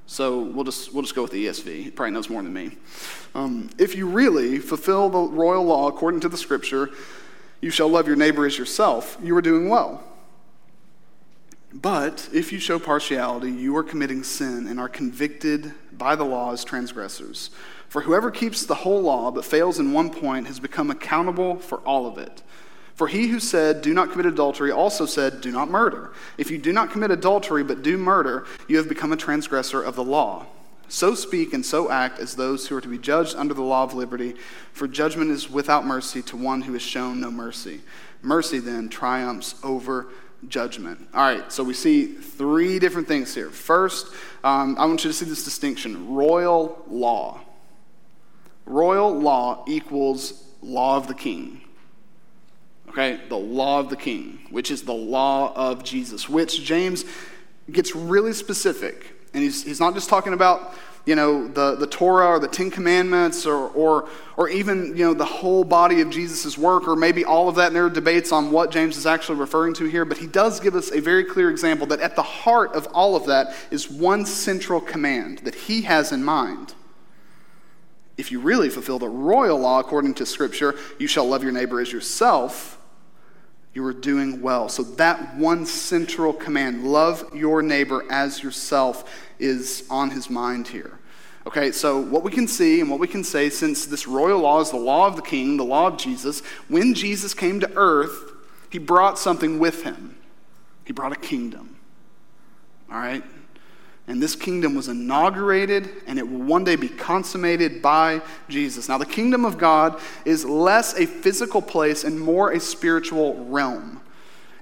So 0.05 0.39
we'll 0.39 0.65
just, 0.65 0.93
we'll 0.93 1.03
just 1.03 1.15
go 1.15 1.23
with 1.23 1.31
the 1.31 1.47
ESV. 1.47 1.83
He 1.83 1.91
probably 1.91 2.11
knows 2.11 2.29
more 2.29 2.43
than 2.43 2.53
me. 2.53 2.77
Um, 3.33 3.69
if 3.77 3.95
you 3.95 4.07
really 4.07 4.59
fulfill 4.59 5.09
the 5.09 5.19
royal 5.19 5.63
law 5.63 5.87
according 5.87 6.19
to 6.21 6.29
the 6.29 6.37
scripture, 6.37 6.91
you 7.61 7.71
shall 7.71 7.89
love 7.89 8.07
your 8.07 8.15
neighbor 8.15 8.45
as 8.45 8.57
yourself, 8.57 9.17
you 9.21 9.35
are 9.35 9.41
doing 9.41 9.67
well. 9.67 10.03
But 11.73 12.29
if 12.33 12.51
you 12.51 12.59
show 12.59 12.79
partiality, 12.79 13.51
you 13.51 13.75
are 13.77 13.83
committing 13.83 14.23
sin 14.23 14.67
and 14.67 14.79
are 14.79 14.89
convicted 14.89 15.73
by 15.91 16.15
the 16.15 16.23
law 16.23 16.53
as 16.53 16.63
transgressors. 16.63 17.51
For 17.87 18.01
whoever 18.01 18.31
keeps 18.31 18.65
the 18.65 18.75
whole 18.75 19.01
law 19.01 19.29
but 19.31 19.45
fails 19.45 19.79
in 19.79 19.91
one 19.91 20.09
point 20.09 20.47
has 20.47 20.59
become 20.59 20.89
accountable 20.89 21.57
for 21.57 21.79
all 21.79 22.07
of 22.07 22.17
it. 22.17 22.41
For 22.99 23.07
he 23.07 23.27
who 23.27 23.39
said, 23.39 23.81
Do 23.81 23.93
not 23.93 24.11
commit 24.11 24.25
adultery, 24.25 24.73
also 24.73 25.05
said, 25.05 25.39
Do 25.39 25.53
not 25.53 25.69
murder. 25.69 26.11
If 26.37 26.51
you 26.51 26.57
do 26.57 26.73
not 26.73 26.91
commit 26.91 27.11
adultery 27.11 27.63
but 27.63 27.81
do 27.81 27.97
murder, 27.97 28.45
you 28.67 28.75
have 28.75 28.89
become 28.89 29.13
a 29.13 29.15
transgressor 29.15 29.81
of 29.81 29.95
the 29.95 30.03
law. 30.03 30.47
So 30.89 31.15
speak 31.15 31.53
and 31.53 31.65
so 31.65 31.89
act 31.89 32.19
as 32.19 32.35
those 32.35 32.67
who 32.67 32.75
are 32.75 32.81
to 32.81 32.89
be 32.89 32.97
judged 32.97 33.37
under 33.37 33.53
the 33.53 33.61
law 33.61 33.83
of 33.83 33.93
liberty, 33.93 34.35
for 34.73 34.85
judgment 34.85 35.31
is 35.31 35.49
without 35.49 35.85
mercy 35.85 36.21
to 36.23 36.35
one 36.35 36.63
who 36.63 36.73
has 36.73 36.81
shown 36.81 37.21
no 37.21 37.31
mercy. 37.31 37.79
Mercy 38.21 38.59
then 38.59 38.89
triumphs 38.89 39.55
over 39.63 40.07
judgment. 40.49 41.07
All 41.13 41.21
right, 41.21 41.49
so 41.53 41.63
we 41.63 41.75
see 41.75 42.05
three 42.05 42.79
different 42.79 43.07
things 43.07 43.33
here. 43.33 43.49
First, 43.49 44.07
um, 44.43 44.75
I 44.77 44.85
want 44.85 45.05
you 45.05 45.09
to 45.09 45.15
see 45.15 45.23
this 45.23 45.45
distinction 45.45 46.13
royal 46.13 46.83
law. 46.89 47.39
Royal 48.65 49.17
law 49.17 49.63
equals 49.69 50.43
law 50.61 50.97
of 50.97 51.07
the 51.07 51.15
king. 51.15 51.61
Okay, 52.99 53.17
the 53.29 53.37
law 53.37 53.79
of 53.79 53.89
the 53.89 53.95
king, 53.95 54.39
which 54.49 54.69
is 54.69 54.81
the 54.81 54.93
law 54.93 55.53
of 55.55 55.85
Jesus, 55.85 56.27
which 56.27 56.61
James 56.65 57.05
gets 57.71 57.95
really 57.95 58.33
specific. 58.33 59.15
And 59.33 59.41
he's, 59.41 59.63
he's 59.63 59.79
not 59.79 59.93
just 59.93 60.09
talking 60.09 60.33
about, 60.33 60.73
you 61.05 61.15
know, 61.15 61.47
the, 61.47 61.75
the 61.75 61.87
Torah 61.87 62.27
or 62.27 62.39
the 62.39 62.49
Ten 62.49 62.69
Commandments 62.69 63.45
or, 63.45 63.69
or, 63.69 64.09
or 64.35 64.49
even, 64.49 64.97
you 64.97 65.05
know, 65.05 65.13
the 65.13 65.23
whole 65.23 65.63
body 65.63 66.01
of 66.01 66.09
Jesus' 66.09 66.57
work 66.57 66.89
or 66.89 66.97
maybe 66.97 67.23
all 67.23 67.47
of 67.47 67.55
that. 67.55 67.67
And 67.67 67.75
there 67.77 67.85
are 67.85 67.89
debates 67.89 68.33
on 68.33 68.51
what 68.51 68.69
James 68.69 68.97
is 68.97 69.05
actually 69.05 69.39
referring 69.39 69.75
to 69.75 69.85
here. 69.85 70.03
But 70.03 70.17
he 70.17 70.27
does 70.27 70.59
give 70.59 70.75
us 70.75 70.91
a 70.91 70.99
very 70.99 71.23
clear 71.23 71.49
example 71.49 71.87
that 71.87 72.01
at 72.01 72.17
the 72.17 72.21
heart 72.21 72.73
of 72.73 72.85
all 72.87 73.15
of 73.15 73.27
that 73.27 73.55
is 73.71 73.89
one 73.89 74.25
central 74.25 74.81
command 74.81 75.37
that 75.45 75.55
he 75.55 75.83
has 75.83 76.11
in 76.11 76.21
mind. 76.21 76.73
If 78.17 78.29
you 78.29 78.41
really 78.41 78.67
fulfill 78.67 78.99
the 78.99 79.07
royal 79.07 79.57
law 79.57 79.79
according 79.79 80.15
to 80.15 80.25
Scripture, 80.25 80.75
you 80.99 81.07
shall 81.07 81.25
love 81.25 81.43
your 81.43 81.53
neighbor 81.53 81.79
as 81.79 81.93
yourself 81.93 82.75
you 83.73 83.85
are 83.85 83.93
doing 83.93 84.41
well. 84.41 84.69
So, 84.69 84.83
that 84.83 85.35
one 85.35 85.65
central 85.65 86.33
command, 86.33 86.83
love 86.85 87.23
your 87.33 87.61
neighbor 87.61 88.05
as 88.09 88.41
yourself, 88.41 89.09
is 89.37 89.85
on 89.89 90.09
his 90.09 90.29
mind 90.29 90.67
here. 90.67 90.99
Okay, 91.47 91.71
so 91.71 91.99
what 91.99 92.23
we 92.23 92.31
can 92.31 92.47
see 92.47 92.81
and 92.81 92.89
what 92.89 92.99
we 92.99 93.07
can 93.07 93.23
say, 93.23 93.49
since 93.49 93.85
this 93.85 94.07
royal 94.07 94.39
law 94.39 94.59
is 94.59 94.71
the 94.71 94.77
law 94.77 95.07
of 95.07 95.15
the 95.15 95.21
king, 95.21 95.57
the 95.57 95.65
law 95.65 95.87
of 95.87 95.97
Jesus, 95.97 96.41
when 96.67 96.93
Jesus 96.93 97.33
came 97.33 97.59
to 97.61 97.71
earth, 97.75 98.33
he 98.69 98.77
brought 98.77 99.17
something 99.17 99.57
with 99.57 99.83
him. 99.83 100.15
He 100.85 100.93
brought 100.93 101.11
a 101.11 101.15
kingdom. 101.15 101.77
All 102.91 102.97
right? 102.97 103.23
And 104.09 104.21
this 104.21 104.35
kingdom 104.35 104.73
was 104.73 104.87
inaugurated 104.87 105.87
and 106.07 106.17
it 106.17 106.27
will 106.27 106.41
one 106.41 106.63
day 106.63 106.75
be 106.75 106.89
consummated 106.89 107.79
by 107.79 108.21
Jesus. 108.49 108.89
Now, 108.89 108.97
the 108.97 109.05
kingdom 109.05 109.45
of 109.45 109.59
God 109.59 110.01
is 110.25 110.43
less 110.43 110.95
a 110.95 111.05
physical 111.05 111.61
place 111.61 112.03
and 112.03 112.19
more 112.19 112.51
a 112.51 112.59
spiritual 112.59 113.45
realm. 113.45 114.01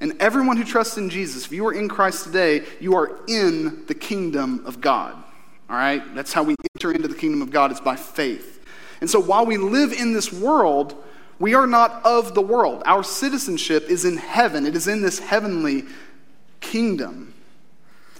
And 0.01 0.17
everyone 0.19 0.57
who 0.57 0.65
trusts 0.65 0.97
in 0.97 1.09
Jesus, 1.09 1.45
if 1.45 1.53
you 1.53 1.65
are 1.65 1.73
in 1.73 1.87
Christ 1.87 2.25
today, 2.25 2.65
you 2.81 2.93
are 2.95 3.19
in 3.29 3.85
the 3.87 3.95
kingdom 3.95 4.63
of 4.65 4.81
God. 4.81 5.15
All 5.69 5.77
right? 5.77 6.03
That's 6.13 6.33
how 6.33 6.43
we 6.43 6.55
enter 6.75 6.91
into 6.91 7.07
the 7.07 7.15
kingdom 7.15 7.41
of 7.41 7.49
God, 7.49 7.71
it's 7.71 7.79
by 7.79 7.95
faith. 7.95 8.65
And 8.99 9.09
so 9.09 9.17
while 9.17 9.45
we 9.45 9.55
live 9.55 9.93
in 9.93 10.11
this 10.11 10.31
world, 10.31 10.93
we 11.39 11.53
are 11.53 11.67
not 11.67 12.05
of 12.05 12.35
the 12.35 12.41
world. 12.41 12.83
Our 12.85 13.03
citizenship 13.03 13.89
is 13.89 14.03
in 14.03 14.17
heaven, 14.17 14.65
it 14.65 14.75
is 14.75 14.89
in 14.89 15.01
this 15.01 15.19
heavenly 15.19 15.85
kingdom. 16.59 17.33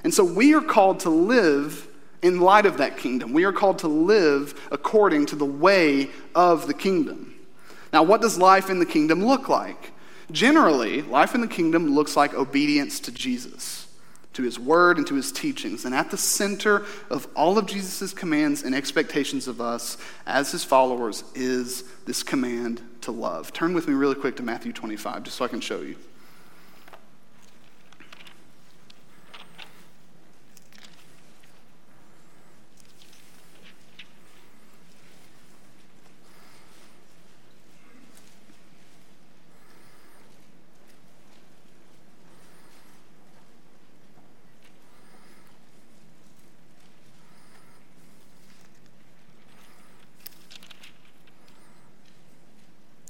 And 0.08 0.14
so 0.14 0.24
we 0.24 0.54
are 0.54 0.62
called 0.62 1.02
to 1.02 1.10
live 1.10 1.86
in 2.22 2.40
light 2.40 2.66
of 2.66 2.78
that 2.78 2.96
kingdom. 2.96 3.34
We 3.34 3.44
are 3.44 3.52
called 3.52 3.80
to 3.80 3.90
live 3.90 4.58
according 4.72 5.26
to 5.26 5.36
the 5.36 5.44
way 5.44 6.10
of 6.34 6.66
the 6.66 6.74
kingdom. 6.74 7.36
Now, 7.92 8.04
what 8.04 8.22
does 8.22 8.38
life 8.38 8.70
in 8.70 8.80
the 8.80 8.86
kingdom 8.86 9.26
look 9.26 9.50
like? 9.50 9.92
Generally, 10.32 11.02
life 11.02 11.36
in 11.36 11.42
the 11.42 11.48
kingdom 11.48 11.94
looks 11.94 12.16
like 12.16 12.34
obedience 12.34 13.02
to 13.02 13.12
Jesus, 13.12 13.90
to 14.32 14.44
his 14.44 14.58
word, 14.58 14.98
and 14.98 15.06
to 15.08 15.16
his 15.16 15.30
teachings. 15.30 15.84
And 15.84 15.94
at 15.94 16.10
the 16.10 16.16
center 16.16 16.86
of 17.10 17.28
all 17.36 17.58
of 17.58 17.66
Jesus' 17.66 18.14
commands 18.14 18.64
and 18.64 18.74
expectations 18.74 19.50
of 19.50 19.60
us 19.60 19.98
as 20.26 20.54
his 20.54 20.64
followers 20.64 21.26
is 21.36 21.84
this 22.06 22.24
command 22.24 22.82
to 23.02 23.12
love. 23.12 23.52
Turn 23.52 23.74
with 23.74 23.90
me 23.90 23.94
really 23.94 24.16
quick 24.16 24.38
to 24.38 24.42
Matthew 24.42 24.72
25, 24.72 25.24
just 25.24 25.36
so 25.36 25.44
I 25.44 25.50
can 25.50 25.60
show 25.60 25.82
you. 25.82 25.98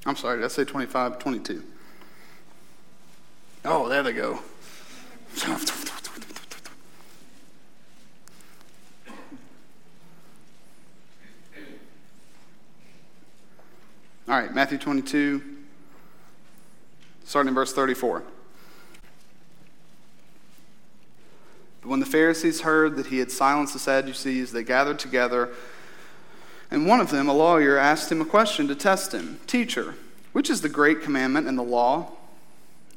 I'm 0.07 0.15
sorry, 0.15 0.37
did 0.37 0.45
I 0.45 0.47
say 0.47 0.63
25? 0.63 1.19
22. 1.19 1.63
Oh, 3.65 3.89
there 3.89 4.03
they 4.03 4.13
go. 4.13 4.39
All 14.29 14.35
right, 14.35 14.53
Matthew 14.55 14.77
22, 14.77 15.43
starting 17.25 17.49
in 17.49 17.53
verse 17.53 17.73
34. 17.73 18.23
But 21.81 21.89
when 21.89 21.99
the 21.99 22.05
Pharisees 22.05 22.61
heard 22.61 22.95
that 22.95 23.07
he 23.07 23.19
had 23.19 23.29
silenced 23.29 23.73
the 23.73 23.79
Sadducees, 23.79 24.53
they 24.53 24.63
gathered 24.63 24.99
together, 24.99 25.49
and 26.69 26.85
one 26.85 26.99
of 26.99 27.11
them, 27.11 27.29
a 27.29 27.33
lawyer, 27.33 27.77
asked 27.77 28.11
him 28.11 28.21
a 28.21 28.25
question 28.25 28.67
to 28.67 28.75
test 28.75 29.13
him 29.13 29.39
Teacher, 29.47 29.95
which 30.33 30.49
is 30.49 30.61
the 30.61 30.69
great 30.69 31.01
commandment 31.01 31.47
in 31.47 31.55
the 31.55 31.63
law? 31.63 32.11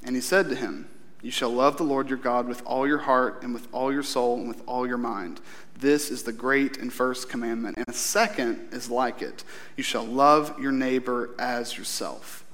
And 0.03 0.15
he 0.15 0.21
said 0.21 0.49
to 0.49 0.55
him, 0.55 0.89
You 1.23 1.31
shall 1.31 1.51
love 1.51 1.77
the 1.77 1.85
Lord 1.85 2.09
your 2.09 2.19
God 2.19 2.49
with 2.49 2.63
all 2.65 2.87
your 2.87 2.99
heart, 2.99 3.43
and 3.43 3.55
with 3.55 3.69
all 3.73 3.93
your 3.93 4.03
soul, 4.03 4.39
and 4.39 4.49
with 4.49 4.63
all 4.67 4.87
your 4.87 4.99
mind. 4.99 5.41
This 5.79 6.11
is 6.11 6.25
the 6.25 6.33
great 6.33 6.77
and 6.77 6.93
first 6.93 7.31
commandment. 7.31 7.79
And 7.79 7.89
a 7.89 7.93
second 7.93 8.69
is 8.73 8.91
like 8.91 9.23
it 9.23 9.45
you 9.77 9.83
shall 9.83 10.05
love 10.05 10.59
your 10.61 10.73
neighbor 10.73 11.31
as 11.39 11.79
yourself. 11.79 12.45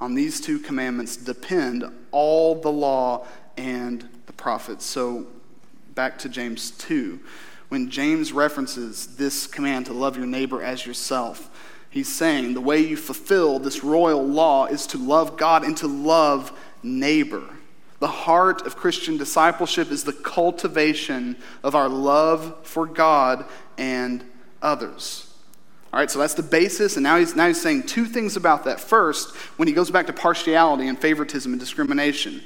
On 0.00 0.14
these 0.14 0.40
two 0.40 0.58
commandments 0.58 1.16
depend 1.16 1.84
all 2.10 2.56
the 2.56 2.72
law 2.72 3.26
and 3.56 4.08
the 4.26 4.32
prophets. 4.32 4.84
So 4.84 5.26
back 5.94 6.18
to 6.20 6.28
James 6.28 6.72
2. 6.72 7.20
When 7.68 7.90
James 7.90 8.32
references 8.32 9.16
this 9.16 9.46
command 9.46 9.86
to 9.86 9.92
love 9.92 10.16
your 10.16 10.26
neighbor 10.26 10.62
as 10.62 10.86
yourself, 10.86 11.50
he's 11.90 12.08
saying 12.08 12.54
the 12.54 12.60
way 12.60 12.80
you 12.80 12.96
fulfill 12.96 13.58
this 13.58 13.82
royal 13.82 14.24
law 14.24 14.66
is 14.66 14.86
to 14.88 14.98
love 14.98 15.36
God 15.36 15.64
and 15.64 15.76
to 15.78 15.86
love 15.86 16.56
neighbor. 16.82 17.44
The 18.00 18.08
heart 18.08 18.66
of 18.66 18.76
Christian 18.76 19.16
discipleship 19.16 19.90
is 19.90 20.04
the 20.04 20.12
cultivation 20.12 21.36
of 21.62 21.74
our 21.74 21.88
love 21.88 22.66
for 22.66 22.86
God 22.86 23.46
and 23.78 24.22
others. 24.60 25.34
All 25.90 26.00
right, 26.00 26.10
so 26.10 26.18
that's 26.18 26.34
the 26.34 26.42
basis, 26.42 26.96
and 26.96 27.04
now 27.04 27.18
he's, 27.18 27.36
now 27.36 27.46
he's 27.46 27.62
saying 27.62 27.84
two 27.84 28.04
things 28.04 28.36
about 28.36 28.64
that. 28.64 28.80
First, 28.80 29.34
when 29.56 29.68
he 29.68 29.74
goes 29.74 29.90
back 29.90 30.06
to 30.08 30.12
partiality 30.12 30.88
and 30.88 30.98
favoritism 30.98 31.52
and 31.52 31.60
discrimination. 31.60 32.42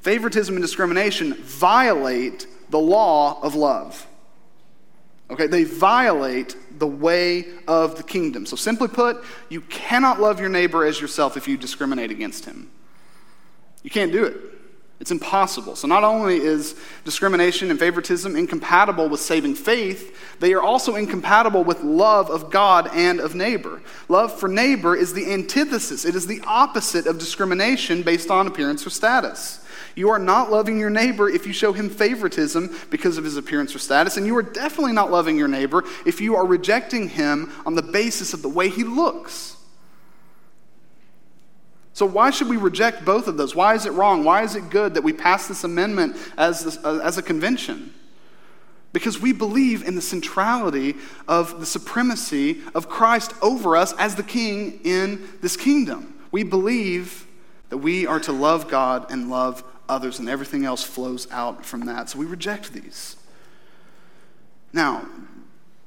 Favoritism 0.00 0.56
and 0.56 0.62
discrimination 0.62 1.34
violate 1.34 2.46
the 2.70 2.78
law 2.78 3.40
of 3.42 3.54
love. 3.54 4.06
Okay, 5.30 5.46
they 5.46 5.64
violate 5.64 6.56
the 6.78 6.86
way 6.86 7.44
of 7.66 7.96
the 7.96 8.02
kingdom. 8.02 8.46
So, 8.46 8.56
simply 8.56 8.88
put, 8.88 9.22
you 9.50 9.60
cannot 9.62 10.20
love 10.20 10.40
your 10.40 10.48
neighbor 10.48 10.84
as 10.84 11.00
yourself 11.00 11.36
if 11.36 11.46
you 11.46 11.56
discriminate 11.58 12.10
against 12.10 12.46
him. 12.46 12.70
You 13.82 13.90
can't 13.90 14.10
do 14.10 14.24
it. 14.24 14.36
It's 15.00 15.10
impossible. 15.10 15.76
So, 15.76 15.86
not 15.86 16.02
only 16.02 16.38
is 16.38 16.74
discrimination 17.04 17.70
and 17.70 17.78
favoritism 17.78 18.36
incompatible 18.36 19.08
with 19.10 19.20
saving 19.20 19.54
faith, 19.54 20.16
they 20.40 20.54
are 20.54 20.62
also 20.62 20.96
incompatible 20.96 21.62
with 21.62 21.82
love 21.84 22.30
of 22.30 22.50
God 22.50 22.88
and 22.94 23.20
of 23.20 23.34
neighbor. 23.34 23.82
Love 24.08 24.32
for 24.32 24.48
neighbor 24.48 24.96
is 24.96 25.12
the 25.12 25.30
antithesis, 25.30 26.06
it 26.06 26.14
is 26.14 26.26
the 26.26 26.42
opposite 26.46 27.06
of 27.06 27.18
discrimination 27.18 28.02
based 28.02 28.30
on 28.30 28.46
appearance 28.46 28.86
or 28.86 28.90
status. 28.90 29.60
You 29.98 30.10
are 30.10 30.18
not 30.20 30.48
loving 30.48 30.78
your 30.78 30.90
neighbor 30.90 31.28
if 31.28 31.44
you 31.44 31.52
show 31.52 31.72
him 31.72 31.90
favoritism 31.90 32.72
because 32.88 33.18
of 33.18 33.24
his 33.24 33.36
appearance 33.36 33.74
or 33.74 33.80
status, 33.80 34.16
and 34.16 34.26
you 34.26 34.36
are 34.36 34.44
definitely 34.44 34.92
not 34.92 35.10
loving 35.10 35.36
your 35.36 35.48
neighbor 35.48 35.82
if 36.06 36.20
you 36.20 36.36
are 36.36 36.46
rejecting 36.46 37.08
him 37.08 37.52
on 37.66 37.74
the 37.74 37.82
basis 37.82 38.32
of 38.32 38.40
the 38.40 38.48
way 38.48 38.68
he 38.68 38.84
looks. 38.84 39.56
So, 41.94 42.06
why 42.06 42.30
should 42.30 42.48
we 42.48 42.56
reject 42.56 43.04
both 43.04 43.26
of 43.26 43.36
those? 43.36 43.56
Why 43.56 43.74
is 43.74 43.86
it 43.86 43.90
wrong? 43.90 44.22
Why 44.22 44.44
is 44.44 44.54
it 44.54 44.70
good 44.70 44.94
that 44.94 45.02
we 45.02 45.12
pass 45.12 45.48
this 45.48 45.64
amendment 45.64 46.16
as, 46.36 46.78
uh, 46.84 47.00
as 47.02 47.18
a 47.18 47.22
convention? 47.22 47.92
Because 48.92 49.20
we 49.20 49.32
believe 49.32 49.82
in 49.82 49.96
the 49.96 50.00
centrality 50.00 50.94
of 51.26 51.58
the 51.58 51.66
supremacy 51.66 52.60
of 52.72 52.88
Christ 52.88 53.34
over 53.42 53.76
us 53.76 53.94
as 53.98 54.14
the 54.14 54.22
king 54.22 54.78
in 54.84 55.28
this 55.40 55.56
kingdom. 55.56 56.20
We 56.30 56.44
believe 56.44 57.26
that 57.70 57.78
we 57.78 58.06
are 58.06 58.20
to 58.20 58.32
love 58.32 58.68
God 58.68 59.10
and 59.10 59.28
love 59.28 59.64
others, 59.88 60.18
and 60.18 60.28
everything 60.28 60.64
else 60.64 60.82
flows 60.82 61.26
out 61.30 61.64
from 61.64 61.86
that. 61.86 62.10
So 62.10 62.18
we 62.18 62.26
reject 62.26 62.72
these. 62.72 63.16
Now, 64.72 65.06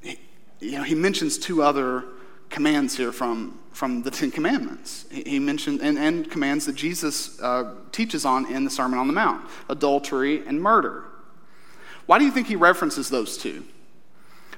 he, 0.02 0.20
you 0.60 0.78
know, 0.78 0.84
he 0.84 0.96
mentions 0.96 1.38
two 1.38 1.62
other 1.62 2.06
commands 2.50 2.98
here 2.98 3.12
from, 3.12 3.58
from 3.72 4.04
the 4.04 4.12
Ten 4.12 4.32
Commandments. 4.32 5.06
He 5.12 5.40
mentioned, 5.40 5.82
and, 5.82 5.98
and 5.98 6.30
commands 6.30 6.66
that 6.66 6.76
Jesus 6.76 7.40
uh, 7.42 7.76
teaches 7.92 8.26
on 8.26 8.52
in 8.52 8.64
the 8.64 8.70
Sermon 8.70 9.00
on 9.00 9.08
the 9.08 9.14
Mount 9.14 9.48
adultery 9.70 10.46
and 10.46 10.62
murder. 10.62 11.06
Why 12.06 12.20
do 12.20 12.26
you 12.26 12.32
think 12.32 12.48
he 12.48 12.56
references 12.56 13.10
those 13.10 13.38
two? 13.38 13.64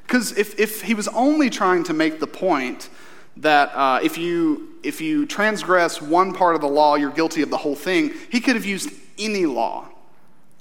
Because 0.08 0.38
if, 0.38 0.60
if 0.60 0.82
he 0.82 0.94
was 0.94 1.08
only 1.10 1.50
trying 1.50 1.84
to 1.86 1.94
make 1.94 2.20
the 2.20 2.28
point 2.28 2.90
that 3.38 3.70
uh, 3.74 4.00
if, 4.04 4.18
you, 4.18 4.70
if 4.84 5.02
you 5.02 5.26
transgress 5.26 6.02
one 6.02 6.34
part 6.34 6.56
of 6.56 6.62
the 6.62 6.68
law, 6.68 6.96
you're 6.96 7.12
guilty 7.12 7.42
of 7.42 7.50
the 7.50 7.58
whole 7.58 7.76
thing, 7.76 8.14
he 8.30 8.40
could 8.40 8.56
have 8.56 8.66
used 8.66 8.90
any 9.26 9.46
law. 9.46 9.90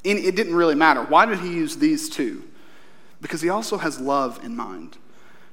It 0.05 0.35
didn't 0.35 0.55
really 0.55 0.75
matter. 0.75 1.03
Why 1.03 1.27
did 1.27 1.39
he 1.39 1.49
use 1.49 1.77
these 1.77 2.09
two? 2.09 2.43
Because 3.21 3.41
he 3.41 3.49
also 3.49 3.79
has 3.79 4.01
love 4.01 4.45
in 4.45 4.57
mind. 4.57 4.97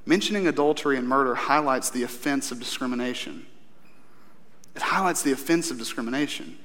Mentioning 0.04 0.48
adultery 0.48 0.96
and 0.96 1.08
murder 1.08 1.36
highlights 1.36 1.90
the 1.90 2.02
offense 2.02 2.50
of 2.50 2.58
discrimination. 2.58 3.46
It 4.74 4.82
highlights 4.82 5.22
the 5.22 5.30
offense 5.30 5.70
of 5.70 5.78
discrimination 5.78 6.58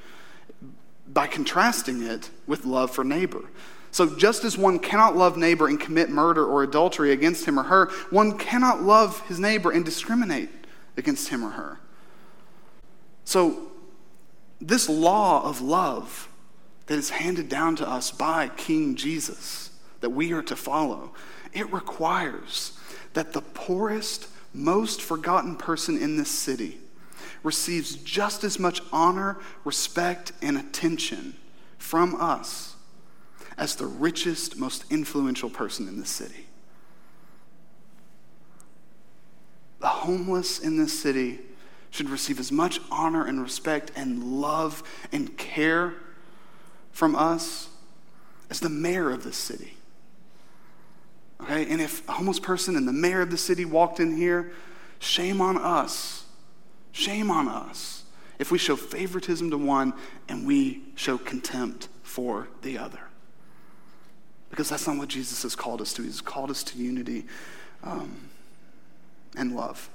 by 1.07 1.27
contrasting 1.27 2.01
it 2.01 2.31
with 2.47 2.65
love 2.65 2.89
for 2.91 3.03
neighbor. 3.03 3.43
So, 3.91 4.15
just 4.17 4.43
as 4.43 4.57
one 4.57 4.79
cannot 4.79 5.15
love 5.15 5.37
neighbor 5.37 5.67
and 5.67 5.79
commit 5.79 6.09
murder 6.09 6.45
or 6.45 6.63
adultery 6.63 7.11
against 7.11 7.45
him 7.45 7.59
or 7.59 7.63
her, 7.63 7.89
one 8.09 8.37
cannot 8.37 8.81
love 8.81 9.21
his 9.27 9.39
neighbor 9.39 9.71
and 9.71 9.85
discriminate 9.85 10.49
against 10.97 11.29
him 11.29 11.45
or 11.45 11.51
her. 11.51 11.79
So, 13.23 13.67
this 14.59 14.89
law 14.89 15.47
of 15.47 15.61
love 15.61 16.29
that 16.87 16.97
is 16.97 17.09
handed 17.09 17.49
down 17.49 17.75
to 17.77 17.87
us 17.87 18.11
by 18.11 18.49
King 18.49 18.95
Jesus 18.95 19.71
that 20.01 20.11
we 20.11 20.31
are 20.33 20.43
to 20.43 20.55
follow, 20.55 21.13
it 21.53 21.71
requires 21.71 22.77
that 23.13 23.33
the 23.33 23.41
poorest, 23.41 24.27
most 24.53 25.01
forgotten 25.01 25.55
person 25.55 25.97
in 25.97 26.17
this 26.17 26.29
city 26.29 26.77
receives 27.43 27.95
just 27.95 28.43
as 28.43 28.59
much 28.59 28.81
honor, 28.91 29.37
respect, 29.63 30.31
and 30.41 30.57
attention 30.57 31.35
from 31.77 32.15
us 32.19 32.75
as 33.57 33.75
the 33.75 33.85
richest, 33.85 34.57
most 34.57 34.83
influential 34.91 35.49
person 35.49 35.87
in 35.87 35.99
this 35.99 36.09
city. 36.09 36.45
The 39.79 39.87
homeless 39.87 40.59
in 40.59 40.77
this 40.77 40.97
city 40.97 41.39
should 41.91 42.09
receive 42.09 42.39
as 42.39 42.51
much 42.51 42.79
honor 42.91 43.25
and 43.25 43.41
respect 43.41 43.91
and 43.95 44.41
love 44.41 44.83
and 45.11 45.37
care 45.37 45.93
from 46.95 47.13
us 47.13 47.67
as 48.49 48.61
the 48.61 48.69
mayor 48.69 49.11
of 49.11 49.25
this 49.25 49.35
city. 49.35 49.75
Okay? 51.41 51.69
And 51.69 51.81
if 51.81 52.07
a 52.07 52.13
homeless 52.13 52.39
person 52.39 52.77
and 52.77 52.87
the 52.87 52.93
mayor 52.93 53.19
of 53.19 53.29
the 53.31 53.37
city 53.37 53.65
walked 53.65 53.99
in 53.99 54.15
here, 54.15 54.53
shame 54.99 55.41
on 55.41 55.57
us. 55.57 56.23
Shame 56.93 57.29
on 57.29 57.49
us 57.49 58.03
if 58.39 58.49
we 58.49 58.57
show 58.57 58.77
favoritism 58.77 59.51
to 59.51 59.57
one 59.57 59.93
and 60.29 60.47
we 60.47 60.83
show 60.95 61.17
contempt 61.17 61.89
for 62.01 62.47
the 62.61 62.77
other. 62.77 63.01
Because 64.49 64.69
that's 64.69 64.87
not 64.87 64.95
what 64.95 65.09
Jesus 65.09 65.43
has 65.43 65.53
called 65.53 65.81
us 65.81 65.91
to. 65.95 66.01
He's 66.01 66.21
called 66.21 66.49
us 66.49 66.63
to 66.63 66.77
unity 66.77 67.25
um, 67.83 68.29
and 69.35 69.53
love. 69.53 69.89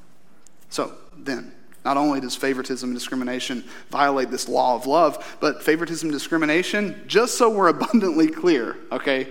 So 0.69 0.93
then, 1.17 1.53
not 1.85 1.97
only 1.97 2.21
does 2.21 2.37
favoritism 2.37 2.91
and 2.91 2.99
discrimination 2.99 3.65
violate 3.91 4.31
this 4.31 4.49
law 4.49 4.75
of 4.75 4.87
love, 4.87 5.37
but 5.41 5.63
favoritism 5.63 6.09
and 6.09 6.13
discrimination, 6.13 7.03
just 7.07 7.39
so 7.39 7.49
we're 7.51 7.69
abundantly 7.77 8.29
clear, 8.29 8.77
okay, 8.93 9.29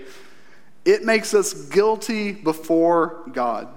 it 0.85 1.03
makes 1.03 1.33
us 1.33 1.53
guilty 1.53 2.31
before 2.31 3.21
God. 3.31 3.67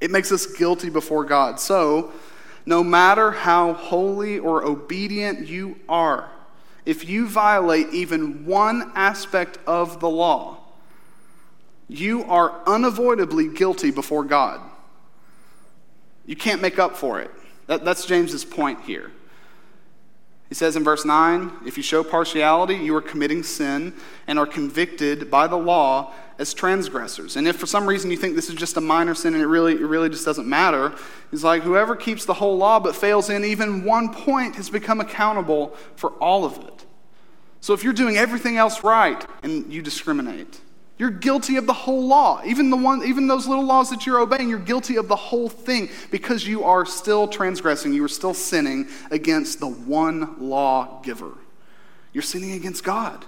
It 0.00 0.10
makes 0.10 0.32
us 0.32 0.46
guilty 0.46 0.90
before 0.90 1.24
God. 1.24 1.60
So, 1.60 2.12
no 2.66 2.84
matter 2.84 3.30
how 3.30 3.72
holy 3.72 4.38
or 4.38 4.64
obedient 4.64 5.46
you 5.48 5.76
are, 5.88 6.30
if 6.84 7.08
you 7.08 7.28
violate 7.28 7.88
even 7.92 8.44
one 8.44 8.92
aspect 8.94 9.58
of 9.66 10.00
the 10.00 10.08
law, 10.08 10.58
you 11.88 12.24
are 12.24 12.60
unavoidably 12.66 13.48
guilty 13.48 13.90
before 13.90 14.24
God. 14.24 14.60
You 16.28 16.36
can't 16.36 16.60
make 16.60 16.78
up 16.78 16.94
for 16.94 17.20
it. 17.20 17.30
That, 17.68 17.86
that's 17.86 18.04
James's 18.04 18.44
point 18.44 18.82
here. 18.82 19.10
He 20.50 20.54
says 20.54 20.76
in 20.76 20.84
verse 20.84 21.06
9 21.06 21.50
if 21.66 21.78
you 21.78 21.82
show 21.82 22.04
partiality, 22.04 22.74
you 22.76 22.94
are 22.94 23.00
committing 23.00 23.42
sin 23.42 23.94
and 24.26 24.38
are 24.38 24.46
convicted 24.46 25.30
by 25.30 25.46
the 25.46 25.56
law 25.56 26.12
as 26.38 26.52
transgressors. 26.52 27.36
And 27.36 27.48
if 27.48 27.56
for 27.56 27.64
some 27.66 27.86
reason 27.86 28.10
you 28.10 28.18
think 28.18 28.36
this 28.36 28.50
is 28.50 28.56
just 28.56 28.76
a 28.76 28.80
minor 28.80 29.14
sin 29.14 29.32
and 29.32 29.42
it 29.42 29.46
really, 29.46 29.72
it 29.72 29.86
really 29.86 30.10
just 30.10 30.26
doesn't 30.26 30.46
matter, 30.46 30.94
he's 31.30 31.42
like, 31.42 31.62
whoever 31.62 31.96
keeps 31.96 32.26
the 32.26 32.34
whole 32.34 32.58
law 32.58 32.78
but 32.78 32.94
fails 32.94 33.30
in 33.30 33.42
even 33.42 33.84
one 33.84 34.12
point 34.12 34.54
has 34.56 34.68
become 34.68 35.00
accountable 35.00 35.74
for 35.96 36.10
all 36.12 36.44
of 36.44 36.58
it. 36.58 36.84
So 37.60 37.72
if 37.72 37.82
you're 37.82 37.94
doing 37.94 38.18
everything 38.18 38.58
else 38.58 38.84
right 38.84 39.26
and 39.42 39.72
you 39.72 39.80
discriminate, 39.80 40.60
you're 40.98 41.10
guilty 41.10 41.56
of 41.56 41.66
the 41.66 41.72
whole 41.72 42.06
law. 42.06 42.42
Even 42.44 42.70
the 42.70 42.76
one 42.76 43.04
even 43.04 43.28
those 43.28 43.46
little 43.46 43.64
laws 43.64 43.90
that 43.90 44.04
you're 44.04 44.20
obeying, 44.20 44.48
you're 44.48 44.58
guilty 44.58 44.96
of 44.96 45.06
the 45.08 45.16
whole 45.16 45.48
thing 45.48 45.88
because 46.10 46.46
you 46.46 46.64
are 46.64 46.84
still 46.84 47.28
transgressing, 47.28 47.92
you 47.92 48.04
are 48.04 48.08
still 48.08 48.34
sinning 48.34 48.88
against 49.10 49.60
the 49.60 49.68
one 49.68 50.34
law 50.40 51.00
giver. 51.02 51.32
You're 52.12 52.22
sinning 52.22 52.52
against 52.52 52.82
God. 52.82 53.24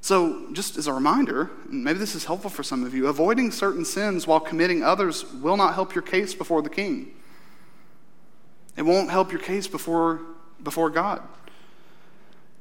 So, 0.00 0.52
just 0.52 0.76
as 0.76 0.86
a 0.86 0.92
reminder, 0.92 1.50
maybe 1.68 1.98
this 1.98 2.14
is 2.14 2.24
helpful 2.24 2.50
for 2.50 2.62
some 2.62 2.84
of 2.84 2.94
you, 2.94 3.08
avoiding 3.08 3.50
certain 3.50 3.84
sins 3.84 4.24
while 4.24 4.38
committing 4.38 4.84
others 4.84 5.24
will 5.32 5.56
not 5.56 5.74
help 5.74 5.94
your 5.94 6.02
case 6.02 6.32
before 6.32 6.62
the 6.62 6.70
king. 6.70 7.12
It 8.76 8.82
won't 8.82 9.10
help 9.10 9.32
your 9.32 9.40
case 9.40 9.66
before, 9.66 10.20
before 10.62 10.90
God. 10.90 11.22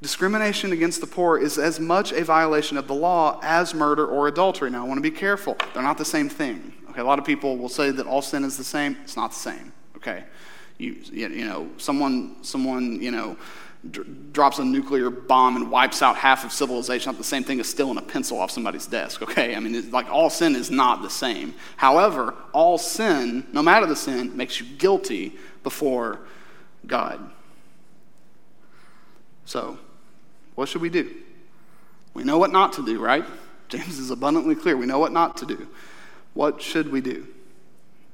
Discrimination 0.01 0.71
against 0.71 1.01
the 1.01 1.07
poor 1.07 1.37
is 1.37 1.57
as 1.57 1.79
much 1.79 2.11
a 2.11 2.23
violation 2.23 2.77
of 2.77 2.87
the 2.87 2.93
law 2.93 3.39
as 3.41 3.73
murder 3.73 4.05
or 4.05 4.27
adultery. 4.27 4.69
Now, 4.69 4.85
I 4.85 4.87
want 4.87 4.97
to 4.97 5.01
be 5.01 5.15
careful. 5.15 5.57
They're 5.73 5.83
not 5.83 5.97
the 5.97 6.05
same 6.05 6.29
thing. 6.29 6.73
Okay, 6.89 7.01
a 7.01 7.05
lot 7.05 7.19
of 7.19 7.25
people 7.25 7.57
will 7.57 7.69
say 7.69 7.91
that 7.91 8.05
all 8.05 8.21
sin 8.21 8.43
is 8.43 8.57
the 8.57 8.63
same. 8.63 8.97
It's 9.03 9.15
not 9.15 9.31
the 9.31 9.39
same. 9.39 9.73
Okay, 9.97 10.23
you, 10.77 10.97
you 11.11 11.45
know, 11.45 11.69
someone, 11.77 12.35
someone, 12.43 13.01
you 13.01 13.11
know, 13.11 13.37
d- 13.89 14.01
drops 14.31 14.59
a 14.59 14.65
nuclear 14.65 15.09
bomb 15.09 15.55
and 15.55 15.71
wipes 15.71 16.01
out 16.01 16.17
half 16.17 16.45
of 16.45 16.51
civilization. 16.51 17.11
Not 17.11 17.17
the 17.17 17.23
same 17.23 17.43
thing 17.43 17.59
as 17.59 17.67
stealing 17.67 17.97
a 17.97 18.01
pencil 18.01 18.37
off 18.37 18.51
somebody's 18.51 18.87
desk. 18.87 19.21
Okay, 19.21 19.55
I 19.55 19.59
mean, 19.59 19.91
like 19.91 20.09
all 20.09 20.29
sin 20.29 20.55
is 20.55 20.69
not 20.69 21.01
the 21.01 21.09
same. 21.09 21.55
However, 21.77 22.35
all 22.53 22.77
sin, 22.77 23.47
no 23.53 23.63
matter 23.63 23.85
the 23.85 23.95
sin, 23.95 24.35
makes 24.35 24.59
you 24.59 24.65
guilty 24.77 25.35
before 25.63 26.19
God. 26.85 27.31
So, 29.45 29.79
what 30.55 30.69
should 30.69 30.81
we 30.81 30.89
do? 30.89 31.13
We 32.13 32.23
know 32.23 32.37
what 32.37 32.51
not 32.51 32.73
to 32.73 32.85
do, 32.85 32.99
right? 32.99 33.25
James 33.67 33.99
is 33.99 34.09
abundantly 34.09 34.55
clear. 34.55 34.77
We 34.77 34.85
know 34.85 34.99
what 34.99 35.11
not 35.11 35.37
to 35.37 35.45
do. 35.45 35.67
What 36.33 36.61
should 36.61 36.91
we 36.91 37.01
do? 37.01 37.27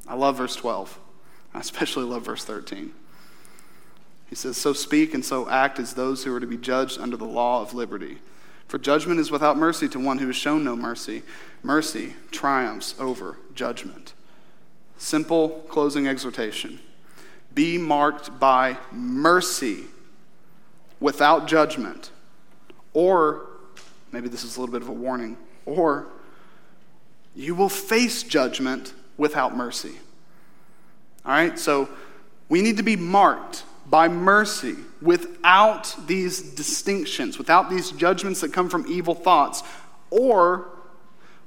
I 0.07 0.15
love 0.15 0.37
verse 0.37 0.55
12. 0.55 0.99
I 1.53 1.59
especially 1.59 2.05
love 2.05 2.25
verse 2.25 2.43
13. 2.43 2.91
He 4.27 4.35
says, 4.35 4.57
So 4.57 4.73
speak 4.73 5.13
and 5.13 5.23
so 5.23 5.49
act 5.49 5.77
as 5.79 5.93
those 5.93 6.23
who 6.23 6.33
are 6.35 6.39
to 6.39 6.47
be 6.47 6.57
judged 6.57 6.99
under 6.99 7.17
the 7.17 7.25
law 7.25 7.61
of 7.61 7.73
liberty. 7.73 8.17
For 8.67 8.79
judgment 8.79 9.19
is 9.19 9.31
without 9.31 9.57
mercy 9.57 9.89
to 9.89 9.99
one 9.99 10.19
who 10.19 10.27
has 10.27 10.35
shown 10.35 10.63
no 10.63 10.75
mercy. 10.75 11.23
Mercy 11.61 12.15
triumphs 12.31 12.95
over 12.97 13.37
judgment. 13.53 14.13
Simple 14.97 15.65
closing 15.67 16.07
exhortation 16.07 16.79
Be 17.53 17.77
marked 17.77 18.39
by 18.39 18.77
mercy 18.91 19.85
without 20.99 21.47
judgment 21.47 22.11
or, 22.93 23.47
maybe 24.11 24.27
this 24.27 24.43
is 24.43 24.57
a 24.57 24.59
little 24.59 24.73
bit 24.73 24.81
of 24.81 24.89
a 24.89 24.93
warning, 24.93 25.37
or 25.65 26.07
you 27.35 27.55
will 27.55 27.69
face 27.69 28.23
judgment 28.23 28.93
without 29.17 29.55
mercy. 29.55 29.93
All 31.25 31.31
right, 31.31 31.57
so 31.57 31.87
we 32.49 32.61
need 32.61 32.77
to 32.77 32.83
be 32.83 32.95
marked 32.95 33.63
by 33.87 34.07
mercy 34.07 34.75
without 35.01 35.95
these 36.07 36.41
distinctions, 36.41 37.37
without 37.37 37.69
these 37.69 37.91
judgments 37.91 38.41
that 38.41 38.53
come 38.53 38.69
from 38.69 38.85
evil 38.87 39.15
thoughts, 39.15 39.63
or 40.09 40.69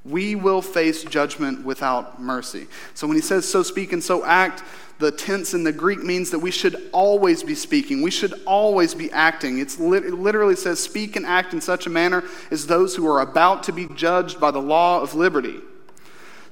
we 0.04 0.34
will 0.34 0.60
face 0.60 1.02
judgment 1.04 1.64
without 1.64 2.20
mercy. 2.20 2.66
So 2.94 3.06
when 3.06 3.16
he 3.16 3.22
says, 3.22 3.48
so 3.48 3.62
speak 3.62 3.92
and 3.92 4.02
so 4.02 4.24
act, 4.24 4.62
the 4.98 5.10
tense 5.10 5.54
in 5.54 5.64
the 5.64 5.72
Greek 5.72 6.02
means 6.02 6.30
that 6.30 6.38
we 6.38 6.50
should 6.50 6.76
always 6.92 7.42
be 7.42 7.54
speaking. 7.54 8.00
We 8.00 8.10
should 8.10 8.34
always 8.46 8.94
be 8.94 9.10
acting. 9.10 9.58
It's 9.58 9.78
it 9.78 10.14
literally 10.14 10.56
says, 10.56 10.80
speak 10.80 11.16
and 11.16 11.26
act 11.26 11.52
in 11.52 11.60
such 11.60 11.86
a 11.86 11.90
manner 11.90 12.22
as 12.50 12.66
those 12.66 12.94
who 12.94 13.06
are 13.08 13.20
about 13.20 13.64
to 13.64 13.72
be 13.72 13.88
judged 13.88 14.38
by 14.38 14.50
the 14.50 14.62
law 14.62 15.00
of 15.00 15.14
liberty. 15.14 15.60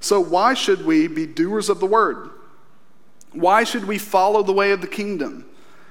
So, 0.01 0.21
why 0.21 0.55
should 0.55 0.85
we 0.85 1.07
be 1.07 1.27
doers 1.27 1.69
of 1.69 1.79
the 1.79 1.87
word? 1.87 2.31
Why 3.33 3.63
should 3.63 3.85
we 3.85 3.99
follow 3.99 4.43
the 4.43 4.53
way 4.53 4.73
of 4.73 4.81
the 4.81 4.89
kingdom? 4.89 5.47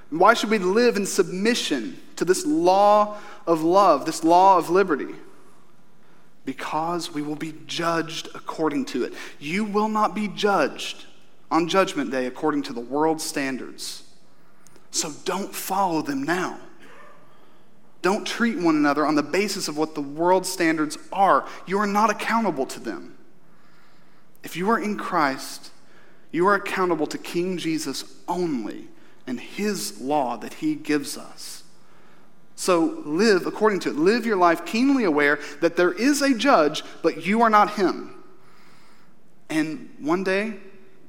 Why 0.09 0.33
should 0.33 0.49
we 0.49 0.59
live 0.59 0.97
in 0.97 1.05
submission 1.05 1.97
to 2.17 2.25
this 2.25 2.45
law 2.45 3.17
of 3.47 3.63
love, 3.63 4.05
this 4.05 4.25
law 4.25 4.57
of 4.57 4.69
liberty? 4.69 5.15
Because 6.43 7.13
we 7.13 7.21
will 7.21 7.37
be 7.37 7.53
judged 7.65 8.27
according 8.35 8.85
to 8.85 9.05
it. 9.05 9.13
You 9.39 9.63
will 9.63 9.87
not 9.87 10.13
be 10.13 10.27
judged 10.27 11.05
on 11.51 11.67
Judgment 11.67 12.09
Day 12.09 12.25
according 12.25 12.63
to 12.63 12.73
the 12.73 12.79
world's 12.79 13.23
standards. 13.23 14.03
So 14.89 15.11
don't 15.25 15.53
follow 15.53 16.01
them 16.01 16.23
now. 16.23 16.57
Don't 18.01 18.25
treat 18.25 18.57
one 18.57 18.75
another 18.75 19.05
on 19.05 19.13
the 19.13 19.21
basis 19.23 19.67
of 19.67 19.77
what 19.77 19.93
the 19.93 20.01
world's 20.01 20.49
standards 20.49 20.97
are. 21.13 21.45
You 21.67 21.77
are 21.77 21.87
not 21.87 22.09
accountable 22.09 22.65
to 22.65 22.79
them. 22.79 23.15
If 24.43 24.55
you 24.55 24.69
are 24.71 24.79
in 24.79 24.97
Christ, 24.97 25.71
you 26.31 26.47
are 26.47 26.55
accountable 26.55 27.05
to 27.07 27.17
King 27.17 27.57
Jesus 27.57 28.15
only 28.27 28.87
and 29.27 29.39
his 29.39 30.01
law 30.01 30.35
that 30.37 30.55
he 30.55 30.73
gives 30.73 31.17
us. 31.17 31.63
So 32.55 33.01
live 33.05 33.45
according 33.45 33.81
to 33.81 33.89
it. 33.89 33.95
Live 33.95 34.25
your 34.25 34.37
life 34.37 34.65
keenly 34.65 35.03
aware 35.03 35.39
that 35.61 35.75
there 35.75 35.91
is 35.91 36.21
a 36.21 36.33
judge, 36.33 36.83
but 37.03 37.25
you 37.25 37.41
are 37.41 37.49
not 37.49 37.75
him. 37.75 38.23
And 39.49 39.89
one 39.99 40.23
day, 40.23 40.55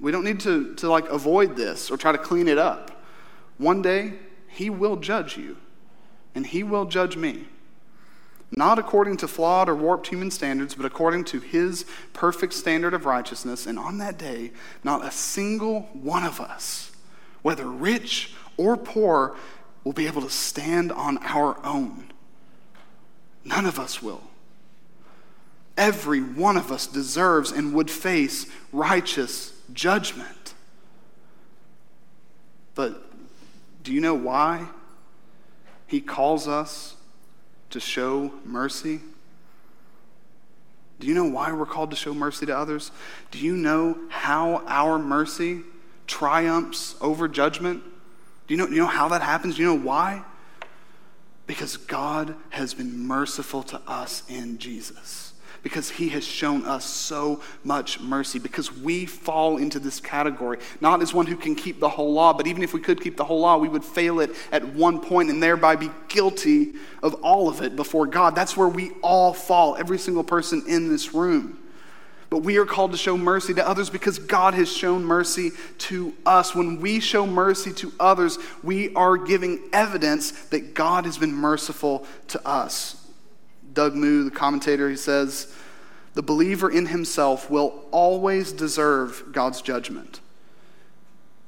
we 0.02 0.10
don't 0.10 0.24
need 0.24 0.40
to, 0.40 0.74
to 0.74 0.90
like 0.90 1.08
avoid 1.08 1.56
this 1.56 1.90
or 1.90 1.96
try 1.96 2.12
to 2.12 2.18
clean 2.18 2.48
it 2.48 2.58
up. 2.58 2.90
One 3.56 3.80
day, 3.80 4.14
he 4.48 4.68
will 4.68 4.96
judge 4.96 5.38
you, 5.38 5.56
and 6.34 6.44
he 6.44 6.64
will 6.64 6.84
judge 6.84 7.16
me. 7.16 7.46
Not 8.50 8.78
according 8.78 9.16
to 9.18 9.28
flawed 9.28 9.68
or 9.68 9.74
warped 9.76 10.08
human 10.08 10.30
standards, 10.30 10.74
but 10.74 10.84
according 10.84 11.24
to 11.26 11.40
his 11.40 11.86
perfect 12.12 12.52
standard 12.52 12.92
of 12.92 13.06
righteousness. 13.06 13.64
And 13.64 13.78
on 13.78 13.98
that 13.98 14.18
day, 14.18 14.50
not 14.84 15.06
a 15.06 15.10
single 15.12 15.82
one 15.92 16.24
of 16.24 16.40
us, 16.40 16.90
whether 17.42 17.64
rich 17.64 18.34
or 18.56 18.76
poor, 18.76 19.36
will 19.84 19.92
be 19.92 20.06
able 20.06 20.22
to 20.22 20.30
stand 20.30 20.92
on 20.92 21.18
our 21.18 21.64
own. 21.64 22.12
None 23.44 23.66
of 23.66 23.78
us 23.78 24.02
will. 24.02 24.22
Every 25.76 26.20
one 26.20 26.56
of 26.56 26.70
us 26.70 26.86
deserves 26.86 27.52
and 27.52 27.72
would 27.72 27.90
face 27.90 28.46
righteous 28.72 29.52
judgment. 29.72 30.54
But 32.74 33.02
do 33.82 33.92
you 33.92 34.00
know 34.00 34.14
why 34.14 34.66
he 35.86 36.00
calls 36.00 36.48
us 36.48 36.96
to 37.70 37.80
show 37.80 38.32
mercy? 38.44 39.00
Do 41.00 41.06
you 41.06 41.14
know 41.14 41.24
why 41.24 41.52
we're 41.52 41.66
called 41.66 41.90
to 41.90 41.96
show 41.96 42.14
mercy 42.14 42.46
to 42.46 42.56
others? 42.56 42.92
Do 43.30 43.38
you 43.38 43.56
know 43.56 43.98
how 44.08 44.62
our 44.66 44.98
mercy 44.98 45.62
triumphs 46.06 46.94
over 47.00 47.28
judgment? 47.28 47.82
Do 48.46 48.54
you 48.54 48.58
know, 48.58 48.68
you 48.68 48.76
know 48.76 48.86
how 48.86 49.08
that 49.08 49.22
happens? 49.22 49.56
Do 49.56 49.62
you 49.62 49.68
know 49.68 49.82
why? 49.82 50.22
Because 51.46 51.76
God 51.76 52.34
has 52.50 52.72
been 52.72 52.98
merciful 52.98 53.62
to 53.64 53.80
us 53.86 54.22
in 54.28 54.58
Jesus 54.58 55.21
because 55.62 55.90
he 55.90 56.08
has 56.10 56.24
shown 56.24 56.64
us 56.64 56.84
so 56.84 57.40
much 57.62 58.00
mercy, 58.00 58.38
because 58.38 58.76
we 58.76 59.06
fall 59.06 59.58
into 59.58 59.78
this 59.78 60.00
category, 60.00 60.58
not 60.80 61.02
as 61.02 61.14
one 61.14 61.26
who 61.26 61.36
can 61.36 61.54
keep 61.54 61.78
the 61.78 61.88
whole 61.88 62.12
law, 62.12 62.32
but 62.32 62.46
even 62.46 62.62
if 62.62 62.74
we 62.74 62.80
could 62.80 63.00
keep 63.00 63.16
the 63.16 63.24
whole 63.24 63.40
law, 63.40 63.56
we 63.56 63.68
would 63.68 63.84
fail 63.84 64.20
it 64.20 64.30
at 64.50 64.64
one 64.74 65.00
point 65.00 65.30
and 65.30 65.42
thereby 65.42 65.76
be 65.76 65.90
guilty 66.08 66.74
of 67.02 67.14
all 67.22 67.48
of 67.48 67.62
it 67.62 67.76
before 67.76 68.06
God. 68.06 68.34
That's 68.34 68.56
where 68.56 68.68
we 68.68 68.90
all 69.02 69.32
fall, 69.32 69.76
every 69.76 69.98
single 69.98 70.24
person 70.24 70.64
in 70.66 70.88
this 70.88 71.14
room. 71.14 71.58
But 72.28 72.38
we 72.38 72.56
are 72.56 72.64
called 72.64 72.92
to 72.92 72.96
show 72.96 73.18
mercy 73.18 73.52
to 73.52 73.68
others 73.68 73.90
because 73.90 74.18
God 74.18 74.54
has 74.54 74.72
shown 74.72 75.04
mercy 75.04 75.50
to 75.78 76.14
us. 76.24 76.54
When 76.54 76.80
we 76.80 76.98
show 76.98 77.26
mercy 77.26 77.74
to 77.74 77.92
others, 78.00 78.38
we 78.62 78.94
are 78.94 79.18
giving 79.18 79.68
evidence 79.70 80.30
that 80.46 80.72
God 80.72 81.04
has 81.04 81.18
been 81.18 81.34
merciful 81.34 82.06
to 82.28 82.48
us. 82.48 83.01
Doug 83.72 83.94
Moo, 83.94 84.24
the 84.24 84.30
commentator, 84.30 84.88
he 84.90 84.96
says, 84.96 85.52
the 86.14 86.22
believer 86.22 86.70
in 86.70 86.86
himself 86.86 87.50
will 87.50 87.84
always 87.90 88.52
deserve 88.52 89.24
God's 89.32 89.62
judgment. 89.62 90.20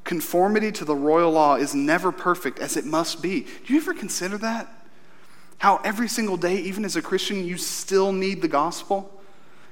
Conformity 0.05 0.73
to 0.73 0.85
the 0.85 0.95
royal 0.95 1.33
law 1.33 1.57
is 1.57 1.75
never 1.75 2.13
perfect 2.13 2.59
as 2.59 2.77
it 2.77 2.85
must 2.85 3.23
be. 3.23 3.47
Do 3.67 3.73
you 3.73 3.81
ever 3.81 3.95
consider 3.95 4.39
that? 4.39 4.69
How 5.59 5.77
every 5.85 6.09
single 6.09 6.37
day, 6.37 6.57
even 6.57 6.85
as 6.85 6.97
a 6.97 7.03
Christian, 7.03 7.45
you 7.45 7.57
still 7.57 8.13
need 8.13 8.43
the 8.43 8.49
gospel? 8.49 9.11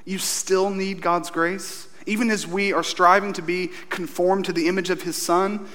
You 0.05 0.19
still 0.19 0.71
need 0.71 1.03
God's 1.03 1.31
grace? 1.31 1.89
Even 2.07 2.31
as 2.31 2.47
we 2.47 2.73
are 2.73 2.83
striving 2.83 3.33
to 3.35 3.43
be 3.43 3.71
conformed 3.89 4.47
to 4.47 4.53
the 4.53 4.69
image 4.69 4.91
of 4.91 5.03
his 5.03 5.17
son, 5.17 5.69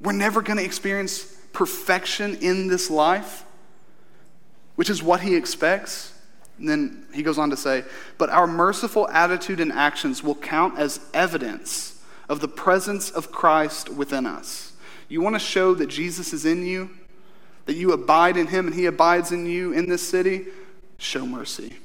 we're 0.00 0.12
never 0.12 0.42
going 0.42 0.58
to 0.58 0.64
experience 0.64 1.24
perfection 1.52 2.36
in 2.36 2.68
this 2.68 2.90
life, 2.90 3.44
which 4.76 4.88
is 4.88 5.02
what 5.02 5.20
he 5.20 5.34
expects. 5.34 6.12
And 6.58 6.68
then 6.68 7.06
he 7.12 7.22
goes 7.22 7.38
on 7.38 7.50
to 7.50 7.56
say, 7.56 7.84
But 8.16 8.30
our 8.30 8.46
merciful 8.46 9.08
attitude 9.08 9.60
and 9.60 9.72
actions 9.72 10.22
will 10.22 10.34
count 10.34 10.78
as 10.78 11.00
evidence 11.12 12.02
of 12.28 12.40
the 12.40 12.48
presence 12.48 13.10
of 13.10 13.32
Christ 13.32 13.88
within 13.88 14.26
us. 14.26 14.72
You 15.08 15.20
want 15.20 15.34
to 15.34 15.40
show 15.40 15.74
that 15.74 15.86
Jesus 15.86 16.32
is 16.32 16.44
in 16.44 16.64
you, 16.64 16.90
that 17.66 17.74
you 17.74 17.92
abide 17.92 18.36
in 18.36 18.46
him 18.46 18.66
and 18.66 18.74
he 18.74 18.86
abides 18.86 19.32
in 19.32 19.46
you 19.46 19.72
in 19.72 19.88
this 19.88 20.06
city? 20.06 20.46
Show 20.98 21.26
mercy. 21.26 21.76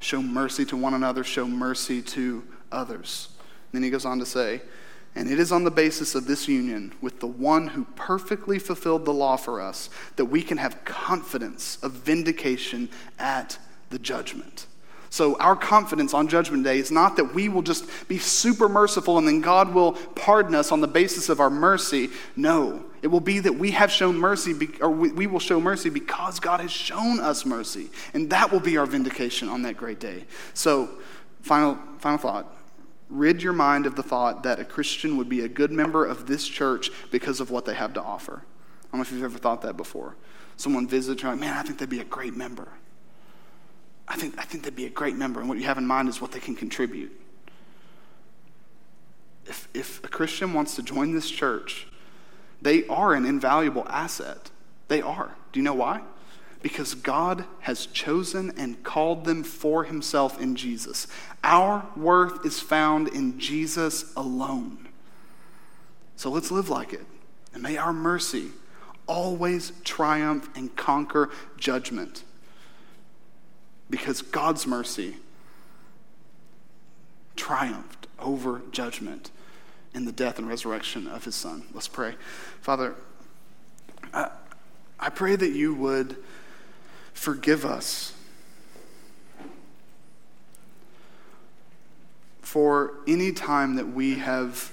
Show 0.00 0.22
mercy 0.22 0.64
to 0.66 0.76
one 0.76 0.94
another, 0.94 1.24
show 1.24 1.46
mercy 1.46 2.02
to 2.02 2.44
others. 2.72 3.28
And 3.38 3.78
then 3.78 3.82
he 3.82 3.90
goes 3.90 4.04
on 4.04 4.18
to 4.18 4.26
say, 4.26 4.60
and 5.16 5.30
it 5.30 5.38
is 5.38 5.52
on 5.52 5.64
the 5.64 5.70
basis 5.70 6.14
of 6.14 6.26
this 6.26 6.48
union 6.48 6.92
with 7.00 7.20
the 7.20 7.26
one 7.26 7.68
who 7.68 7.84
perfectly 7.94 8.58
fulfilled 8.58 9.04
the 9.04 9.12
law 9.12 9.36
for 9.36 9.60
us 9.60 9.88
that 10.16 10.24
we 10.24 10.42
can 10.42 10.58
have 10.58 10.84
confidence 10.84 11.78
of 11.82 11.92
vindication 11.92 12.88
at 13.18 13.58
the 13.90 13.98
judgment. 13.98 14.66
So, 15.10 15.38
our 15.38 15.54
confidence 15.54 16.12
on 16.12 16.26
Judgment 16.26 16.64
Day 16.64 16.80
is 16.80 16.90
not 16.90 17.14
that 17.18 17.34
we 17.34 17.48
will 17.48 17.62
just 17.62 18.08
be 18.08 18.18
super 18.18 18.68
merciful 18.68 19.16
and 19.16 19.28
then 19.28 19.40
God 19.40 19.72
will 19.72 19.92
pardon 19.92 20.56
us 20.56 20.72
on 20.72 20.80
the 20.80 20.88
basis 20.88 21.28
of 21.28 21.38
our 21.38 21.50
mercy. 21.50 22.08
No, 22.34 22.84
it 23.00 23.06
will 23.06 23.20
be 23.20 23.38
that 23.38 23.52
we 23.52 23.70
have 23.70 23.92
shown 23.92 24.16
mercy, 24.16 24.68
or 24.80 24.90
we 24.90 25.28
will 25.28 25.38
show 25.38 25.60
mercy 25.60 25.88
because 25.88 26.40
God 26.40 26.58
has 26.58 26.72
shown 26.72 27.20
us 27.20 27.46
mercy. 27.46 27.90
And 28.12 28.28
that 28.30 28.50
will 28.50 28.58
be 28.58 28.76
our 28.76 28.86
vindication 28.86 29.48
on 29.48 29.62
that 29.62 29.76
great 29.76 30.00
day. 30.00 30.24
So, 30.52 30.90
final, 31.42 31.78
final 32.00 32.18
thought 32.18 32.53
rid 33.08 33.42
your 33.42 33.52
mind 33.52 33.86
of 33.86 33.96
the 33.96 34.02
thought 34.02 34.42
that 34.42 34.58
a 34.58 34.64
Christian 34.64 35.16
would 35.16 35.28
be 35.28 35.40
a 35.40 35.48
good 35.48 35.70
member 35.70 36.04
of 36.04 36.26
this 36.26 36.46
church 36.46 36.90
because 37.10 37.40
of 37.40 37.50
what 37.50 37.64
they 37.64 37.74
have 37.74 37.92
to 37.94 38.02
offer. 38.02 38.42
I 38.44 38.86
don't 38.90 38.98
know 38.98 39.02
if 39.02 39.12
you've 39.12 39.24
ever 39.24 39.38
thought 39.38 39.62
that 39.62 39.76
before. 39.76 40.16
Someone 40.56 40.86
visits, 40.86 41.22
you're 41.22 41.30
like, 41.32 41.40
man, 41.40 41.56
I 41.56 41.62
think 41.62 41.78
they'd 41.78 41.88
be 41.88 42.00
a 42.00 42.04
great 42.04 42.34
member. 42.34 42.68
I 44.06 44.16
think, 44.16 44.38
I 44.38 44.42
think 44.42 44.64
they'd 44.64 44.76
be 44.76 44.86
a 44.86 44.90
great 44.90 45.16
member. 45.16 45.40
And 45.40 45.48
what 45.48 45.58
you 45.58 45.64
have 45.64 45.78
in 45.78 45.86
mind 45.86 46.08
is 46.08 46.20
what 46.20 46.32
they 46.32 46.40
can 46.40 46.54
contribute. 46.54 47.12
If, 49.46 49.68
if 49.74 50.02
a 50.04 50.08
Christian 50.08 50.52
wants 50.52 50.76
to 50.76 50.82
join 50.82 51.12
this 51.12 51.30
church, 51.30 51.88
they 52.62 52.86
are 52.86 53.14
an 53.14 53.26
invaluable 53.26 53.86
asset. 53.88 54.50
They 54.88 55.02
are. 55.02 55.34
Do 55.52 55.60
you 55.60 55.64
know 55.64 55.74
why? 55.74 56.02
Because 56.64 56.94
God 56.94 57.44
has 57.60 57.84
chosen 57.84 58.50
and 58.56 58.82
called 58.82 59.26
them 59.26 59.44
for 59.44 59.84
himself 59.84 60.40
in 60.40 60.56
Jesus. 60.56 61.06
Our 61.44 61.86
worth 61.94 62.46
is 62.46 62.58
found 62.58 63.08
in 63.08 63.38
Jesus 63.38 64.14
alone. 64.16 64.88
So 66.16 66.30
let's 66.30 66.50
live 66.50 66.70
like 66.70 66.94
it. 66.94 67.04
And 67.52 67.62
may 67.62 67.76
our 67.76 67.92
mercy 67.92 68.46
always 69.06 69.72
triumph 69.84 70.48
and 70.56 70.74
conquer 70.74 71.28
judgment. 71.58 72.24
Because 73.90 74.22
God's 74.22 74.66
mercy 74.66 75.16
triumphed 77.36 78.06
over 78.18 78.62
judgment 78.70 79.30
in 79.92 80.06
the 80.06 80.12
death 80.12 80.38
and 80.38 80.48
resurrection 80.48 81.08
of 81.08 81.26
his 81.26 81.34
son. 81.34 81.64
Let's 81.74 81.88
pray. 81.88 82.14
Father, 82.62 82.94
I, 84.14 84.30
I 84.98 85.10
pray 85.10 85.36
that 85.36 85.50
you 85.52 85.74
would 85.74 86.16
forgive 87.14 87.64
us 87.64 88.12
for 92.42 92.94
any 93.06 93.32
time 93.32 93.76
that 93.76 93.88
we 93.88 94.16
have 94.16 94.70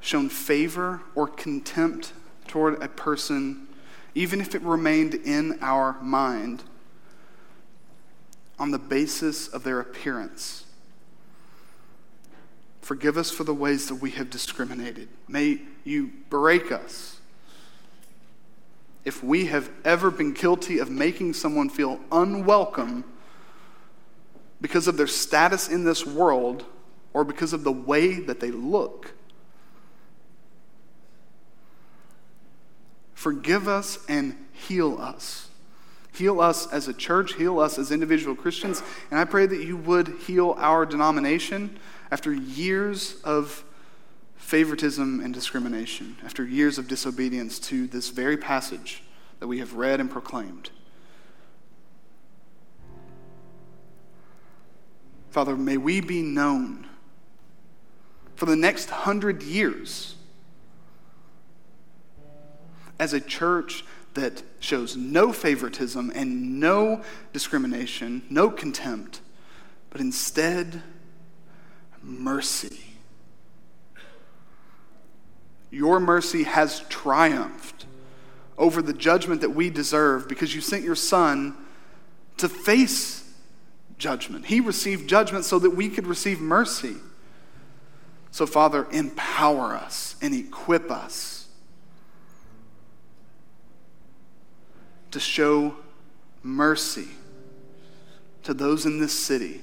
shown 0.00 0.28
favor 0.28 1.00
or 1.14 1.26
contempt 1.26 2.12
toward 2.46 2.80
a 2.82 2.88
person, 2.88 3.66
even 4.14 4.40
if 4.40 4.54
it 4.54 4.62
remained 4.62 5.14
in 5.14 5.58
our 5.62 6.00
mind, 6.02 6.62
on 8.58 8.70
the 8.70 8.78
basis 8.78 9.48
of 9.48 9.64
their 9.64 9.80
appearance. 9.80 10.64
Forgive 12.80 13.16
us 13.16 13.30
for 13.30 13.42
the 13.42 13.54
ways 13.54 13.88
that 13.88 13.96
we 13.96 14.12
have 14.12 14.30
discriminated. 14.30 15.08
May 15.26 15.60
you 15.82 16.12
break 16.30 16.70
us 16.70 17.15
if 19.06 19.22
we 19.22 19.46
have 19.46 19.70
ever 19.84 20.10
been 20.10 20.32
guilty 20.32 20.80
of 20.80 20.90
making 20.90 21.32
someone 21.32 21.70
feel 21.70 22.00
unwelcome 22.10 23.04
because 24.60 24.88
of 24.88 24.96
their 24.96 25.06
status 25.06 25.68
in 25.68 25.84
this 25.84 26.04
world 26.04 26.64
or 27.12 27.22
because 27.22 27.52
of 27.52 27.62
the 27.62 27.72
way 27.72 28.18
that 28.18 28.40
they 28.40 28.50
look. 28.50 29.14
Forgive 33.14 33.68
us 33.68 34.04
and 34.08 34.36
heal 34.52 35.00
us. 35.00 35.50
Heal 36.12 36.40
us 36.40 36.66
as 36.72 36.88
a 36.88 36.92
church, 36.92 37.34
heal 37.34 37.60
us 37.60 37.78
as 37.78 37.92
individual 37.92 38.34
Christians, 38.34 38.82
and 39.12 39.20
I 39.20 39.24
pray 39.24 39.46
that 39.46 39.62
you 39.62 39.76
would 39.76 40.08
heal 40.26 40.56
our 40.58 40.84
denomination 40.84 41.78
after 42.10 42.32
years 42.32 43.20
of 43.22 43.62
favoritism 44.46 45.18
and 45.18 45.34
discrimination, 45.34 46.16
after 46.24 46.44
years 46.44 46.78
of 46.78 46.86
disobedience 46.86 47.58
to 47.58 47.88
this 47.88 48.10
very 48.10 48.36
passage 48.36 49.02
that 49.40 49.48
we 49.48 49.58
have 49.58 49.74
read 49.74 49.98
and 49.98 50.08
proclaimed. 50.08 50.70
Father, 55.30 55.56
may 55.56 55.76
we 55.76 56.00
be 56.00 56.22
known 56.22 56.86
for 58.36 58.46
the 58.46 58.54
next 58.54 58.88
hundred 58.88 59.42
years 59.42 60.14
as 63.00 63.12
a 63.12 63.20
church 63.20 63.84
that 64.14 64.44
shows 64.60 64.96
no 64.96 65.32
favoritism 65.32 66.12
and 66.14 66.60
no 66.60 67.02
discrimination, 67.32 68.22
no 68.30 68.48
contempt, 68.48 69.20
but 69.90 70.00
instead 70.00 70.84
mercy. 72.00 72.85
Your 75.70 76.00
mercy 76.00 76.44
has 76.44 76.80
triumphed 76.88 77.86
over 78.58 78.80
the 78.80 78.92
judgment 78.92 79.40
that 79.42 79.50
we 79.50 79.70
deserve 79.70 80.28
because 80.28 80.54
you 80.54 80.60
sent 80.60 80.82
your 80.82 80.94
Son 80.94 81.54
to 82.38 82.48
face 82.48 83.30
judgment. 83.98 84.46
He 84.46 84.60
received 84.60 85.08
judgment 85.08 85.44
so 85.44 85.58
that 85.58 85.70
we 85.70 85.88
could 85.88 86.06
receive 86.06 86.40
mercy. 86.40 86.96
So, 88.30 88.46
Father, 88.46 88.86
empower 88.90 89.74
us 89.74 90.16
and 90.20 90.34
equip 90.34 90.90
us 90.90 91.48
to 95.10 95.20
show 95.20 95.76
mercy 96.42 97.08
to 98.42 98.54
those 98.54 98.86
in 98.86 99.00
this 99.00 99.18
city 99.18 99.62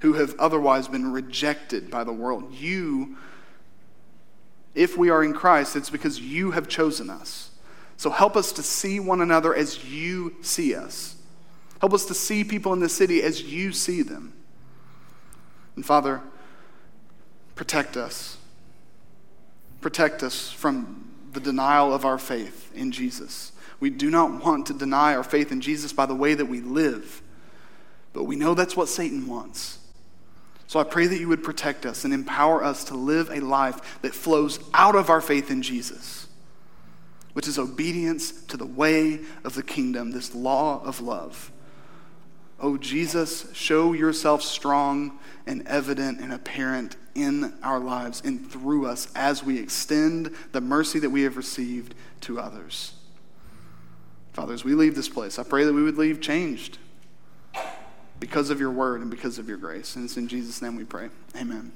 who 0.00 0.14
have 0.14 0.34
otherwise 0.38 0.88
been 0.88 1.12
rejected 1.12 1.90
by 1.90 2.04
the 2.04 2.12
world. 2.12 2.52
You, 2.52 3.16
if 4.78 4.96
we 4.96 5.10
are 5.10 5.24
in 5.24 5.32
Christ, 5.32 5.74
it's 5.74 5.90
because 5.90 6.20
you 6.20 6.52
have 6.52 6.68
chosen 6.68 7.10
us. 7.10 7.50
So 7.96 8.10
help 8.10 8.36
us 8.36 8.52
to 8.52 8.62
see 8.62 9.00
one 9.00 9.20
another 9.20 9.54
as 9.54 9.84
you 9.84 10.36
see 10.40 10.74
us. 10.74 11.16
Help 11.80 11.92
us 11.92 12.06
to 12.06 12.14
see 12.14 12.44
people 12.44 12.72
in 12.72 12.78
the 12.78 12.88
city 12.88 13.22
as 13.22 13.42
you 13.42 13.72
see 13.72 14.02
them. 14.02 14.32
And 15.74 15.84
Father, 15.84 16.22
protect 17.56 17.96
us. 17.96 18.36
Protect 19.80 20.22
us 20.22 20.50
from 20.50 21.10
the 21.32 21.40
denial 21.40 21.92
of 21.92 22.04
our 22.04 22.18
faith 22.18 22.70
in 22.74 22.92
Jesus. 22.92 23.52
We 23.80 23.90
do 23.90 24.10
not 24.10 24.44
want 24.44 24.66
to 24.66 24.74
deny 24.74 25.14
our 25.14 25.24
faith 25.24 25.50
in 25.50 25.60
Jesus 25.60 25.92
by 25.92 26.06
the 26.06 26.14
way 26.14 26.34
that 26.34 26.46
we 26.46 26.60
live, 26.60 27.20
but 28.12 28.24
we 28.24 28.36
know 28.36 28.54
that's 28.54 28.76
what 28.76 28.88
Satan 28.88 29.26
wants. 29.26 29.77
So 30.68 30.78
I 30.78 30.84
pray 30.84 31.06
that 31.06 31.18
you 31.18 31.28
would 31.28 31.42
protect 31.42 31.86
us 31.86 32.04
and 32.04 32.12
empower 32.12 32.62
us 32.62 32.84
to 32.84 32.94
live 32.94 33.30
a 33.30 33.40
life 33.40 34.00
that 34.02 34.14
flows 34.14 34.60
out 34.74 34.96
of 34.96 35.08
our 35.08 35.22
faith 35.22 35.50
in 35.50 35.62
Jesus, 35.62 36.28
which 37.32 37.48
is 37.48 37.58
obedience 37.58 38.32
to 38.44 38.58
the 38.58 38.66
way 38.66 39.20
of 39.44 39.54
the 39.54 39.62
kingdom, 39.62 40.10
this 40.10 40.34
law 40.34 40.84
of 40.84 41.00
love. 41.00 41.50
Oh, 42.60 42.76
Jesus, 42.76 43.50
show 43.54 43.94
yourself 43.94 44.42
strong 44.42 45.18
and 45.46 45.66
evident 45.66 46.20
and 46.20 46.34
apparent 46.34 46.96
in 47.14 47.54
our 47.62 47.80
lives 47.80 48.20
and 48.22 48.50
through 48.50 48.84
us 48.84 49.08
as 49.14 49.42
we 49.42 49.58
extend 49.58 50.34
the 50.52 50.60
mercy 50.60 50.98
that 50.98 51.08
we 51.08 51.22
have 51.22 51.38
received 51.38 51.94
to 52.22 52.38
others. 52.38 52.92
Father, 54.34 54.52
as 54.52 54.64
we 54.64 54.74
leave 54.74 54.94
this 54.94 55.08
place, 55.08 55.38
I 55.38 55.44
pray 55.44 55.64
that 55.64 55.72
we 55.72 55.82
would 55.82 55.96
leave 55.96 56.20
changed 56.20 56.76
because 58.20 58.50
of 58.50 58.60
your 58.60 58.70
word 58.70 59.00
and 59.00 59.10
because 59.10 59.38
of 59.38 59.48
your 59.48 59.58
grace. 59.58 59.96
And 59.96 60.04
it's 60.04 60.16
in 60.16 60.28
Jesus' 60.28 60.60
name 60.60 60.76
we 60.76 60.84
pray. 60.84 61.10
Amen. 61.36 61.72